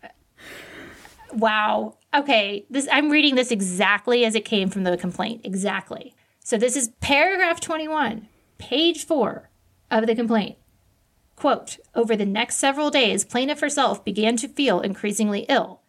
Wow. 1.33 1.97
Okay, 2.13 2.65
this 2.69 2.87
I'm 2.91 3.09
reading 3.09 3.35
this 3.35 3.51
exactly 3.51 4.25
as 4.25 4.35
it 4.35 4.45
came 4.45 4.69
from 4.69 4.83
the 4.83 4.97
complaint. 4.97 5.41
Exactly. 5.43 6.13
So 6.43 6.57
this 6.57 6.75
is 6.75 6.91
paragraph 6.99 7.59
21, 7.59 8.27
page 8.57 9.05
4 9.05 9.49
of 9.91 10.07
the 10.07 10.15
complaint. 10.15 10.57
Quote, 11.35 11.77
over 11.95 12.15
the 12.15 12.25
next 12.25 12.57
several 12.57 12.89
days, 12.89 13.25
plaintiff 13.25 13.61
herself 13.61 14.03
began 14.03 14.37
to 14.37 14.47
feel 14.47 14.81
increasingly 14.81 15.45
ill. 15.49 15.81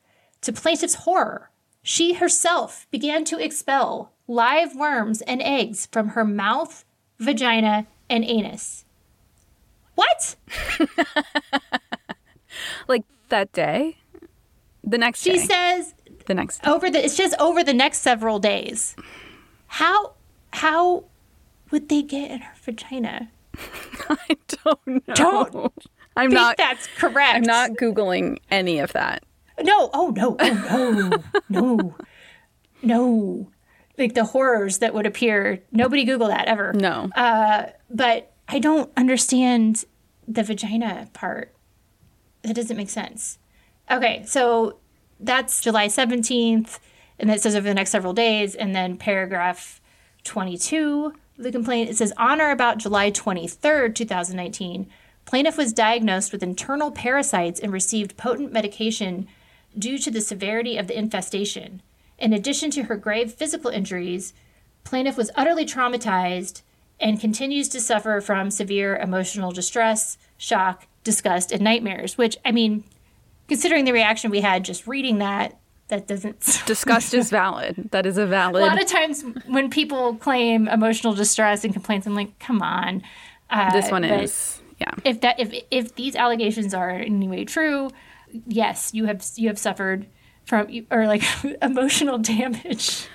To 0.42 0.52
plaintiff's 0.52 0.94
horror, 0.94 1.50
she 1.82 2.14
herself 2.14 2.86
began 2.90 3.24
to 3.26 3.38
expel 3.38 4.12
live 4.26 4.74
worms 4.74 5.20
and 5.22 5.42
eggs 5.42 5.88
from 5.92 6.08
her 6.08 6.24
mouth, 6.24 6.84
vagina, 7.18 7.86
and 8.08 8.24
anus. 8.24 8.84
What? 9.94 10.36
like 12.88 13.04
that 13.28 13.52
day? 13.52 13.98
The 14.84 14.98
next 14.98 15.22
She 15.22 15.32
day. 15.32 15.38
says 15.38 15.94
the 16.26 16.34
next 16.34 16.62
day. 16.62 16.70
over 16.70 16.90
the 16.90 17.04
it's 17.04 17.16
just 17.16 17.34
over 17.40 17.62
the 17.64 17.74
next 17.74 17.98
several 17.98 18.38
days. 18.38 18.96
How 19.66 20.12
how 20.52 21.04
would 21.70 21.88
they 21.88 22.02
get 22.02 22.30
in 22.30 22.40
her 22.40 22.54
vagina? 22.62 23.30
I 24.08 24.36
don't 24.64 24.86
know. 25.08 25.14
Don't 25.14 25.72
I'm 26.16 26.30
think 26.30 26.34
not 26.34 26.56
that's 26.56 26.86
correct. 26.98 27.36
I'm 27.36 27.42
not 27.42 27.70
googling 27.72 28.38
any 28.50 28.78
of 28.78 28.92
that. 28.92 29.22
No, 29.62 29.90
oh 29.94 30.12
no, 30.16 30.36
oh 30.40 30.90
no, 31.48 31.60
no, 31.60 31.96
no. 32.82 33.48
Like 33.98 34.14
the 34.14 34.24
horrors 34.24 34.78
that 34.78 34.94
would 34.94 35.06
appear. 35.06 35.60
Nobody 35.70 36.04
Google 36.04 36.28
that 36.28 36.48
ever. 36.48 36.72
No. 36.72 37.10
Uh, 37.14 37.66
but 37.90 38.32
I 38.48 38.58
don't 38.58 38.90
understand 38.96 39.84
the 40.26 40.42
vagina 40.42 41.08
part. 41.12 41.54
That 42.42 42.56
doesn't 42.56 42.76
make 42.76 42.90
sense. 42.90 43.38
Okay, 43.92 44.22
so 44.24 44.78
that's 45.20 45.60
July 45.60 45.86
17th, 45.86 46.78
and 47.18 47.30
it 47.30 47.42
says 47.42 47.54
over 47.54 47.68
the 47.68 47.74
next 47.74 47.90
several 47.90 48.14
days, 48.14 48.54
and 48.54 48.74
then 48.74 48.96
paragraph 48.96 49.82
22 50.24 51.12
of 51.36 51.44
the 51.44 51.52
complaint, 51.52 51.90
it 51.90 51.96
says 51.98 52.14
on 52.16 52.40
or 52.40 52.50
about 52.50 52.78
July 52.78 53.10
23rd, 53.10 53.94
2019, 53.94 54.88
plaintiff 55.26 55.58
was 55.58 55.74
diagnosed 55.74 56.32
with 56.32 56.42
internal 56.42 56.90
parasites 56.90 57.60
and 57.60 57.70
received 57.70 58.16
potent 58.16 58.50
medication 58.50 59.28
due 59.78 59.98
to 59.98 60.10
the 60.10 60.22
severity 60.22 60.78
of 60.78 60.86
the 60.86 60.98
infestation. 60.98 61.82
In 62.18 62.32
addition 62.32 62.70
to 62.70 62.84
her 62.84 62.96
grave 62.96 63.32
physical 63.32 63.70
injuries, 63.70 64.32
plaintiff 64.84 65.18
was 65.18 65.30
utterly 65.34 65.66
traumatized 65.66 66.62
and 66.98 67.20
continues 67.20 67.68
to 67.68 67.80
suffer 67.80 68.22
from 68.22 68.50
severe 68.50 68.96
emotional 68.96 69.52
distress, 69.52 70.16
shock, 70.38 70.86
disgust, 71.04 71.52
and 71.52 71.62
nightmares. 71.62 72.16
Which, 72.16 72.38
I 72.44 72.52
mean, 72.52 72.84
considering 73.52 73.84
the 73.84 73.92
reaction 73.92 74.30
we 74.30 74.40
had 74.40 74.64
just 74.64 74.86
reading 74.86 75.18
that, 75.18 75.58
that 75.88 76.06
doesn't. 76.06 76.62
Disgust 76.66 77.12
is 77.12 77.28
valid. 77.28 77.90
That 77.90 78.06
is 78.06 78.16
a 78.16 78.26
valid. 78.26 78.62
a 78.62 78.66
lot 78.66 78.80
of 78.80 78.88
times 78.88 79.22
when 79.46 79.68
people 79.68 80.16
claim 80.16 80.68
emotional 80.68 81.12
distress 81.12 81.64
and 81.64 81.74
complaints, 81.74 82.06
I'm 82.06 82.14
like, 82.14 82.38
come 82.38 82.62
on. 82.62 83.02
Uh, 83.50 83.70
this 83.72 83.90
one 83.90 84.04
is. 84.04 84.62
Yeah. 84.80 84.94
If 85.04 85.20
that 85.20 85.38
if 85.38 85.52
if 85.70 85.94
these 85.96 86.16
allegations 86.16 86.72
are 86.72 86.88
in 86.90 87.16
any 87.16 87.28
way 87.28 87.44
true, 87.44 87.90
yes, 88.46 88.94
you 88.94 89.04
have 89.04 89.22
you 89.36 89.48
have 89.48 89.58
suffered 89.58 90.06
from 90.46 90.66
or 90.90 91.06
like 91.06 91.22
emotional 91.62 92.16
damage. 92.16 93.06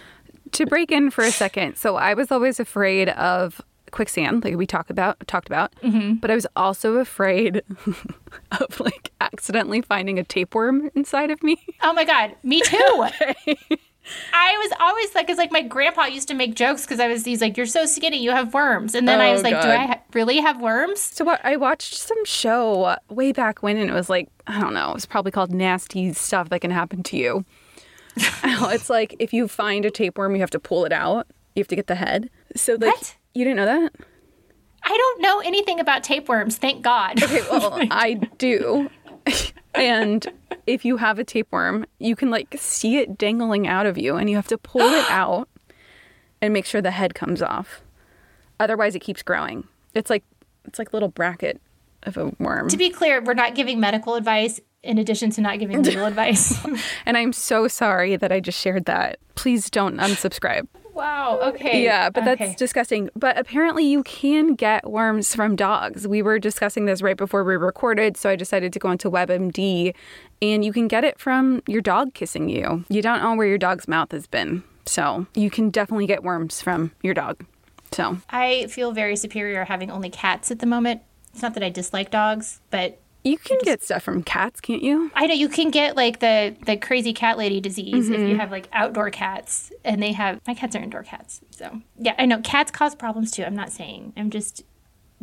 to 0.52 0.68
break 0.68 0.92
in 0.92 1.10
for 1.10 1.24
a 1.24 1.32
second, 1.32 1.78
so 1.78 1.96
I 1.96 2.14
was 2.14 2.32
always 2.32 2.60
afraid 2.60 3.10
of 3.10 3.60
quicksand, 3.92 4.44
like 4.44 4.56
we 4.56 4.66
talk 4.66 4.90
about 4.90 5.26
talked 5.28 5.48
about, 5.48 5.74
Mm-hmm. 5.84 6.16
but 6.16 6.30
I 6.32 6.36
was 6.36 6.48
also 6.56 6.96
afraid 6.96 7.62
of 8.60 8.80
like 8.80 9.12
accidentally 9.22 9.82
finding 9.82 10.20
a 10.20 10.24
tapeworm 10.24 10.90
inside 10.96 11.32
of 11.32 11.42
me. 11.44 11.58
Oh 11.82 11.94
my 11.94 12.04
god, 12.06 12.36
me 12.44 12.62
too. 12.62 12.78
I 14.34 14.56
was 14.60 14.72
always 14.80 15.14
like, 15.16 15.30
it's 15.30 15.38
like 15.38 15.52
my 15.52 15.62
grandpa 15.62 16.06
used 16.06 16.30
to 16.30 16.34
make 16.34 16.56
jokes 16.56 16.84
because 16.86 17.02
I 17.02 17.10
was, 17.10 17.26
he's 17.26 17.42
like, 17.42 17.58
you're 17.58 17.66
so 17.66 17.86
skinny, 17.86 18.24
you 18.24 18.32
have 18.32 18.54
worms. 18.54 18.96
And 18.96 19.06
then 19.06 19.20
I 19.20 19.30
Oh, 19.30 19.34
was 19.34 19.44
like, 19.44 19.62
do 19.62 19.68
I 19.68 19.86
ha- 19.86 20.00
really 20.14 20.38
have 20.40 20.62
worms? 20.62 21.02
So 21.02 21.26
what, 21.26 21.42
I 21.44 21.58
watched 21.58 21.94
some 21.96 22.24
show 22.24 22.96
way 23.10 23.34
back 23.34 23.62
when, 23.62 23.76
and 23.76 23.90
it 23.90 23.94
was 23.94 24.10
like 24.10 24.30
I 24.48 24.62
don't 24.62 24.74
know, 24.74 24.92
it 24.92 24.94
was 24.94 25.06
probably 25.06 25.32
called 25.34 25.52
nasty 25.54 26.14
stuff 26.14 26.48
that 26.50 26.62
can 26.62 26.72
happen 26.72 27.04
to 27.04 27.18
you. 27.18 27.46
Oh, 28.44 28.70
it's 28.70 28.90
like 28.90 29.14
if 29.20 29.34
you 29.34 29.48
find 29.48 29.86
a 29.86 29.92
tapeworm, 29.92 30.34
you 30.36 30.42
have 30.42 30.50
to 30.52 30.60
pull 30.60 30.86
it 30.86 30.92
out. 30.94 31.28
You 31.56 31.60
have 31.62 31.68
to 31.68 31.76
get 31.76 31.88
the 31.88 31.96
head. 31.96 32.30
So 32.56 32.74
like, 32.74 32.96
What? 32.96 33.16
You 33.38 33.44
didn't 33.46 33.58
know 33.58 33.66
that? 33.66 33.94
I 34.84 34.98
don't 34.98 35.22
know 35.22 35.40
anything 35.42 35.80
about 35.80 36.04
tapeworms, 36.04 36.58
thank 36.58 36.82
God. 36.82 37.22
Okay, 37.22 37.42
well, 37.52 37.74
I 37.92 38.16
do. 38.38 38.90
and 39.76 40.26
if 40.66 40.86
you 40.86 40.98
have 40.98 41.20
a 41.20 41.24
tapeworm, 41.24 41.86
you 42.00 42.16
can 42.16 42.30
like 42.30 42.56
see 42.58 42.98
it 42.98 43.18
dangling 43.18 43.68
out 43.68 43.86
of 43.86 43.98
you 43.98 44.16
and 44.16 44.30
you 44.30 44.36
have 44.38 44.48
to 44.48 44.58
pull 44.58 44.82
it 44.82 45.06
out 45.10 45.48
and 46.42 46.54
make 46.54 46.66
sure 46.66 46.82
the 46.82 46.92
head 46.92 47.14
comes 47.14 47.42
off. 47.42 47.82
Otherwise 48.60 48.96
it 48.96 49.00
keeps 49.00 49.22
growing. 49.22 49.68
It's 49.94 50.10
like 50.10 50.24
it's 50.66 50.80
like 50.80 50.90
a 50.92 50.96
little 50.96 51.10
bracket 51.10 51.62
of 52.04 52.18
a 52.18 52.28
worm. 52.40 52.70
to 52.70 52.78
be 52.78 52.90
clear, 52.90 53.22
we're 53.24 53.34
not 53.34 53.56
giving 53.56 53.80
medical 53.80 54.16
advice 54.16 54.60
in 54.84 54.98
addition 54.98 55.30
to 55.32 55.42
not 55.42 55.60
giving 55.60 55.84
legal 55.84 56.06
advice. 56.14 56.58
And 57.06 57.18
I'm 57.18 57.34
so 57.34 57.68
sorry 57.68 58.16
that 58.16 58.32
I 58.32 58.40
just 58.40 58.60
shared 58.60 58.86
that. 58.86 59.20
Please 59.36 59.70
don't 59.70 59.98
unsubscribe. 59.98 60.68
Wow, 60.98 61.40
okay. 61.42 61.84
Yeah, 61.84 62.10
but 62.10 62.28
Okay. 62.28 62.36
that's 62.48 62.56
disgusting. 62.56 63.10
But 63.16 63.38
apparently, 63.38 63.86
you 63.86 64.04
can 64.04 64.56
get 64.56 64.90
worms 64.90 65.34
from 65.34 65.56
dogs. 65.56 66.08
We 66.08 66.22
were 66.22 66.40
discussing 66.40 66.86
this 66.86 67.02
right 67.02 67.16
before 67.16 67.44
we 67.44 67.56
recorded, 67.56 68.18
so 68.18 68.30
I 68.30 68.36
decided 68.36 68.74
to 68.74 68.80
go 68.80 68.92
into 68.92 69.10
WebMD, 69.10 69.94
and 70.42 70.66
you 70.66 70.74
can 70.74 70.88
get 70.88 71.04
it 71.04 71.20
from 71.20 71.62
your 71.68 71.82
dog 71.82 72.14
kissing 72.14 72.50
you. 72.50 72.84
You 72.90 73.02
don't 73.02 73.22
know 73.22 73.36
where 73.36 73.48
your 73.48 73.58
dog's 73.58 73.88
mouth 73.88 74.12
has 74.12 74.28
been, 74.28 74.64
so 74.86 75.26
you 75.36 75.50
can 75.50 75.70
definitely 75.70 76.08
get 76.08 76.24
worms 76.24 76.62
from 76.62 76.92
your 77.02 77.14
dog. 77.14 77.46
So 77.92 78.18
I 78.30 78.68
feel 78.68 78.92
very 78.92 79.16
superior 79.16 79.64
having 79.64 79.90
only 79.90 80.10
cats 80.10 80.52
at 80.52 80.60
the 80.60 80.66
moment. 80.66 81.02
It's 81.32 81.42
not 81.42 81.54
that 81.54 81.64
I 81.64 81.70
dislike 81.70 82.12
dogs, 82.12 82.60
but 82.72 83.00
you 83.24 83.38
can 83.38 83.58
get 83.64 83.84
stuff 83.84 84.04
from 84.04 84.24
cats, 84.24 84.62
can't 84.62 84.82
you? 84.82 85.12
I 85.14 85.28
know 85.28 85.34
you 85.34 85.50
can 85.50 85.70
get 85.70 85.96
like 85.98 86.20
the 86.20 86.56
the 86.66 86.78
crazy 86.78 87.14
cat 87.14 87.38
lady 87.38 87.60
disease 87.60 88.10
if 88.10 88.16
Mm-hmm. 88.18 88.28
you 88.30 88.38
have 88.38 88.52
like 88.52 88.70
outdoor 88.72 89.10
cats 89.10 89.72
and 89.84 90.02
they 90.02 90.14
have 90.14 90.40
my 90.48 90.54
cats 90.54 90.76
are 90.76 90.80
indoor 90.80 91.04
cats. 91.04 91.42
So 91.52 91.82
yeah, 91.98 92.16
I 92.18 92.26
know 92.26 92.40
cats 92.42 92.72
cause 92.72 92.96
problems 92.96 93.32
too. 93.32 93.44
I'm 93.44 93.56
not 93.56 93.72
saying. 93.72 94.14
I'm 94.16 94.30
just 94.30 94.64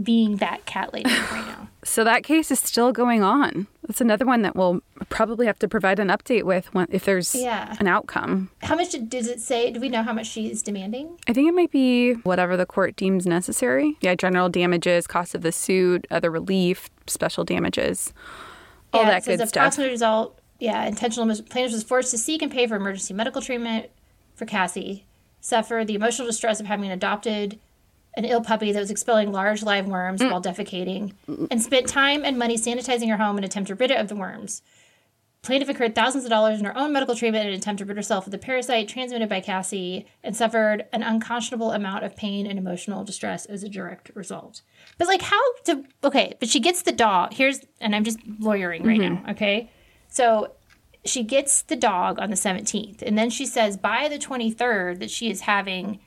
being 0.03 0.37
that 0.39 0.67
cat 0.67 0.93
lady 0.93 1.09
right 1.11 1.47
now. 1.47 1.69
So 1.87 2.03
that 2.03 2.25
case 2.25 2.51
is 2.51 2.59
still 2.61 2.93
going 2.93 3.23
on. 3.23 3.67
That's 3.87 4.01
another 4.01 4.25
one 4.25 4.41
that 4.41 4.57
we'll 4.57 4.81
probably 5.11 5.45
have 5.45 5.59
to 5.59 5.69
provide 5.69 5.99
an 5.99 6.09
update 6.09 6.45
with 6.45 6.73
when, 6.73 6.87
if 6.91 7.05
there's 7.05 7.35
Yeah. 7.35 7.77
an 7.79 7.87
outcome. 7.87 8.49
How 8.63 8.75
much 8.75 8.97
does 9.11 9.29
it 9.29 9.39
say? 9.39 9.71
Do 9.71 9.81
we 9.81 9.91
know 9.91 10.03
how 10.03 10.15
much 10.15 10.27
she's 10.29 10.63
demanding? 10.63 11.19
I 11.29 11.35
think 11.35 11.47
it 11.47 11.53
might 11.55 11.71
be 11.71 12.15
whatever 12.15 12.57
the 12.57 12.65
court 12.65 12.97
deems 12.97 13.27
necessary. 13.27 13.99
Yeah, 14.01 14.15
general 14.15 14.49
damages, 14.49 15.07
cost 15.07 15.35
of 15.35 15.43
the 15.43 15.53
suit, 15.53 16.07
other 16.11 16.31
relief, 16.31 16.89
special 17.07 17.45
damages, 17.45 18.13
all 18.93 19.03
yeah, 19.03 19.11
that 19.11 19.25
good 19.25 19.39
stuff. 19.39 19.51
approximate 19.51 19.91
result. 19.91 20.39
Yeah, 20.61 20.85
intentional 20.87 21.27
mis- 21.27 21.41
plaintiff 21.41 21.73
was 21.73 21.83
forced 21.83 22.11
to 22.13 22.19
seek 22.19 22.41
and 22.43 22.51
pay 22.51 22.67
for 22.67 22.77
emergency 22.77 23.13
medical 23.15 23.43
treatment 23.43 23.87
for 24.35 24.47
Cassie. 24.47 25.05
Suffered 25.41 25.87
the 25.89 25.95
emotional 25.95 26.27
distress 26.27 26.61
of 26.61 26.67
having 26.67 26.91
adopted 26.91 27.59
an 28.17 28.25
ill 28.25 28.41
puppy 28.41 28.71
that 28.73 28.79
was 28.79 28.91
expelling 28.91 29.33
large 29.33 29.63
live 29.63 29.87
worms 29.87 30.21
Mm. 30.21 30.31
while 30.31 30.41
defecating, 30.41 31.13
and 31.51 31.61
spent 31.61 31.89
time 31.89 32.25
and 32.25 32.39
money 32.39 32.57
sanitizing 32.57 33.11
her 33.11 33.17
home 33.17 33.37
in 33.37 33.45
an 33.45 33.49
attempt 33.49 33.67
to 33.69 33.75
rid 33.75 33.91
it 33.91 33.99
of 33.99 34.09
the 34.09 34.15
worms. 34.17 34.63
Plaintiff 35.45 35.69
incurred 35.69 35.95
thousands 35.95 36.25
of 36.25 36.31
dollars 36.31 36.59
in 36.59 36.65
her 36.65 36.77
own 36.77 36.91
medical 36.91 37.15
treatment 37.15 37.47
in 37.47 37.53
an 37.53 37.59
attempt 37.59 37.81
to 37.81 37.85
rid 37.85 37.99
herself 37.99 38.27
of 38.27 38.31
the 38.31 38.39
parasite 38.39 38.89
transmitted 38.89 39.29
by 39.29 39.41
Cassie 39.41 40.07
and 40.23 40.35
suffered 40.35 40.87
an 40.91 41.03
unconscionable 41.03 41.71
amount 41.73 42.03
of 42.03 42.17
pain 42.17 42.47
and 42.47 42.59
emotional 42.59 43.05
distress 43.05 43.45
as 43.45 43.63
a 43.63 43.69
direct 43.69 44.11
result. 44.15 44.63
But 44.97 45.07
like 45.07 45.21
how 45.21 45.41
to 45.65 45.85
okay, 46.03 46.35
but 46.41 46.49
she 46.49 46.61
gets 46.61 46.81
the 46.81 46.93
dog. 46.93 47.35
Here's 47.35 47.61
and 47.79 47.95
I'm 47.95 48.05
just 48.05 48.19
lawyering 48.39 48.85
right 48.85 48.99
mm-hmm. 48.99 49.23
now, 49.27 49.33
okay? 49.33 49.71
So 50.09 50.53
she 51.05 51.23
gets 51.23 51.61
the 51.61 51.77
dog 51.77 52.19
on 52.19 52.31
the 52.31 52.37
17th 52.37 53.03
and 53.03 53.19
then 53.19 53.29
she 53.29 53.45
says 53.45 53.77
by 53.77 54.09
the 54.09 54.19
23rd 54.19 54.99
that 55.01 55.11
she 55.11 55.31
is 55.31 55.43
having 55.43 56.01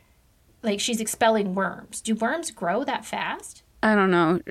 like 0.63 0.79
she's 0.79 0.99
expelling 0.99 1.53
worms. 1.53 2.01
Do 2.01 2.15
worms 2.15 2.49
grow 2.49 2.83
that 2.85 3.05
fast? 3.05 3.61
I 3.83 3.93
don't 3.93 4.09
know. 4.09 4.41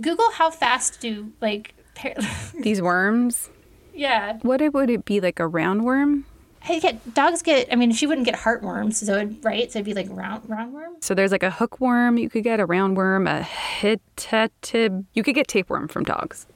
Google 0.00 0.30
how 0.30 0.52
fast 0.52 1.00
do 1.00 1.32
like 1.40 1.74
par- 1.96 2.14
These 2.60 2.80
worms. 2.80 3.50
Yeah. 3.98 4.38
What 4.42 4.60
it- 4.62 4.72
would 4.72 4.88
it 4.90 5.04
be 5.04 5.20
like 5.20 5.40
a 5.40 5.44
roundworm? 5.48 6.24
Hey, 6.60 6.80
get 6.80 7.14
dogs 7.14 7.40
get. 7.42 7.68
I 7.72 7.76
mean, 7.76 7.92
she 7.92 8.06
wouldn't 8.06 8.24
get 8.26 8.34
heartworms, 8.34 8.94
so 8.94 9.14
it, 9.16 9.28
right? 9.42 9.70
So 9.70 9.78
it'd 9.78 9.84
be 9.86 9.94
like 9.94 10.08
round 10.10 10.42
roundworm. 10.48 11.02
So 11.02 11.14
there's 11.14 11.30
like 11.32 11.42
a 11.44 11.50
hookworm 11.50 12.18
you 12.18 12.28
could 12.28 12.42
get, 12.44 12.58
a 12.60 12.66
roundworm, 12.66 13.28
a 13.28 13.42
hydatid. 13.44 15.04
You 15.14 15.22
could 15.22 15.34
get 15.34 15.46
tapeworm 15.48 15.88
from 15.88 16.04
dogs. 16.04 16.46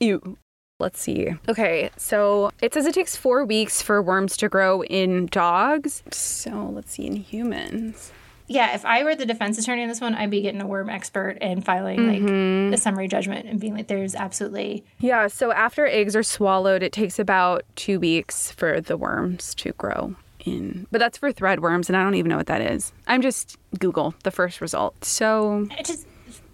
Ew. 0.00 0.36
Let's 0.80 1.00
see. 1.00 1.34
Okay, 1.48 1.90
so 1.96 2.52
it 2.62 2.72
says 2.72 2.86
it 2.86 2.94
takes 2.94 3.16
four 3.16 3.44
weeks 3.44 3.82
for 3.82 4.00
worms 4.00 4.36
to 4.36 4.48
grow 4.48 4.84
in 4.84 5.26
dogs. 5.26 6.04
So 6.12 6.70
let's 6.72 6.92
see 6.92 7.06
in 7.06 7.16
humans. 7.16 8.12
Yeah, 8.48 8.74
if 8.74 8.84
I 8.84 9.04
were 9.04 9.14
the 9.14 9.26
defense 9.26 9.58
attorney 9.58 9.82
in 9.82 9.88
this 9.88 10.00
one, 10.00 10.14
I'd 10.14 10.30
be 10.30 10.40
getting 10.40 10.62
a 10.62 10.66
worm 10.66 10.88
expert 10.88 11.36
and 11.40 11.64
filing 11.64 12.08
like 12.08 12.22
mm-hmm. 12.22 12.72
a 12.72 12.78
summary 12.78 13.06
judgment 13.06 13.46
and 13.46 13.60
being 13.60 13.74
like, 13.74 13.88
"There's 13.88 14.14
absolutely 14.14 14.84
Yeah, 14.98 15.28
so 15.28 15.52
after 15.52 15.86
eggs 15.86 16.16
are 16.16 16.22
swallowed, 16.22 16.82
it 16.82 16.92
takes 16.92 17.18
about 17.18 17.64
two 17.76 18.00
weeks 18.00 18.50
for 18.50 18.80
the 18.80 18.96
worms 18.96 19.54
to 19.56 19.72
grow 19.72 20.16
in. 20.44 20.86
But 20.90 20.98
that's 20.98 21.18
for 21.18 21.30
thread 21.30 21.60
worms, 21.60 21.90
and 21.90 21.96
I 21.96 22.02
don't 22.02 22.14
even 22.14 22.30
know 22.30 22.38
what 22.38 22.46
that 22.46 22.62
is. 22.62 22.92
I'm 23.06 23.20
just 23.20 23.58
Google 23.78 24.14
the 24.24 24.30
first 24.30 24.60
result. 24.60 25.04
So 25.04 25.68
it 25.78 25.84
just 25.84 26.06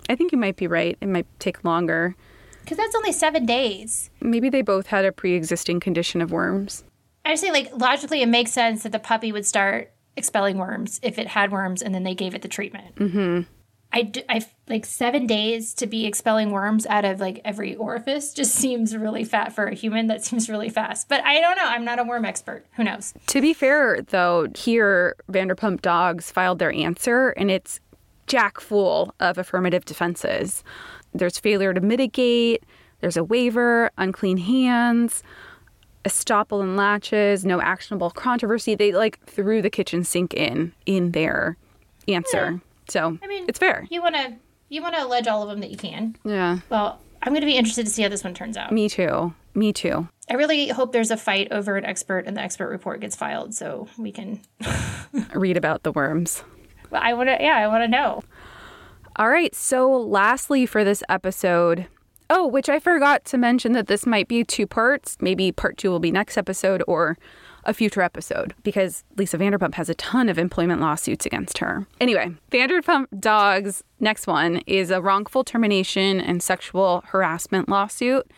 I 0.08 0.16
think 0.16 0.32
you 0.32 0.38
might 0.38 0.56
be 0.56 0.66
right. 0.66 0.98
It 1.00 1.08
might 1.08 1.26
take 1.38 1.64
longer. 1.64 2.16
because 2.62 2.76
that's 2.76 2.94
only 2.96 3.12
seven 3.12 3.46
days." 3.46 4.10
Maybe 4.20 4.50
they 4.50 4.62
both 4.62 4.88
had 4.88 5.04
a 5.04 5.12
pre 5.12 5.34
existing 5.34 5.78
condition 5.78 6.20
of 6.20 6.32
worms. 6.32 6.82
I 7.24 7.30
just 7.30 7.42
think 7.42 7.54
like 7.54 7.70
logically, 7.72 8.20
it 8.20 8.28
makes 8.28 8.50
sense 8.50 8.82
that 8.82 8.92
the 8.92 8.98
puppy 8.98 9.32
would 9.32 9.46
start 9.46 9.93
expelling 10.16 10.58
worms 10.58 11.00
if 11.02 11.18
it 11.18 11.28
had 11.28 11.52
worms, 11.52 11.82
and 11.82 11.94
then 11.94 12.02
they 12.02 12.14
gave 12.14 12.34
it 12.34 12.42
the 12.42 12.48
treatment. 12.48 12.94
Mm-hmm. 12.96 13.40
I, 13.92 14.02
d- 14.02 14.24
I 14.28 14.44
like 14.68 14.84
seven 14.84 15.26
days 15.28 15.72
to 15.74 15.86
be 15.86 16.04
expelling 16.04 16.50
worms 16.50 16.84
out 16.86 17.04
of 17.04 17.20
like 17.20 17.40
every 17.44 17.76
orifice 17.76 18.34
just 18.34 18.52
seems 18.56 18.96
really 18.96 19.24
fat 19.24 19.52
for 19.52 19.66
a 19.66 19.74
human. 19.74 20.08
That 20.08 20.24
seems 20.24 20.48
really 20.48 20.68
fast, 20.68 21.08
but 21.08 21.22
I 21.24 21.40
don't 21.40 21.56
know. 21.56 21.64
I'm 21.64 21.84
not 21.84 22.00
a 22.00 22.04
worm 22.04 22.24
expert. 22.24 22.66
Who 22.72 22.82
knows? 22.82 23.14
To 23.28 23.40
be 23.40 23.54
fair, 23.54 24.02
though, 24.02 24.48
here 24.56 25.14
Vanderpump 25.30 25.80
Dogs 25.80 26.32
filed 26.32 26.58
their 26.58 26.72
answer, 26.72 27.30
and 27.30 27.50
it's 27.50 27.78
jack 28.26 28.60
full 28.60 29.14
of 29.20 29.38
affirmative 29.38 29.84
defenses. 29.84 30.64
There's 31.12 31.38
failure 31.38 31.72
to 31.72 31.80
mitigate, 31.80 32.64
there's 33.00 33.16
a 33.16 33.22
waiver, 33.22 33.90
unclean 33.98 34.38
hands, 34.38 35.22
estoppel 36.04 36.62
and 36.62 36.76
laches, 36.76 37.44
no 37.44 37.60
actionable 37.60 38.10
controversy. 38.10 38.74
They 38.74 38.92
like 38.92 39.18
threw 39.26 39.62
the 39.62 39.70
kitchen 39.70 40.04
sink 40.04 40.34
in 40.34 40.72
in 40.86 41.12
their 41.12 41.56
answer. 42.08 42.60
So 42.88 43.18
I 43.22 43.26
mean, 43.26 43.46
it's 43.48 43.58
fair. 43.58 43.86
You 43.90 44.02
want 44.02 44.14
to 44.14 44.34
you 44.68 44.82
want 44.82 44.94
to 44.94 45.04
allege 45.04 45.26
all 45.26 45.42
of 45.42 45.48
them 45.48 45.60
that 45.60 45.70
you 45.70 45.76
can. 45.76 46.16
Yeah. 46.24 46.58
Well, 46.68 47.00
I'm 47.22 47.32
going 47.32 47.42
to 47.42 47.46
be 47.46 47.56
interested 47.56 47.86
to 47.86 47.92
see 47.92 48.02
how 48.02 48.08
this 48.08 48.24
one 48.24 48.34
turns 48.34 48.56
out. 48.56 48.72
Me 48.72 48.88
too. 48.88 49.34
Me 49.54 49.72
too. 49.72 50.08
I 50.28 50.34
really 50.34 50.68
hope 50.68 50.92
there's 50.92 51.10
a 51.10 51.16
fight 51.16 51.48
over 51.50 51.76
an 51.76 51.84
expert 51.84 52.24
and 52.26 52.36
the 52.36 52.40
expert 52.40 52.68
report 52.68 53.00
gets 53.00 53.14
filed 53.14 53.54
so 53.54 53.88
we 53.96 54.10
can. 54.10 54.40
Read 55.34 55.56
about 55.56 55.84
the 55.84 55.92
worms. 55.92 56.42
Well, 56.90 57.00
I 57.02 57.14
want 57.14 57.28
to. 57.28 57.36
Yeah, 57.40 57.56
I 57.56 57.68
want 57.68 57.82
to 57.82 57.88
know. 57.88 58.22
All 59.16 59.28
right. 59.28 59.54
So, 59.54 59.90
lastly, 59.90 60.66
for 60.66 60.82
this 60.82 61.02
episode, 61.08 61.86
oh, 62.34 62.46
which 62.46 62.68
I 62.68 62.80
forgot 62.80 63.24
to 63.26 63.38
mention 63.38 63.72
that 63.72 63.86
this 63.86 64.04
might 64.04 64.26
be 64.26 64.42
two 64.42 64.66
parts. 64.66 65.16
Maybe 65.20 65.52
part 65.52 65.78
two 65.78 65.90
will 65.90 66.00
be 66.00 66.10
next 66.10 66.36
episode 66.36 66.82
or 66.88 67.16
a 67.62 67.72
future 67.72 68.02
episode 68.02 68.54
because 68.64 69.04
Lisa 69.16 69.38
Vanderpump 69.38 69.74
has 69.74 69.88
a 69.88 69.94
ton 69.94 70.28
of 70.28 70.36
employment 70.36 70.80
lawsuits 70.80 71.24
against 71.24 71.58
her. 71.58 71.86
Anyway, 72.00 72.34
Vanderpump 72.50 73.06
Dogs' 73.20 73.84
next 74.00 74.26
one 74.26 74.58
is 74.66 74.90
a 74.90 75.00
wrongful 75.00 75.44
termination 75.44 76.20
and 76.20 76.42
sexual 76.42 77.04
harassment 77.06 77.68
lawsuit. 77.68 78.28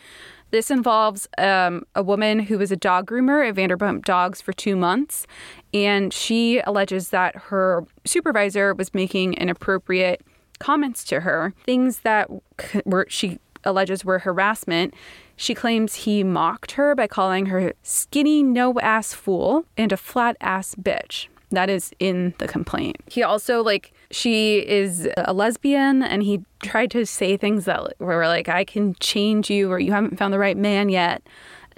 This 0.50 0.70
involves 0.70 1.26
um, 1.38 1.82
a 1.94 2.02
woman 2.02 2.38
who 2.38 2.58
was 2.58 2.70
a 2.70 2.76
dog 2.76 3.06
groomer 3.06 3.48
at 3.48 3.56
Vanderpump 3.56 4.04
Dogs 4.04 4.40
for 4.40 4.52
two 4.52 4.76
months, 4.76 5.26
and 5.74 6.12
she 6.12 6.60
alleges 6.60 7.08
that 7.08 7.34
her 7.34 7.84
supervisor 8.04 8.74
was 8.74 8.94
making 8.94 9.34
inappropriate 9.34 10.22
comments 10.60 11.02
to 11.04 11.20
her, 11.20 11.52
things 11.64 12.00
that 12.00 12.30
were 12.84 13.06
she 13.08 13.40
alleges 13.64 14.04
were 14.04 14.20
harassment. 14.20 14.94
She 15.36 15.54
claims 15.54 15.94
he 15.94 16.24
mocked 16.24 16.72
her 16.72 16.94
by 16.94 17.06
calling 17.06 17.46
her 17.46 17.72
skinny 17.82 18.42
no 18.42 18.78
ass 18.80 19.12
fool 19.12 19.64
and 19.76 19.92
a 19.92 19.96
flat 19.96 20.36
ass 20.40 20.74
bitch. 20.74 21.28
That 21.50 21.70
is 21.70 21.92
in 22.00 22.34
the 22.38 22.48
complaint. 22.48 22.96
He 23.08 23.22
also 23.22 23.62
like 23.62 23.92
she 24.10 24.66
is 24.66 25.08
a 25.16 25.32
lesbian 25.32 26.02
and 26.02 26.22
he 26.22 26.42
tried 26.62 26.90
to 26.92 27.06
say 27.06 27.36
things 27.36 27.66
that 27.66 28.00
were 28.00 28.26
like 28.26 28.48
I 28.48 28.64
can 28.64 28.94
change 29.00 29.50
you 29.50 29.70
or 29.70 29.78
you 29.78 29.92
haven't 29.92 30.18
found 30.18 30.32
the 30.34 30.38
right 30.38 30.56
man 30.56 30.88
yet. 30.88 31.22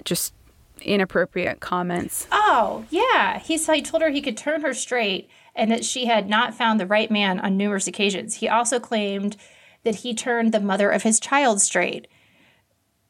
Just 0.05 0.33
inappropriate 0.81 1.59
comments. 1.59 2.27
Oh, 2.31 2.85
yeah. 2.89 3.39
He 3.39 3.57
said 3.57 3.75
he 3.75 3.81
told 3.81 4.01
her 4.01 4.09
he 4.09 4.21
could 4.21 4.37
turn 4.37 4.61
her 4.61 4.73
straight 4.73 5.29
and 5.55 5.69
that 5.71 5.83
she 5.83 6.05
had 6.05 6.29
not 6.29 6.53
found 6.53 6.79
the 6.79 6.87
right 6.87 7.11
man 7.11 7.39
on 7.39 7.57
numerous 7.57 7.87
occasions. 7.87 8.35
He 8.35 8.47
also 8.47 8.79
claimed 8.79 9.35
that 9.83 9.95
he 9.95 10.13
turned 10.13 10.53
the 10.53 10.59
mother 10.59 10.89
of 10.89 11.03
his 11.03 11.19
child 11.19 11.61
straight. 11.61 12.07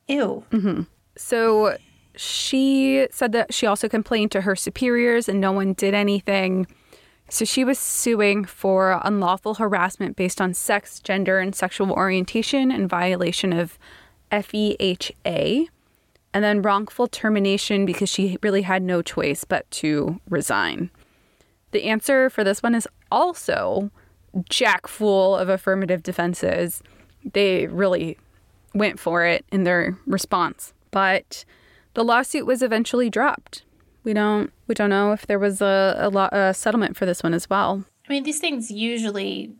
Ew. 0.07 0.43
Mm-hmm. 0.51 0.83
So 1.15 1.77
she 2.15 3.07
said 3.11 3.31
that 3.31 3.53
she 3.53 3.65
also 3.65 3.87
complained 3.87 4.31
to 4.31 4.41
her 4.41 4.55
superiors 4.55 5.29
and 5.29 5.39
no 5.39 5.51
one 5.51 5.73
did 5.73 5.93
anything. 5.93 6.67
So 7.29 7.45
she 7.45 7.63
was 7.63 7.77
suing 7.77 8.43
for 8.43 8.99
unlawful 9.03 9.55
harassment 9.55 10.15
based 10.15 10.41
on 10.41 10.53
sex, 10.53 10.99
gender, 10.99 11.39
and 11.39 11.53
sexual 11.53 11.91
orientation 11.91 12.71
in 12.71 12.87
violation 12.87 13.53
of 13.53 13.77
FEHA. 14.31 15.67
And 16.33 16.43
then 16.43 16.61
wrongful 16.61 17.07
termination 17.07 17.85
because 17.85 18.09
she 18.09 18.37
really 18.43 18.61
had 18.61 18.83
no 18.83 19.01
choice 19.01 19.43
but 19.43 19.69
to 19.71 20.19
resign. 20.29 20.91
The 21.71 21.85
answer 21.85 22.29
for 22.29 22.43
this 22.43 22.61
one 22.61 22.75
is 22.75 22.87
also 23.11 23.91
jack 24.49 24.87
full 24.87 25.35
of 25.35 25.49
affirmative 25.49 26.03
defenses. 26.03 26.81
They 27.33 27.67
really 27.67 28.17
went 28.73 28.99
for 28.99 29.25
it 29.25 29.45
in 29.51 29.63
their 29.63 29.97
response. 30.05 30.73
But 30.91 31.45
the 31.93 32.03
lawsuit 32.03 32.45
was 32.45 32.61
eventually 32.61 33.09
dropped. 33.09 33.63
We 34.03 34.13
don't 34.13 34.51
we 34.67 34.75
don't 34.75 34.89
know 34.89 35.11
if 35.11 35.27
there 35.27 35.39
was 35.39 35.61
a 35.61 35.95
a, 35.99 36.09
lo- 36.09 36.29
a 36.31 36.53
settlement 36.53 36.95
for 36.97 37.05
this 37.05 37.21
one 37.23 37.33
as 37.33 37.49
well. 37.49 37.83
I 38.07 38.13
mean, 38.13 38.23
these 38.23 38.39
things 38.39 38.71
usually 38.71 39.51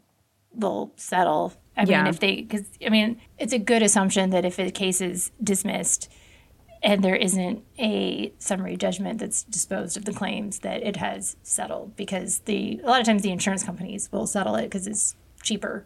they'll 0.56 0.92
settle. 0.96 1.54
I 1.78 1.84
Yeah. 1.84 2.04
mean, 2.04 2.10
if 2.14 2.20
they, 2.20 2.36
because, 2.42 2.66
I 2.86 2.90
mean, 2.90 3.22
it's 3.38 3.54
a 3.54 3.60
good 3.60 3.82
assumption 3.84 4.32
that 4.32 4.44
if 4.44 4.60
a 4.60 4.72
case 4.72 5.00
is 5.02 5.32
dismissed 5.44 6.12
and 6.82 7.04
there 7.04 7.16
isn't 7.16 7.64
a 7.78 8.34
summary 8.40 8.78
judgment 8.78 9.20
that's 9.20 9.44
disposed 9.44 9.98
of 9.98 10.06
the 10.06 10.14
claims, 10.14 10.60
that 10.60 10.84
it 10.84 10.96
has 10.98 11.36
settled 11.44 11.96
because 11.96 12.40
the, 12.40 12.80
a 12.84 12.88
lot 12.88 13.00
of 13.00 13.06
times 13.06 13.22
the 13.22 13.32
insurance 13.32 13.64
companies 13.64 14.10
will 14.12 14.28
settle 14.28 14.56
it 14.56 14.64
because 14.64 14.88
it's 14.88 15.16
cheaper 15.42 15.86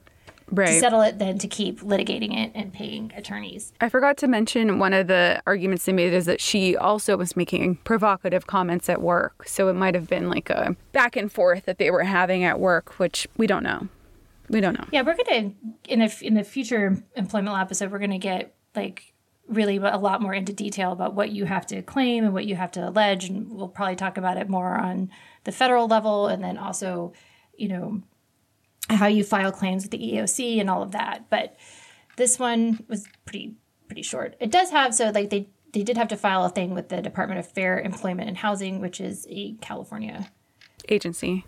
to 0.55 0.79
settle 0.79 1.01
it 1.01 1.19
than 1.19 1.37
to 1.39 1.47
keep 1.47 1.81
litigating 1.81 2.37
it 2.37 2.51
and 2.53 2.73
paying 2.73 3.11
attorneys. 3.15 3.73
I 3.81 3.89
forgot 3.89 4.17
to 4.17 4.27
mention 4.27 4.79
one 4.79 4.93
of 4.93 5.07
the 5.07 5.41
arguments 5.47 5.85
they 5.85 5.93
made 5.93 6.13
is 6.13 6.25
that 6.25 6.41
she 6.41 6.75
also 6.75 7.17
was 7.17 7.35
making 7.35 7.77
provocative 7.77 8.47
comments 8.47 8.89
at 8.89 9.01
work. 9.01 9.47
So 9.47 9.67
it 9.69 9.73
might 9.73 9.95
have 9.95 10.07
been 10.07 10.29
like 10.29 10.49
a 10.49 10.75
back 10.91 11.15
and 11.15 11.31
forth 11.31 11.65
that 11.65 11.77
they 11.77 11.91
were 11.91 12.03
having 12.03 12.43
at 12.43 12.59
work, 12.59 12.99
which 12.99 13.27
we 13.37 13.47
don't 13.47 13.63
know. 13.63 13.87
We 14.49 14.61
don't 14.61 14.77
know. 14.77 14.85
Yeah, 14.91 15.01
we're 15.01 15.15
gonna 15.15 15.53
in 15.87 15.99
the 15.99 16.17
in 16.21 16.33
the 16.33 16.43
future 16.43 17.01
employment 17.15 17.53
law 17.53 17.61
episode, 17.61 17.91
we're 17.91 17.99
gonna 17.99 18.19
get 18.19 18.53
like 18.75 19.12
really 19.47 19.77
a 19.77 19.97
lot 19.97 20.21
more 20.21 20.33
into 20.33 20.53
detail 20.53 20.91
about 20.91 21.13
what 21.13 21.31
you 21.31 21.45
have 21.45 21.65
to 21.67 21.81
claim 21.81 22.23
and 22.23 22.33
what 22.33 22.45
you 22.45 22.55
have 22.55 22.71
to 22.71 22.87
allege, 22.87 23.29
and 23.29 23.51
we'll 23.51 23.67
probably 23.67 23.95
talk 23.95 24.17
about 24.17 24.37
it 24.37 24.49
more 24.49 24.75
on 24.75 25.09
the 25.43 25.51
federal 25.51 25.87
level, 25.87 26.27
and 26.27 26.43
then 26.43 26.57
also, 26.57 27.13
you 27.57 27.67
know, 27.67 28.01
how 28.89 29.07
you 29.07 29.23
file 29.23 29.51
claims 29.51 29.83
with 29.83 29.91
the 29.91 29.97
EEOC 29.97 30.59
and 30.59 30.69
all 30.69 30.81
of 30.81 30.91
that. 30.91 31.29
But 31.29 31.55
this 32.15 32.39
one 32.39 32.83
was 32.87 33.07
pretty 33.25 33.55
pretty 33.87 34.03
short. 34.03 34.35
It 34.39 34.51
does 34.51 34.71
have 34.71 34.95
so 34.95 35.09
like 35.09 35.29
they 35.29 35.49
they 35.73 35.83
did 35.83 35.97
have 35.97 36.07
to 36.09 36.17
file 36.17 36.45
a 36.45 36.49
thing 36.49 36.73
with 36.73 36.89
the 36.89 37.01
Department 37.01 37.39
of 37.39 37.51
Fair 37.51 37.79
Employment 37.79 38.27
and 38.27 38.37
Housing, 38.37 38.79
which 38.79 39.01
is 39.01 39.25
a 39.29 39.53
California. 39.61 40.31
Agency. 40.89 41.45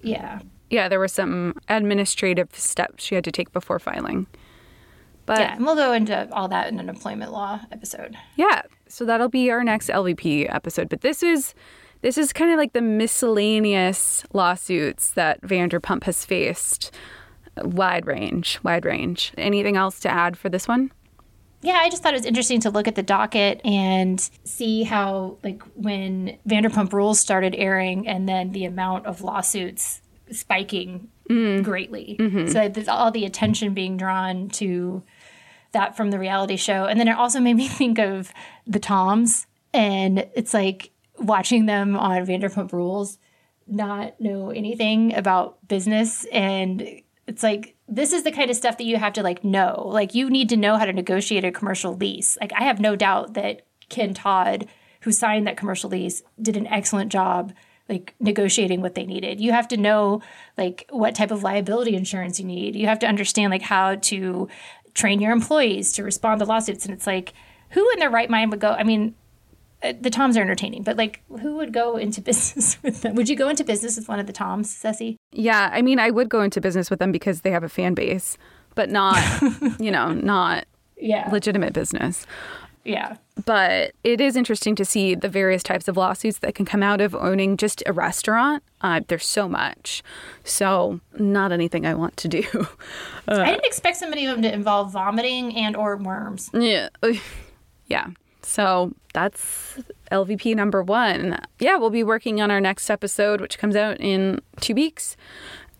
Yeah, 0.00 0.40
Yeah, 0.70 0.88
there 0.88 0.98
were 0.98 1.08
some 1.08 1.54
administrative 1.68 2.54
steps 2.54 3.04
she 3.04 3.14
had 3.14 3.24
to 3.24 3.32
take 3.32 3.52
before 3.52 3.78
filing. 3.78 4.26
But 5.28 5.40
yeah, 5.40 5.56
and 5.56 5.66
we'll 5.66 5.76
go 5.76 5.92
into 5.92 6.26
all 6.32 6.48
that 6.48 6.72
in 6.72 6.80
an 6.80 6.88
employment 6.88 7.32
law 7.32 7.60
episode. 7.70 8.16
Yeah, 8.36 8.62
so 8.88 9.04
that'll 9.04 9.28
be 9.28 9.50
our 9.50 9.62
next 9.62 9.90
LVP 9.90 10.52
episode. 10.52 10.88
But 10.88 11.02
this 11.02 11.22
is 11.22 11.54
this 12.00 12.16
is 12.16 12.32
kind 12.32 12.50
of 12.50 12.56
like 12.56 12.72
the 12.72 12.80
miscellaneous 12.80 14.24
lawsuits 14.32 15.10
that 15.10 15.42
Vanderpump 15.42 16.04
has 16.04 16.24
faced. 16.24 16.94
Wide 17.58 18.06
range, 18.06 18.58
wide 18.62 18.86
range. 18.86 19.34
Anything 19.36 19.76
else 19.76 20.00
to 20.00 20.08
add 20.08 20.38
for 20.38 20.48
this 20.48 20.66
one? 20.66 20.92
Yeah, 21.60 21.74
I 21.74 21.90
just 21.90 22.02
thought 22.02 22.14
it 22.14 22.18
was 22.18 22.24
interesting 22.24 22.60
to 22.60 22.70
look 22.70 22.88
at 22.88 22.94
the 22.94 23.02
docket 23.02 23.60
and 23.66 24.18
see 24.44 24.84
how, 24.84 25.36
like, 25.42 25.60
when 25.74 26.38
Vanderpump 26.48 26.92
Rules 26.92 27.20
started 27.20 27.54
airing 27.54 28.08
and 28.08 28.26
then 28.26 28.52
the 28.52 28.64
amount 28.64 29.04
of 29.04 29.20
lawsuits 29.20 30.00
spiking 30.30 31.08
mm. 31.28 31.62
greatly. 31.62 32.16
Mm-hmm. 32.18 32.46
So 32.46 32.68
there's 32.68 32.88
all 32.88 33.10
the 33.10 33.24
attention 33.24 33.74
being 33.74 33.96
drawn 33.96 34.48
to 34.50 35.02
that 35.72 35.96
from 35.96 36.10
the 36.10 36.18
reality 36.18 36.56
show. 36.56 36.84
And 36.84 36.98
then 36.98 37.08
it 37.08 37.16
also 37.16 37.40
made 37.40 37.54
me 37.54 37.68
think 37.68 37.98
of 37.98 38.32
the 38.66 38.78
Toms. 38.78 39.46
And 39.72 40.26
it's 40.34 40.54
like 40.54 40.90
watching 41.18 41.66
them 41.66 41.96
on 41.96 42.24
Vanderpump 42.26 42.72
Rules 42.72 43.18
not 43.66 44.18
know 44.20 44.50
anything 44.50 45.14
about 45.14 45.58
business 45.68 46.24
and 46.32 47.02
it's 47.26 47.42
like 47.42 47.76
this 47.86 48.14
is 48.14 48.22
the 48.22 48.32
kind 48.32 48.50
of 48.50 48.56
stuff 48.56 48.78
that 48.78 48.84
you 48.84 48.96
have 48.96 49.12
to 49.12 49.22
like 49.22 49.44
know. 49.44 49.84
Like 49.86 50.14
you 50.14 50.30
need 50.30 50.48
to 50.48 50.56
know 50.56 50.76
how 50.78 50.86
to 50.86 50.92
negotiate 50.92 51.44
a 51.44 51.52
commercial 51.52 51.94
lease. 51.94 52.38
Like 52.40 52.52
I 52.54 52.64
have 52.64 52.80
no 52.80 52.96
doubt 52.96 53.34
that 53.34 53.66
Ken 53.90 54.14
Todd, 54.14 54.66
who 55.02 55.12
signed 55.12 55.46
that 55.46 55.56
commercial 55.56 55.90
lease, 55.90 56.22
did 56.40 56.56
an 56.56 56.66
excellent 56.66 57.12
job 57.12 57.52
like 57.88 58.14
negotiating 58.20 58.82
what 58.82 58.94
they 58.94 59.04
needed. 59.04 59.40
You 59.40 59.52
have 59.52 59.68
to 59.68 59.76
know 59.76 60.20
like 60.58 60.86
what 60.90 61.14
type 61.14 61.30
of 61.30 61.42
liability 61.42 61.96
insurance 61.96 62.38
you 62.38 62.44
need. 62.44 62.76
You 62.76 62.86
have 62.86 62.98
to 63.00 63.06
understand 63.06 63.50
like 63.50 63.62
how 63.62 63.94
to 63.94 64.48
train 64.94 65.20
your 65.20 65.32
employees 65.32 65.92
to 65.92 66.02
respond 66.02 66.40
to 66.40 66.44
lawsuits 66.44 66.84
and 66.84 66.94
it's 66.94 67.06
like 67.06 67.32
who 67.70 67.88
in 67.92 67.98
their 67.98 68.10
right 68.10 68.30
mind 68.30 68.50
would 68.50 68.60
go 68.60 68.72
I 68.72 68.82
mean 68.82 69.14
uh, 69.82 69.92
the 70.00 70.10
Toms 70.10 70.36
are 70.36 70.40
entertaining, 70.40 70.82
but 70.82 70.96
like, 70.96 71.22
who 71.40 71.56
would 71.56 71.72
go 71.72 71.96
into 71.96 72.20
business 72.20 72.82
with 72.82 73.02
them? 73.02 73.14
Would 73.14 73.28
you 73.28 73.36
go 73.36 73.48
into 73.48 73.62
business 73.62 73.96
with 73.96 74.08
one 74.08 74.18
of 74.18 74.26
the 74.26 74.32
Toms, 74.32 74.74
Cesie? 74.74 75.16
Yeah, 75.32 75.70
I 75.72 75.82
mean, 75.82 76.00
I 76.00 76.10
would 76.10 76.28
go 76.28 76.42
into 76.42 76.60
business 76.60 76.90
with 76.90 76.98
them 76.98 77.12
because 77.12 77.42
they 77.42 77.52
have 77.52 77.62
a 77.62 77.68
fan 77.68 77.94
base, 77.94 78.36
but 78.74 78.90
not, 78.90 79.22
you 79.78 79.90
know, 79.90 80.12
not 80.12 80.64
yeah. 80.96 81.28
legitimate 81.30 81.74
business. 81.74 82.26
Yeah. 82.88 83.16
But 83.44 83.92
it 84.02 84.18
is 84.18 84.34
interesting 84.34 84.74
to 84.76 84.84
see 84.84 85.14
the 85.14 85.28
various 85.28 85.62
types 85.62 85.88
of 85.88 85.96
lawsuits 85.96 86.38
that 86.38 86.54
can 86.54 86.64
come 86.64 86.82
out 86.82 87.02
of 87.02 87.14
owning 87.14 87.58
just 87.58 87.82
a 87.86 87.92
restaurant. 87.92 88.62
Uh, 88.80 89.02
there's 89.08 89.26
so 89.26 89.46
much. 89.46 90.02
So, 90.42 91.00
not 91.18 91.52
anything 91.52 91.84
I 91.84 91.94
want 91.94 92.16
to 92.18 92.28
do. 92.28 92.44
Uh, 93.30 93.42
I 93.42 93.50
didn't 93.50 93.66
expect 93.66 93.98
some 93.98 94.10
of 94.10 94.18
them 94.18 94.40
to 94.40 94.50
involve 94.50 94.90
vomiting 94.90 95.54
and 95.54 95.76
or 95.76 95.98
worms. 95.98 96.48
Yeah. 96.54 96.88
Yeah. 97.86 98.08
So 98.42 98.92
that's 99.14 99.78
LVP 100.10 100.54
number 100.54 100.82
one. 100.82 101.38
Yeah, 101.58 101.76
we'll 101.76 101.90
be 101.90 102.04
working 102.04 102.40
on 102.40 102.50
our 102.50 102.60
next 102.60 102.88
episode, 102.90 103.40
which 103.40 103.58
comes 103.58 103.76
out 103.76 103.98
in 103.98 104.40
two 104.60 104.74
weeks, 104.74 105.16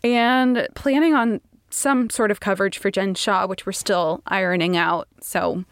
and 0.03 0.69
planning 0.75 1.15
on 1.15 1.41
some 1.71 2.09
sort 2.09 2.31
of 2.31 2.41
coverage 2.41 2.79
for 2.79 2.91
Jen 2.91 3.15
Shah, 3.15 3.47
which 3.47 3.67
we're 3.67 3.73
still 3.73 4.23
ironing 4.27 4.77
out. 4.77 5.09
So 5.21 5.65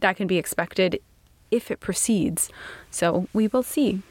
that 0.00 0.16
can 0.16 0.26
be 0.26 0.38
expected 0.38 1.00
if 1.50 1.70
it 1.70 1.80
proceeds. 1.80 2.50
So 2.90 3.28
we 3.32 3.48
will 3.48 3.62
see. 3.62 4.02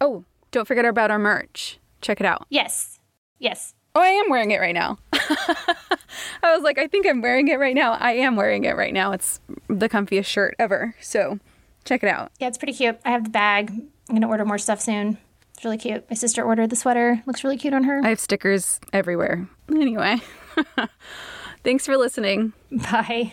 Oh, 0.00 0.24
don't 0.50 0.66
forget 0.66 0.84
about 0.84 1.10
our 1.10 1.18
merch. 1.18 1.78
Check 2.00 2.20
it 2.20 2.26
out. 2.26 2.46
Yes. 2.48 2.98
Yes. 3.38 3.74
Oh, 3.94 4.00
I 4.00 4.08
am 4.08 4.30
wearing 4.30 4.50
it 4.52 4.60
right 4.60 4.74
now. 4.74 4.98
I 5.12 6.54
was 6.54 6.62
like, 6.62 6.78
I 6.78 6.86
think 6.86 7.06
I'm 7.06 7.20
wearing 7.20 7.48
it 7.48 7.58
right 7.58 7.74
now. 7.74 7.92
I 7.92 8.12
am 8.12 8.36
wearing 8.36 8.64
it 8.64 8.76
right 8.76 8.94
now. 8.94 9.12
It's 9.12 9.40
the 9.68 9.88
comfiest 9.88 10.26
shirt 10.26 10.54
ever. 10.58 10.94
So 11.00 11.38
check 11.84 12.02
it 12.02 12.08
out. 12.08 12.30
Yeah, 12.38 12.48
it's 12.48 12.58
pretty 12.58 12.72
cute. 12.72 12.98
I 13.04 13.10
have 13.10 13.24
the 13.24 13.30
bag. 13.30 13.70
I'm 13.70 13.90
going 14.08 14.22
to 14.22 14.28
order 14.28 14.44
more 14.44 14.58
stuff 14.58 14.80
soon. 14.80 15.18
It's 15.54 15.64
really 15.64 15.78
cute. 15.78 16.08
My 16.08 16.14
sister 16.14 16.42
ordered 16.42 16.70
the 16.70 16.76
sweater. 16.76 17.22
Looks 17.26 17.44
really 17.44 17.58
cute 17.58 17.74
on 17.74 17.84
her. 17.84 18.00
I 18.04 18.08
have 18.08 18.20
stickers 18.20 18.80
everywhere. 18.92 19.48
Anyway, 19.72 20.16
thanks 21.62 21.86
for 21.86 21.96
listening. 21.96 22.52
Bye. 22.72 23.32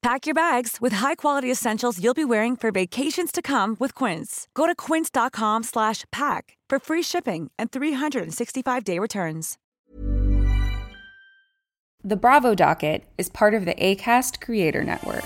Pack 0.00 0.26
your 0.26 0.34
bags 0.34 0.78
with 0.80 0.92
high-quality 0.94 1.50
essentials 1.50 2.02
you'll 2.02 2.14
be 2.14 2.24
wearing 2.24 2.56
for 2.56 2.70
vacations 2.70 3.32
to 3.32 3.42
come 3.42 3.76
with 3.80 3.94
Quince. 3.94 4.46
Go 4.54 4.66
to 4.66 4.74
quince.com 4.74 5.64
slash 5.64 6.04
pack 6.12 6.56
for 6.70 6.78
free 6.78 7.02
shipping 7.02 7.50
and 7.58 7.72
365-day 7.72 8.98
returns. 9.00 9.58
The 12.04 12.16
Bravo 12.16 12.54
Docket 12.54 13.04
is 13.18 13.28
part 13.28 13.54
of 13.54 13.64
the 13.64 13.74
Acast 13.74 14.40
Creator 14.40 14.84
Network. 14.84 15.24